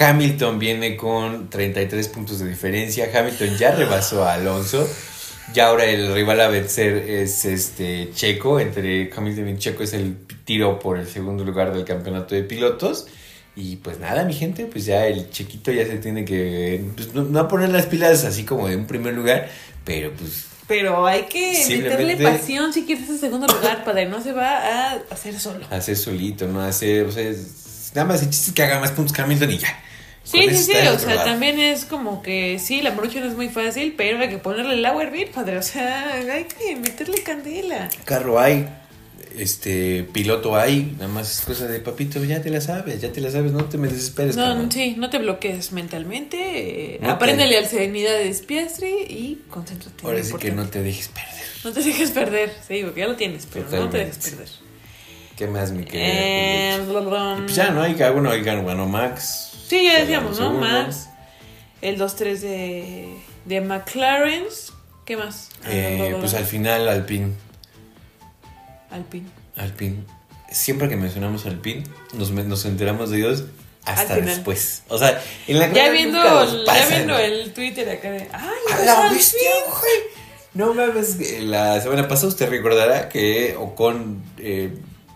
Hamilton 0.00 0.58
viene 0.58 0.96
con 0.96 1.50
33 1.50 2.08
puntos 2.08 2.40
de 2.40 2.48
diferencia. 2.48 3.08
Hamilton 3.14 3.56
ya 3.58 3.70
rebasó 3.70 4.24
a 4.24 4.34
Alonso. 4.34 4.88
Ya 5.54 5.68
ahora 5.68 5.86
el 5.86 6.12
rival 6.14 6.40
a 6.40 6.48
vencer 6.48 6.96
es 7.08 7.44
este 7.44 8.10
Checo. 8.14 8.60
Entre 8.60 9.10
Hamilton 9.14 9.48
y 9.48 9.58
Checo 9.58 9.82
es 9.82 9.92
el 9.94 10.16
tiro 10.44 10.78
por 10.78 10.98
el 10.98 11.08
segundo 11.08 11.44
lugar 11.44 11.72
del 11.72 11.84
campeonato 11.84 12.34
de 12.34 12.42
pilotos. 12.42 13.06
Y 13.56 13.76
pues 13.76 13.98
nada, 13.98 14.24
mi 14.24 14.34
gente, 14.34 14.66
pues 14.66 14.84
ya 14.84 15.06
el 15.06 15.30
chequito 15.30 15.72
ya 15.72 15.84
se 15.84 15.96
tiene 15.98 16.24
que. 16.24 16.84
Pues 16.94 17.12
no, 17.14 17.24
no 17.24 17.48
poner 17.48 17.70
las 17.70 17.86
pilas 17.86 18.24
así 18.24 18.44
como 18.44 18.68
de 18.68 18.76
un 18.76 18.86
primer 18.86 19.14
lugar, 19.14 19.48
pero 19.84 20.12
pues 20.12 20.46
Pero 20.68 21.04
hay 21.06 21.22
que 21.24 21.64
meterle 21.68 22.16
pasión 22.18 22.72
si 22.72 22.84
quieres 22.84 23.08
ese 23.08 23.18
segundo 23.18 23.46
lugar, 23.48 23.84
padre. 23.86 24.06
No 24.06 24.22
se 24.22 24.32
va 24.32 24.58
a 24.58 24.92
hacer 25.10 25.40
solo. 25.40 25.66
hacer 25.70 25.96
solito, 25.96 26.46
no 26.46 26.60
hacer. 26.60 27.06
O 27.06 27.10
sea, 27.10 27.24
es- 27.28 27.90
nada 27.94 28.06
más 28.06 28.22
el 28.22 28.30
chiste 28.30 28.50
es 28.50 28.54
que 28.54 28.62
haga 28.62 28.78
más 28.78 28.92
puntos 28.92 29.18
Hamilton 29.18 29.50
y 29.50 29.58
ya. 29.58 29.82
Sí, 30.30 30.40
sí, 30.50 30.56
sí, 30.64 30.72
o 30.72 30.98
sea, 30.98 31.14
lado. 31.14 31.24
también 31.30 31.58
es 31.58 31.86
como 31.86 32.20
que 32.22 32.58
sí, 32.58 32.82
la 32.82 32.94
no 33.20 33.26
es 33.26 33.34
muy 33.34 33.48
fácil, 33.48 33.94
pero 33.96 34.18
hay 34.18 34.28
que 34.28 34.38
ponerle 34.38 34.74
el 34.74 34.84
agua 34.84 35.00
a 35.02 35.06
hervir, 35.06 35.30
padre, 35.30 35.56
o 35.56 35.62
sea, 35.62 36.12
hay 36.14 36.44
que 36.44 36.76
meterle 36.76 37.22
candela. 37.22 37.88
Carro 38.04 38.38
hay, 38.38 38.68
este, 39.38 40.04
piloto 40.12 40.54
hay, 40.54 40.94
nada 40.98 41.08
más 41.08 41.32
es 41.38 41.40
cosa 41.46 41.66
de 41.66 41.80
papito, 41.80 42.22
ya 42.24 42.42
te 42.42 42.50
la 42.50 42.60
sabes, 42.60 43.00
ya 43.00 43.10
te 43.10 43.22
la 43.22 43.30
sabes, 43.30 43.52
no 43.52 43.64
te 43.64 43.78
me 43.78 43.88
desesperes. 43.88 44.36
No, 44.36 44.44
cabrón. 44.44 44.70
sí, 44.70 44.96
no 44.98 45.08
te 45.08 45.18
bloquees 45.18 45.72
mentalmente, 45.72 46.36
eh, 46.94 46.98
No 47.00 47.06
te- 47.08 47.12
apréndele 47.14 47.56
al 47.56 47.66
serenidades 47.66 48.42
Piastri 48.42 48.88
y 49.08 49.42
concéntrate. 49.48 50.04
Ahora 50.04 50.22
sí 50.22 50.34
que 50.38 50.50
no 50.52 50.66
te 50.68 50.82
dejes 50.82 51.08
perder. 51.08 51.44
No 51.64 51.72
te 51.72 51.82
dejes 51.82 52.10
perder, 52.10 52.52
sí, 52.68 52.82
porque 52.84 53.00
ya 53.00 53.08
lo 53.08 53.16
tienes, 53.16 53.46
pero 53.50 53.64
no 53.70 53.88
te 53.88 53.98
dejes 53.98 54.18
perder. 54.18 54.48
¿Qué 55.36 55.46
más, 55.46 55.70
mi 55.70 55.84
querida? 55.84 56.06
Eh, 56.06 56.76
pues 56.84 57.54
ya, 57.54 57.70
¿no? 57.70 57.82
Hay 57.82 57.94
que 57.94 58.10
bueno, 58.10 58.30
hay 58.30 58.42
Max. 58.86 59.52
Sí, 59.68 59.84
ya 59.84 60.00
decíamos, 60.00 60.38
¿no? 60.40 60.52
Max, 60.52 61.08
el 61.82 61.98
2-3 61.98 62.38
de, 62.38 63.08
de 63.44 63.60
McLaren, 63.60 64.44
¿qué 65.04 65.16
más? 65.16 65.50
Ah, 65.64 65.68
Eh, 65.70 66.06
bla. 66.10 66.18
pues 66.20 66.34
al 66.34 66.44
final, 66.44 66.88
Alpine. 66.88 67.32
Alpine. 68.90 69.26
Alpine. 69.56 70.04
Siempre 70.50 70.88
que 70.88 70.96
mencionamos 70.96 71.44
Alpine, 71.46 71.84
nos, 72.14 72.30
nos 72.30 72.64
enteramos 72.64 73.10
de 73.10 73.18
ellos 73.18 73.44
hasta 73.84 74.16
después. 74.16 74.82
O 74.88 74.98
sea, 74.98 75.22
en 75.46 75.58
la 75.58 75.70
Ya 75.72 75.90
viendo, 75.90 76.18
ya 76.64 76.86
viendo 76.88 77.12
¿no? 77.14 77.18
el 77.18 77.52
Twitter 77.52 77.88
acá 77.90 78.10
de. 78.10 78.28
¡Ay, 78.32 78.50
¡A 78.72 78.84
la 78.84 79.10
bestia, 79.10 79.50
güey! 79.68 80.18
No 80.54 80.72
mames, 80.74 81.18
la 81.42 81.80
semana 81.80 82.08
pasada 82.08 82.28
usted 82.28 82.48
recordará 82.48 83.08
que 83.10 83.54
Ocon 83.56 84.22
eh, 84.38 84.72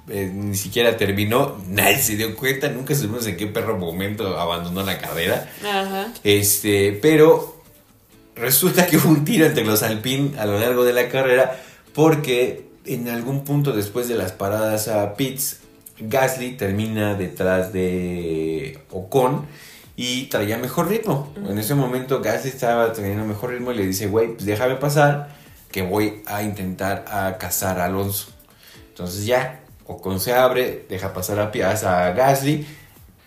eh, 0.08 0.30
ni 0.32 0.56
siquiera 0.56 0.96
terminó, 0.96 1.58
nadie 1.68 1.98
se 1.98 2.16
dio 2.16 2.34
cuenta, 2.36 2.68
nunca 2.68 2.94
supimos 2.94 3.26
en 3.26 3.36
qué 3.36 3.46
perro 3.46 3.78
momento 3.78 4.38
abandonó 4.38 4.82
la 4.82 4.98
carrera. 4.98 5.48
Ajá. 5.64 6.12
Este, 6.24 6.98
pero 7.00 7.62
resulta 8.34 8.86
que 8.86 8.96
hubo 8.96 9.10
un 9.10 9.24
tiro 9.24 9.46
entre 9.46 9.64
los 9.64 9.82
Alpine 9.82 10.38
a 10.38 10.46
lo 10.46 10.58
largo 10.58 10.84
de 10.84 10.92
la 10.92 11.08
carrera 11.08 11.60
porque 11.94 12.66
en 12.84 13.08
algún 13.08 13.44
punto 13.44 13.72
después 13.72 14.08
de 14.08 14.16
las 14.16 14.32
paradas 14.32 14.88
a 14.88 15.14
pits, 15.14 15.60
Gasly 15.98 16.56
termina 16.56 17.14
detrás 17.14 17.72
de 17.72 18.80
Ocon 18.90 19.46
y 19.96 20.24
traía 20.24 20.58
mejor 20.58 20.88
ritmo. 20.88 21.32
En 21.48 21.58
ese 21.58 21.74
momento 21.74 22.20
Gasly 22.20 22.50
estaba 22.50 22.92
teniendo 22.92 23.24
mejor 23.24 23.50
ritmo 23.50 23.72
y 23.72 23.76
le 23.76 23.86
dice, 23.86 24.08
güey, 24.08 24.32
pues 24.34 24.46
déjame 24.46 24.76
pasar 24.76 25.28
que 25.70 25.82
voy 25.82 26.22
a 26.26 26.42
intentar 26.42 27.04
a 27.08 27.38
cazar 27.38 27.78
a 27.78 27.84
Alonso. 27.86 28.28
Entonces 28.88 29.26
ya, 29.26 29.61
Ocon 29.92 30.20
se 30.20 30.32
abre, 30.34 30.86
deja 30.88 31.12
pasar 31.12 31.38
a, 31.40 31.50
Pi- 31.52 31.62
a 31.62 31.72
Gasly. 32.12 32.66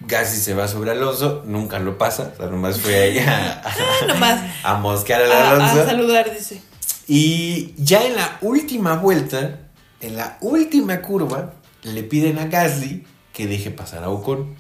Gasly 0.01 0.37
se 0.39 0.53
va 0.53 0.67
sobre 0.67 0.91
Alonso, 0.91 1.43
nunca 1.45 1.79
lo 1.79 1.97
pasa, 1.97 2.31
o 2.33 2.37
sea, 2.37 2.47
nomás 2.47 2.79
fue 2.79 2.95
ahí 2.95 3.17
a, 3.19 3.61
a, 3.63 4.05
Nomás. 4.07 4.41
a 4.63 4.75
mosquear 4.75 5.21
al 5.23 5.31
A, 5.31 5.35
a 5.37 5.51
Alonso. 5.51 5.85
saludar, 5.85 6.31
dice. 6.37 6.61
Y 7.07 7.73
ya 7.77 8.03
en 8.05 8.15
la 8.15 8.37
última 8.41 8.95
vuelta, 8.97 9.59
en 10.01 10.17
la 10.17 10.37
última 10.41 11.01
curva, 11.01 11.53
le 11.83 12.03
piden 12.03 12.39
a 12.39 12.45
Gasly 12.47 13.05
que 13.31 13.47
deje 13.47 13.71
pasar 13.71 14.03
a 14.03 14.09
Ocon. 14.09 14.55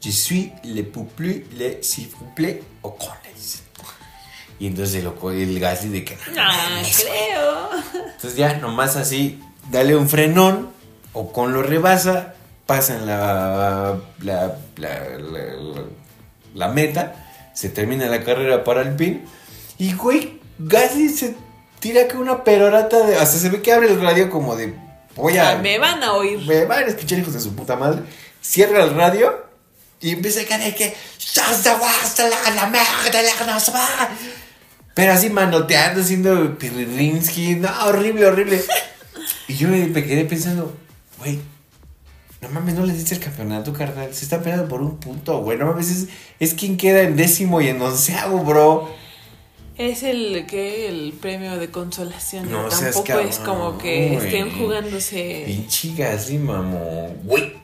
Je 0.00 0.10
suis 0.12 0.52
le 0.64 0.82
plus 0.84 1.44
le 1.56 1.82
s'il 1.82 2.08
vous 2.08 2.32
plaît 2.34 2.62
Ocon. 2.82 3.12
le 3.24 3.34
dice. 3.34 3.58
Y 4.60 4.66
entonces 4.66 5.04
el, 5.04 5.60
Gasly 5.60 5.88
de 5.90 6.04
que 6.04 6.16
no, 6.34 6.42
No, 6.44 6.80
güey". 6.80 6.92
creo. 6.92 7.68
Entonces 8.14 8.36
ya 8.36 8.54
nomás 8.58 8.96
así, 8.96 9.40
dale 9.70 9.94
un 9.96 10.08
frenón, 10.08 10.70
Ocon 11.12 11.52
lo 11.52 11.62
rebasa, 11.62 12.34
pasan 12.66 13.06
la, 13.06 13.98
la, 14.20 14.56
la, 14.76 14.98
la- 16.54 16.68
meta, 16.68 17.14
se 17.54 17.68
termina 17.68 18.06
la 18.06 18.22
carrera 18.24 18.62
para 18.64 18.82
Alpine 18.82 19.22
y 19.78 19.92
güey, 19.94 20.40
Gasly 20.58 21.08
se 21.08 21.34
tira 21.80 22.08
que 22.08 22.16
una 22.16 22.44
perorata 22.44 23.06
de... 23.06 23.16
Hasta 23.16 23.38
se 23.38 23.48
ve 23.48 23.62
que 23.62 23.72
abre 23.72 23.88
el 23.88 24.00
radio 24.00 24.28
como 24.30 24.56
de... 24.56 24.74
Voy 25.14 25.38
a... 25.38 25.56
Me 25.56 25.78
van 25.78 26.02
a 26.02 26.12
oír. 26.12 26.40
Me 26.46 26.64
van 26.64 26.84
a 26.84 26.86
escuchar 26.86 27.18
hijos 27.18 27.34
de 27.34 27.40
su 27.40 27.54
puta 27.54 27.76
madre. 27.76 28.02
Cierra 28.40 28.84
el 28.84 28.94
radio 28.94 29.46
y 30.00 30.12
empieza 30.12 30.40
a 30.42 30.44
caer 30.44 30.74
que. 30.74 30.94
la 31.36 32.66
mierda, 32.66 33.22
la 33.22 33.52
nos 33.52 33.74
va". 33.74 34.08
Pero 34.94 35.12
así 35.12 35.28
manoteando, 35.30 36.00
haciendo 36.00 36.56
piririnsky. 36.58 37.56
No, 37.56 37.68
horrible, 37.86 38.26
horrible. 38.26 38.62
Y 39.48 39.56
yo 39.56 39.68
me 39.68 39.92
quedé 40.04 40.24
pensando, 40.26 40.76
güey, 41.18 41.38
no 42.40 42.48
mames, 42.50 42.74
no 42.74 42.86
le 42.86 42.92
diste 42.92 43.14
el 43.14 43.20
campeonato, 43.20 43.72
carnal. 43.72 44.14
Se 44.14 44.24
está 44.24 44.40
peleando 44.40 44.68
por 44.68 44.80
un 44.80 44.98
punto, 44.98 45.40
güey. 45.42 45.58
No 45.58 45.66
mames, 45.66 45.90
es, 45.90 46.08
es 46.38 46.54
quien 46.54 46.76
queda 46.76 47.02
en 47.02 47.16
décimo 47.16 47.60
y 47.60 47.68
en 47.68 47.80
onceavo, 47.80 48.44
bro. 48.44 48.88
Es 49.76 50.02
el 50.02 50.46
que 50.46 50.88
el 50.88 51.12
premio 51.12 51.56
de 51.56 51.70
consolación. 51.70 52.50
No 52.50 52.70
seas 52.70 52.94
Tampoco 52.94 53.20
es 53.20 53.38
como 53.38 53.78
que 53.78 54.16
estén 54.16 54.50
jugándose. 54.50 55.44
Pinche 55.46 55.94
Gasly, 55.94 56.38
mamón. 56.38 57.16
Güey, 57.24 57.58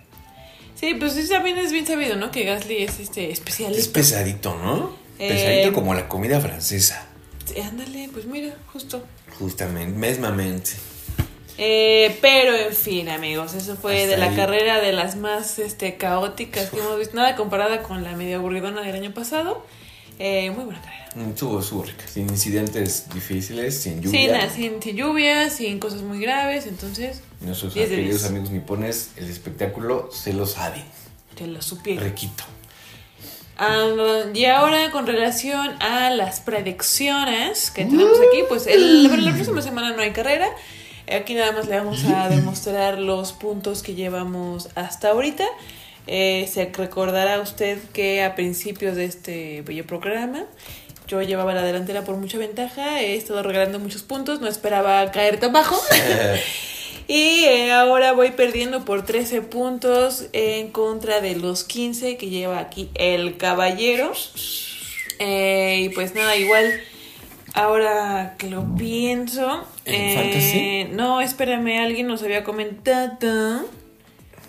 Sí, 0.85 0.95
pues 0.99 1.15
sí, 1.15 1.29
también 1.29 1.57
es 1.57 1.73
bien 1.73 1.87
sabido, 1.87 2.17
¿no? 2.17 2.31
Que 2.31 2.45
Gasly 2.45 2.83
es 2.83 3.01
este 3.01 3.31
especialista. 3.31 3.81
es 3.81 3.89
pesadito, 3.89 4.55
¿no? 4.57 4.95
Eh, 5.19 5.29
Pesadito 5.29 5.73
como 5.73 5.95
la 5.95 6.09
comida 6.09 6.41
francesa. 6.41 7.07
Ándale, 7.65 8.11
pues 8.13 8.27
mira, 8.27 8.55
justo. 8.73 9.03
Justamente, 9.39 9.97
mesmamente. 9.97 10.73
Eh, 11.57 12.19
pero 12.21 12.57
en 12.57 12.75
fin, 12.75 13.09
amigos, 13.09 13.55
eso 13.55 13.77
fue 13.77 14.03
Hasta 14.03 14.11
de 14.13 14.17
la 14.19 14.31
ahí. 14.31 14.37
carrera 14.37 14.81
de 14.81 14.93
las 14.93 15.15
más 15.17 15.59
este, 15.59 15.97
caóticas 15.97 16.71
que 16.71 16.79
hemos 16.81 16.99
visto. 16.99 17.17
Nada 17.17 17.37
comparada 17.37 17.83
con 17.83 18.03
la 18.03 18.13
medio 18.17 18.39
aburridona 18.39 18.83
del 18.83 18.97
año 18.97 19.15
pasado. 19.15 19.65
Eh, 20.19 20.51
muy 20.51 20.65
buena 20.65 20.81
carrera. 20.83 21.09
Mm, 21.15 21.31
Estuvo, 21.31 21.61
estuvo 21.61 21.83
rica, 21.85 22.05
sin 22.09 22.29
incidentes 22.29 23.09
difíciles, 23.13 23.79
sin 23.81 24.01
lluvia. 24.03 24.51
Sin, 24.51 24.73
sin, 24.73 24.83
sin 24.83 24.97
lluvia, 24.97 25.49
sin 25.51 25.79
cosas 25.79 26.03
muy 26.03 26.21
graves, 26.21 26.67
entonces 26.67 27.21
Nuestros 27.41 27.75
10 27.75 27.89
de 27.91 27.97
queridos 27.97 28.21
10. 28.21 28.31
amigos 28.31 28.51
nipones, 28.51 29.11
el 29.17 29.31
espectáculo 29.31 30.11
se 30.13 30.33
lo 30.33 30.47
saben. 30.47 30.83
te 31.37 31.47
lo 31.47 31.63
supiera. 31.63 32.03
Requito. 32.03 32.43
Ah, 33.57 34.25
y 34.35 34.45
ahora 34.47 34.91
con 34.91 35.07
relación 35.07 35.81
a 35.81 36.11
las 36.11 36.41
predicciones 36.41 37.71
que 37.71 37.85
tenemos 37.85 38.19
aquí, 38.19 38.43
pues 38.49 38.67
el, 38.67 39.05
la 39.25 39.33
próxima 39.33 39.63
semana 39.63 39.93
no 39.93 40.03
hay 40.03 40.11
carrera. 40.11 40.49
Aquí 41.13 41.35
nada 41.35 41.53
más 41.53 41.69
le 41.69 41.77
vamos 41.77 42.05
a 42.05 42.29
demostrar 42.31 42.99
los 42.99 43.33
puntos 43.33 43.83
que 43.83 43.95
llevamos 43.95 44.69
hasta 44.75 45.11
ahorita. 45.11 45.45
Eh, 46.07 46.49
se 46.53 46.67
recordará 46.67 47.41
usted 47.41 47.79
que 47.93 48.23
a 48.23 48.35
principios 48.35 48.95
de 48.97 49.07
este 49.07 49.63
bello 49.63 49.87
programa 49.87 50.45
yo 51.07 51.23
llevaba 51.23 51.55
la 51.55 51.63
delantera 51.63 52.05
por 52.05 52.17
mucha 52.17 52.39
ventaja, 52.39 53.01
he 53.01 53.15
estado 53.15 53.43
regalando 53.43 53.79
muchos 53.79 54.03
puntos, 54.03 54.41
no 54.41 54.49
esperaba 54.49 55.11
caer 55.11 55.39
tan 55.39 55.53
bajo. 55.53 55.81
Y 57.07 57.45
eh, 57.45 57.71
ahora 57.71 58.13
voy 58.13 58.31
perdiendo 58.31 58.87
por 58.87 59.05
13 59.05 59.43
puntos 59.43 60.25
en 60.33 60.71
contra 60.71 61.21
de 61.21 61.37
los 61.37 61.63
15 61.65 62.17
que 62.17 62.31
lleva 62.31 62.59
aquí 62.59 62.89
el 62.95 63.37
caballero. 63.37 64.13
Eh, 65.19 65.83
y 65.83 65.89
pues 65.91 66.15
nada, 66.15 66.35
igual, 66.37 66.81
ahora 67.55 68.35
que 68.39 68.51
lo 68.51 68.75
pienso... 68.77 69.67
¿En 69.85 70.19
eh? 70.19 70.89
No, 70.93 71.21
espérame, 71.21 71.79
alguien 71.81 72.07
nos 72.07 72.23
había 72.23 72.43
comentado 72.45 73.61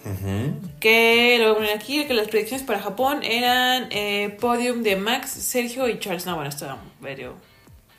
Ujú. 0.06 0.60
que, 0.80 1.38
lo 1.39 1.45
voy 1.45 1.51
a 1.51 1.56
poner 1.56 1.78
aquí, 1.78 2.06
que 2.06 2.14
las 2.14 2.28
predicciones 2.28 2.66
para 2.66 2.80
Japón 2.80 3.22
eran 3.24 3.88
eh, 3.91 4.36
podium 4.39 4.84
de 4.84 4.95
Max, 4.95 5.30
Sergio 5.32 5.88
y 5.88 5.99
Charles. 5.99 6.26
No, 6.26 6.36
bueno, 6.36 6.49
estaba 6.49 6.78
medio 7.01 7.36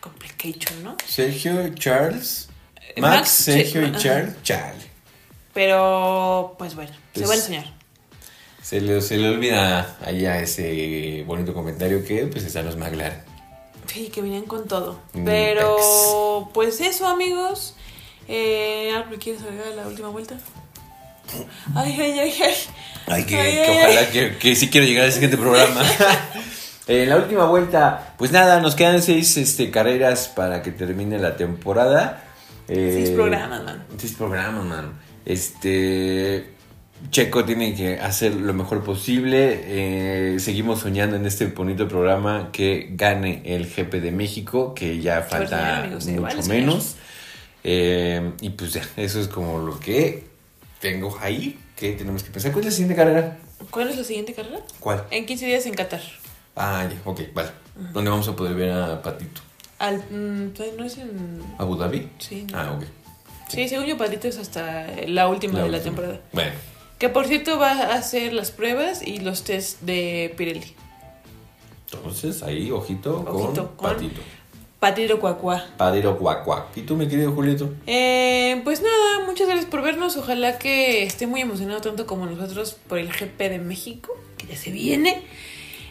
complication, 0.00 0.82
¿no? 0.82 0.96
Sergio, 1.06 1.68
Charles. 1.74 2.48
Eh, 2.94 3.00
Max, 3.00 3.16
Max, 3.16 3.28
Sergio 3.30 3.86
y. 3.86 3.92
Charles. 3.92 4.42
Chale. 4.42 4.84
Pero, 5.52 6.54
pues 6.58 6.74
bueno, 6.74 6.92
se 7.14 7.20
Pues- 7.20 7.28
van 7.28 7.38
a 7.38 7.42
soñar. 7.42 7.76
Se 8.62 8.80
le, 8.80 9.00
se 9.00 9.16
le 9.16 9.28
olvida 9.28 9.96
allá 10.04 10.40
ese 10.40 11.22
bonito 11.24 11.54
comentario 11.54 12.04
que 12.04 12.26
pues 12.26 12.42
están 12.44 12.64
los 12.66 12.76
McLaren. 12.76 13.20
Sí, 13.86 14.08
que 14.08 14.20
venían 14.22 14.44
con 14.44 14.66
todo. 14.68 14.98
Pero, 15.24 16.50
pues 16.52 16.80
eso, 16.80 17.06
amigos. 17.06 17.74
Eh, 18.28 18.92
¿Algo 18.94 19.10
que 19.10 19.18
quieres 19.18 19.42
agregar 19.42 19.68
a 19.72 19.76
la 19.76 19.86
última 19.86 20.08
vuelta? 20.08 20.36
Ay, 21.74 21.96
ay, 21.98 22.18
ay, 22.18 22.34
ay. 22.42 22.54
Ay, 23.08 23.24
que, 23.24 23.36
Ay, 23.36 23.52
que 23.52 23.60
ay, 23.60 23.78
ojalá 23.84 24.00
ay. 24.00 24.06
que, 24.12 24.36
que 24.38 24.56
sí 24.56 24.68
quiero 24.68 24.86
llegar 24.86 25.04
al 25.06 25.12
siguiente 25.12 25.36
programa. 25.36 25.82
En 26.88 27.08
la 27.08 27.16
última 27.16 27.46
vuelta, 27.46 28.14
pues 28.16 28.30
nada, 28.30 28.60
nos 28.60 28.76
quedan 28.76 29.02
seis 29.02 29.36
este, 29.38 29.72
carreras 29.72 30.28
para 30.28 30.62
que 30.62 30.70
termine 30.70 31.18
la 31.18 31.36
temporada. 31.36 32.22
Eh, 32.68 32.92
Seis 32.94 33.10
programas, 33.10 33.64
man. 33.64 33.84
Seis 33.98 34.12
programas, 34.12 34.64
man. 34.64 34.92
Este. 35.24 36.54
Checo 37.10 37.44
tiene 37.44 37.74
que 37.74 37.98
hacer 38.00 38.34
lo 38.34 38.52
mejor 38.54 38.82
posible. 38.82 39.60
Eh, 39.64 40.38
seguimos 40.40 40.80
soñando 40.80 41.16
en 41.16 41.26
este 41.26 41.46
bonito 41.46 41.88
programa 41.88 42.50
que 42.52 42.88
gane 42.92 43.42
el 43.44 43.66
GP 43.66 44.00
de 44.00 44.10
México, 44.12 44.74
que 44.74 45.00
ya 45.00 45.22
falta 45.22 45.84
amigos, 45.84 46.06
mucho 46.06 46.42
menos. 46.48 46.96
Eh, 47.64 48.32
y 48.40 48.50
pues 48.50 48.72
ya, 48.72 48.82
eso 48.96 49.20
es 49.20 49.28
como 49.28 49.58
lo 49.58 49.78
que 49.78 50.24
tengo 50.80 51.16
ahí. 51.20 51.58
Que 51.76 51.92
tenemos 51.92 52.22
que 52.22 52.30
pensar. 52.30 52.52
¿Cuál 52.52 52.64
es 52.64 52.66
la 52.66 52.72
siguiente 52.72 52.96
carrera? 52.96 53.36
¿Cuál 53.70 53.88
es 53.90 53.98
la 53.98 54.04
siguiente 54.04 54.32
carrera? 54.32 54.60
¿Cuál? 54.80 55.04
En 55.10 55.26
15 55.26 55.46
días 55.46 55.66
en 55.66 55.74
Qatar. 55.74 56.00
Ah, 56.54 56.88
ya, 56.90 56.98
ok, 57.04 57.20
vale. 57.34 57.50
¿Dónde 57.92 58.10
vamos 58.10 58.26
a 58.28 58.34
poder 58.34 58.54
ver 58.54 58.70
a 58.72 59.02
Patito? 59.02 59.42
Al, 59.78 59.98
mm, 59.98 60.54
¿No 60.78 60.84
es 60.84 60.96
en.? 60.96 61.42
¿Abu 61.58 61.76
Dhabi? 61.76 62.08
Sí, 62.18 62.46
no. 62.50 62.58
Ah, 62.58 62.72
ok. 62.72 62.84
Sí, 63.48 63.68
según 63.68 63.86
yo, 63.86 63.98
Patito 63.98 64.26
es 64.26 64.38
hasta 64.38 64.86
la 65.06 65.28
última 65.28 65.60
de 65.60 65.68
la 65.68 65.80
temporada. 65.80 66.20
Bueno, 66.32 66.52
Que 66.98 67.08
por 67.08 67.26
cierto 67.26 67.58
va 67.58 67.70
a 67.72 67.94
hacer 67.94 68.32
las 68.32 68.50
pruebas 68.50 69.06
y 69.06 69.18
los 69.20 69.44
test 69.44 69.80
de 69.82 70.32
Pirelli. 70.36 70.74
entonces 71.92 72.42
ahí, 72.42 72.70
ojito, 72.70 73.24
Ojito, 73.28 73.74
con 73.76 73.90
con- 73.90 73.92
Patito. 73.94 74.20
Patito 74.78 75.18
Cuacuá. 75.18 75.66
Padero 75.78 76.18
cuac 76.18 76.46
¿Y 76.76 76.82
tú, 76.82 76.96
mi 76.96 77.08
querido 77.08 77.32
Julieto? 77.32 77.72
Eh, 77.86 78.60
pues 78.62 78.82
nada, 78.82 79.24
muchas 79.26 79.46
gracias 79.46 79.66
por 79.70 79.82
vernos. 79.82 80.16
Ojalá 80.16 80.58
que 80.58 81.02
esté 81.02 81.26
muy 81.26 81.40
emocionado 81.40 81.80
tanto 81.80 82.06
como 82.06 82.26
nosotros 82.26 82.76
por 82.86 82.98
el 82.98 83.08
GP 83.10 83.48
de 83.48 83.58
México, 83.58 84.12
que 84.36 84.46
ya 84.46 84.56
se 84.56 84.70
viene. 84.70 85.22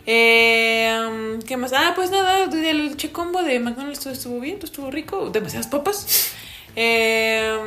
Eh, 0.05 1.39
¿Qué 1.47 1.57
más? 1.57 1.73
Ah, 1.73 1.93
pues 1.95 2.11
nada, 2.11 2.43
el 2.43 2.95
che 2.95 3.11
combo 3.11 3.41
de 3.41 3.59
McDonald's 3.59 3.99
todo 4.01 4.13
estuvo 4.13 4.39
bien, 4.39 4.57
todo 4.57 4.67
estuvo 4.67 4.91
rico, 4.91 5.29
demasiadas 5.31 5.67
papas. 5.67 6.31
Eh, 6.75 7.57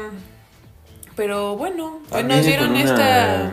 pero 1.18 1.56
bueno, 1.56 1.98
Ah, 2.12 2.22
nos 2.22 2.26
viene 2.28 2.42
dieron 2.46 2.70
una- 2.70 2.80
esta. 2.80 3.44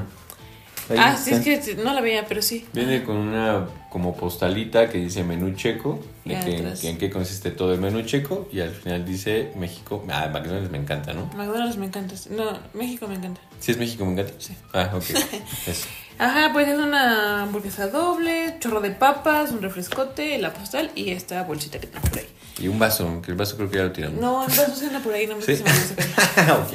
Ahí 0.87 0.97
Ah, 0.99 1.17
sí, 1.17 1.31
es 1.33 1.39
que 1.63 1.75
no 1.83 1.93
la 1.95 1.99
veía, 2.01 2.27
pero 2.27 2.43
sí. 2.43 2.63
Viene 2.71 3.03
con 3.03 3.17
una 3.17 3.65
como 3.89 4.15
postalita 4.15 4.87
que 4.87 4.99
dice 4.99 5.23
menú 5.23 5.55
checo, 5.55 5.99
de 6.25 6.39
que, 6.41 6.73
que 6.79 6.89
en 6.89 6.97
qué 6.99 7.09
consiste 7.09 7.49
todo 7.49 7.73
el 7.73 7.81
menú 7.81 8.03
checo, 8.03 8.47
y 8.51 8.59
al 8.59 8.69
final 8.69 9.03
dice 9.03 9.51
México. 9.55 10.05
Ah, 10.11 10.29
McDonald's 10.31 10.69
me 10.69 10.77
encanta, 10.77 11.11
¿no? 11.13 11.25
McDonald's 11.35 11.77
me 11.77 11.87
encanta. 11.87 12.13
No, 12.29 12.59
México 12.75 13.07
me 13.07 13.15
encanta. 13.15 13.41
¿Sí 13.59 13.71
es 13.71 13.79
México 13.79 14.05
me 14.05 14.11
encanta? 14.11 14.33
Sí. 14.37 14.53
Ah, 14.73 14.91
ok. 14.93 15.03
Eso. 15.67 15.87
Ajá, 16.19 16.51
pues 16.53 16.67
es 16.67 16.77
una 16.77 17.41
hamburguesa 17.41 17.87
doble, 17.87 18.57
chorro 18.59 18.79
de 18.79 18.91
papas, 18.91 19.51
un 19.51 19.63
refrescote, 19.63 20.37
la 20.37 20.53
postal 20.53 20.91
y 20.93 21.09
esta 21.09 21.41
bolsita 21.43 21.79
que 21.79 21.87
tengo 21.87 22.07
por 22.07 22.19
ahí. 22.19 22.27
Y 22.59 22.67
un 22.67 22.77
vaso, 22.77 23.21
que 23.23 23.31
el 23.31 23.37
vaso 23.37 23.57
creo 23.57 23.71
que 23.71 23.77
ya 23.77 23.83
lo 23.85 23.91
tiramos. 23.91 24.21
No, 24.21 24.43
el 24.45 24.49
vaso 24.55 24.75
se 24.75 24.85
anda 24.85 24.99
por 24.99 25.13
ahí, 25.15 25.25
no 25.25 25.35
me 25.35 25.41
¿Sí? 25.41 25.55
se 25.57 25.63
me 25.63 25.71
sacar. 25.71 26.51
ok. 26.61 26.73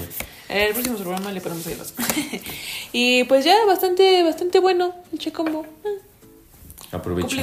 El 0.50 0.72
próximo 0.72 0.96
programa 0.98 1.30
le 1.32 1.40
ponemos 1.40 1.66
ahí 1.66 1.74
vaso. 1.74 1.94
y 2.92 3.24
pues 3.24 3.44
ya, 3.44 3.54
bastante, 3.66 4.22
bastante 4.22 4.58
bueno 4.58 4.94
el 5.12 5.18
che 5.18 5.32
combo. 5.32 5.64
Ah, 5.84 6.96
Aprovecho. 6.96 7.36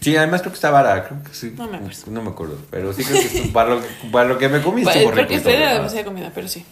Sí, 0.00 0.16
además 0.16 0.40
creo 0.40 0.52
que 0.52 0.56
está 0.56 0.70
barata, 0.70 1.08
creo 1.08 1.22
que 1.22 1.32
sí. 1.34 1.54
No 1.56 1.68
me 1.68 1.76
acuerdo. 1.76 1.96
No 2.10 2.22
me 2.22 2.30
acuerdo, 2.30 2.58
pero 2.70 2.92
sí 2.92 3.04
creo 3.04 3.20
que 3.20 3.26
estuvo- 3.26 3.52
para, 3.52 3.74
lo, 3.76 3.80
que- 3.80 3.88
para 4.10 4.28
lo 4.28 4.38
que 4.38 4.48
me 4.48 4.58
rico. 4.58 4.90
Porque 5.04 5.34
y 5.34 5.36
esta 5.36 5.50
todo, 5.50 5.58
era 5.58 5.74
demasiada 5.74 6.04
comida, 6.04 6.32
pero 6.34 6.48
sí. 6.48 6.64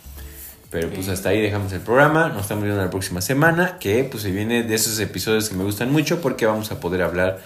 Pero 0.70 0.90
pues 0.90 1.08
hasta 1.08 1.30
ahí 1.30 1.40
dejamos 1.40 1.72
el 1.72 1.80
programa, 1.80 2.28
nos 2.28 2.42
estamos 2.42 2.64
viendo 2.64 2.82
la 2.82 2.90
próxima 2.90 3.20
semana, 3.22 3.78
que 3.78 4.04
pues 4.04 4.22
se 4.24 4.30
viene 4.32 4.64
de 4.64 4.74
esos 4.74 4.98
episodios 4.98 5.48
que 5.48 5.54
me 5.54 5.64
gustan 5.64 5.90
mucho 5.92 6.20
porque 6.20 6.44
vamos 6.44 6.70
a 6.72 6.80
poder 6.80 7.02
hablar 7.02 7.40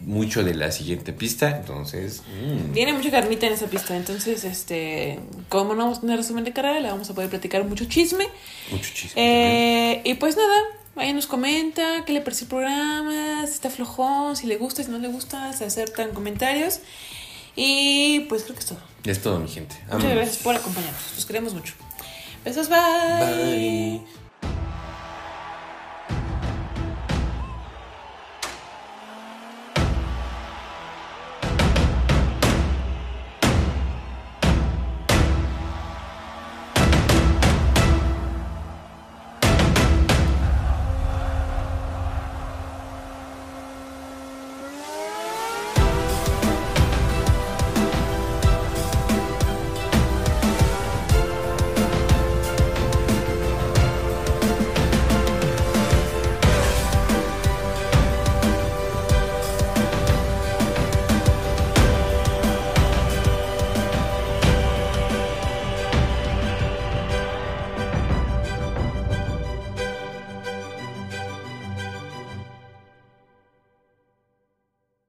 mucho 0.00 0.44
de 0.44 0.54
la 0.54 0.70
siguiente 0.70 1.12
pista, 1.12 1.56
entonces... 1.56 2.22
mm, 2.42 2.72
Tiene 2.72 2.92
mucha 2.92 3.10
carnita 3.10 3.46
en 3.46 3.52
esa 3.54 3.66
pista, 3.66 3.96
entonces, 3.96 4.44
este, 4.44 5.18
como 5.48 5.74
no 5.74 5.82
vamos 5.84 5.98
a 5.98 6.00
tener 6.02 6.16
resumen 6.16 6.44
de 6.44 6.52
carrera, 6.52 6.80
le 6.80 6.88
vamos 6.88 7.10
a 7.10 7.14
poder 7.14 7.28
platicar 7.30 7.64
mucho 7.64 7.84
chisme. 7.86 8.26
mucho 8.70 8.90
chisme. 8.94 9.12
Eh, 9.16 10.02
y 10.04 10.14
pues 10.14 10.36
nada, 10.36 10.60
ahí 10.96 11.12
nos 11.12 11.26
comenta 11.26 12.04
qué 12.04 12.12
le 12.12 12.20
pareció 12.20 12.44
el 12.44 12.48
programa, 12.50 13.46
si 13.46 13.52
está 13.54 13.70
flojón, 13.70 14.36
si 14.36 14.46
le 14.46 14.56
gusta, 14.56 14.82
si 14.82 14.90
no 14.90 14.98
le 14.98 15.08
gusta, 15.08 15.52
se 15.52 15.64
aceptan 15.64 16.12
comentarios. 16.12 16.80
Y 17.56 18.20
pues 18.28 18.44
creo 18.44 18.54
que 18.54 18.60
es 18.60 18.66
todo. 18.66 18.78
Es 19.04 19.20
todo 19.20 19.40
mi 19.40 19.48
gente. 19.48 19.74
Muchas 19.92 20.14
gracias 20.14 20.36
por 20.38 20.54
acompañarnos. 20.54 21.02
Los 21.16 21.26
queremos 21.26 21.54
mucho. 21.54 21.74
Besos, 22.44 22.68
bye. 22.68 22.78
Bye. 23.18 24.27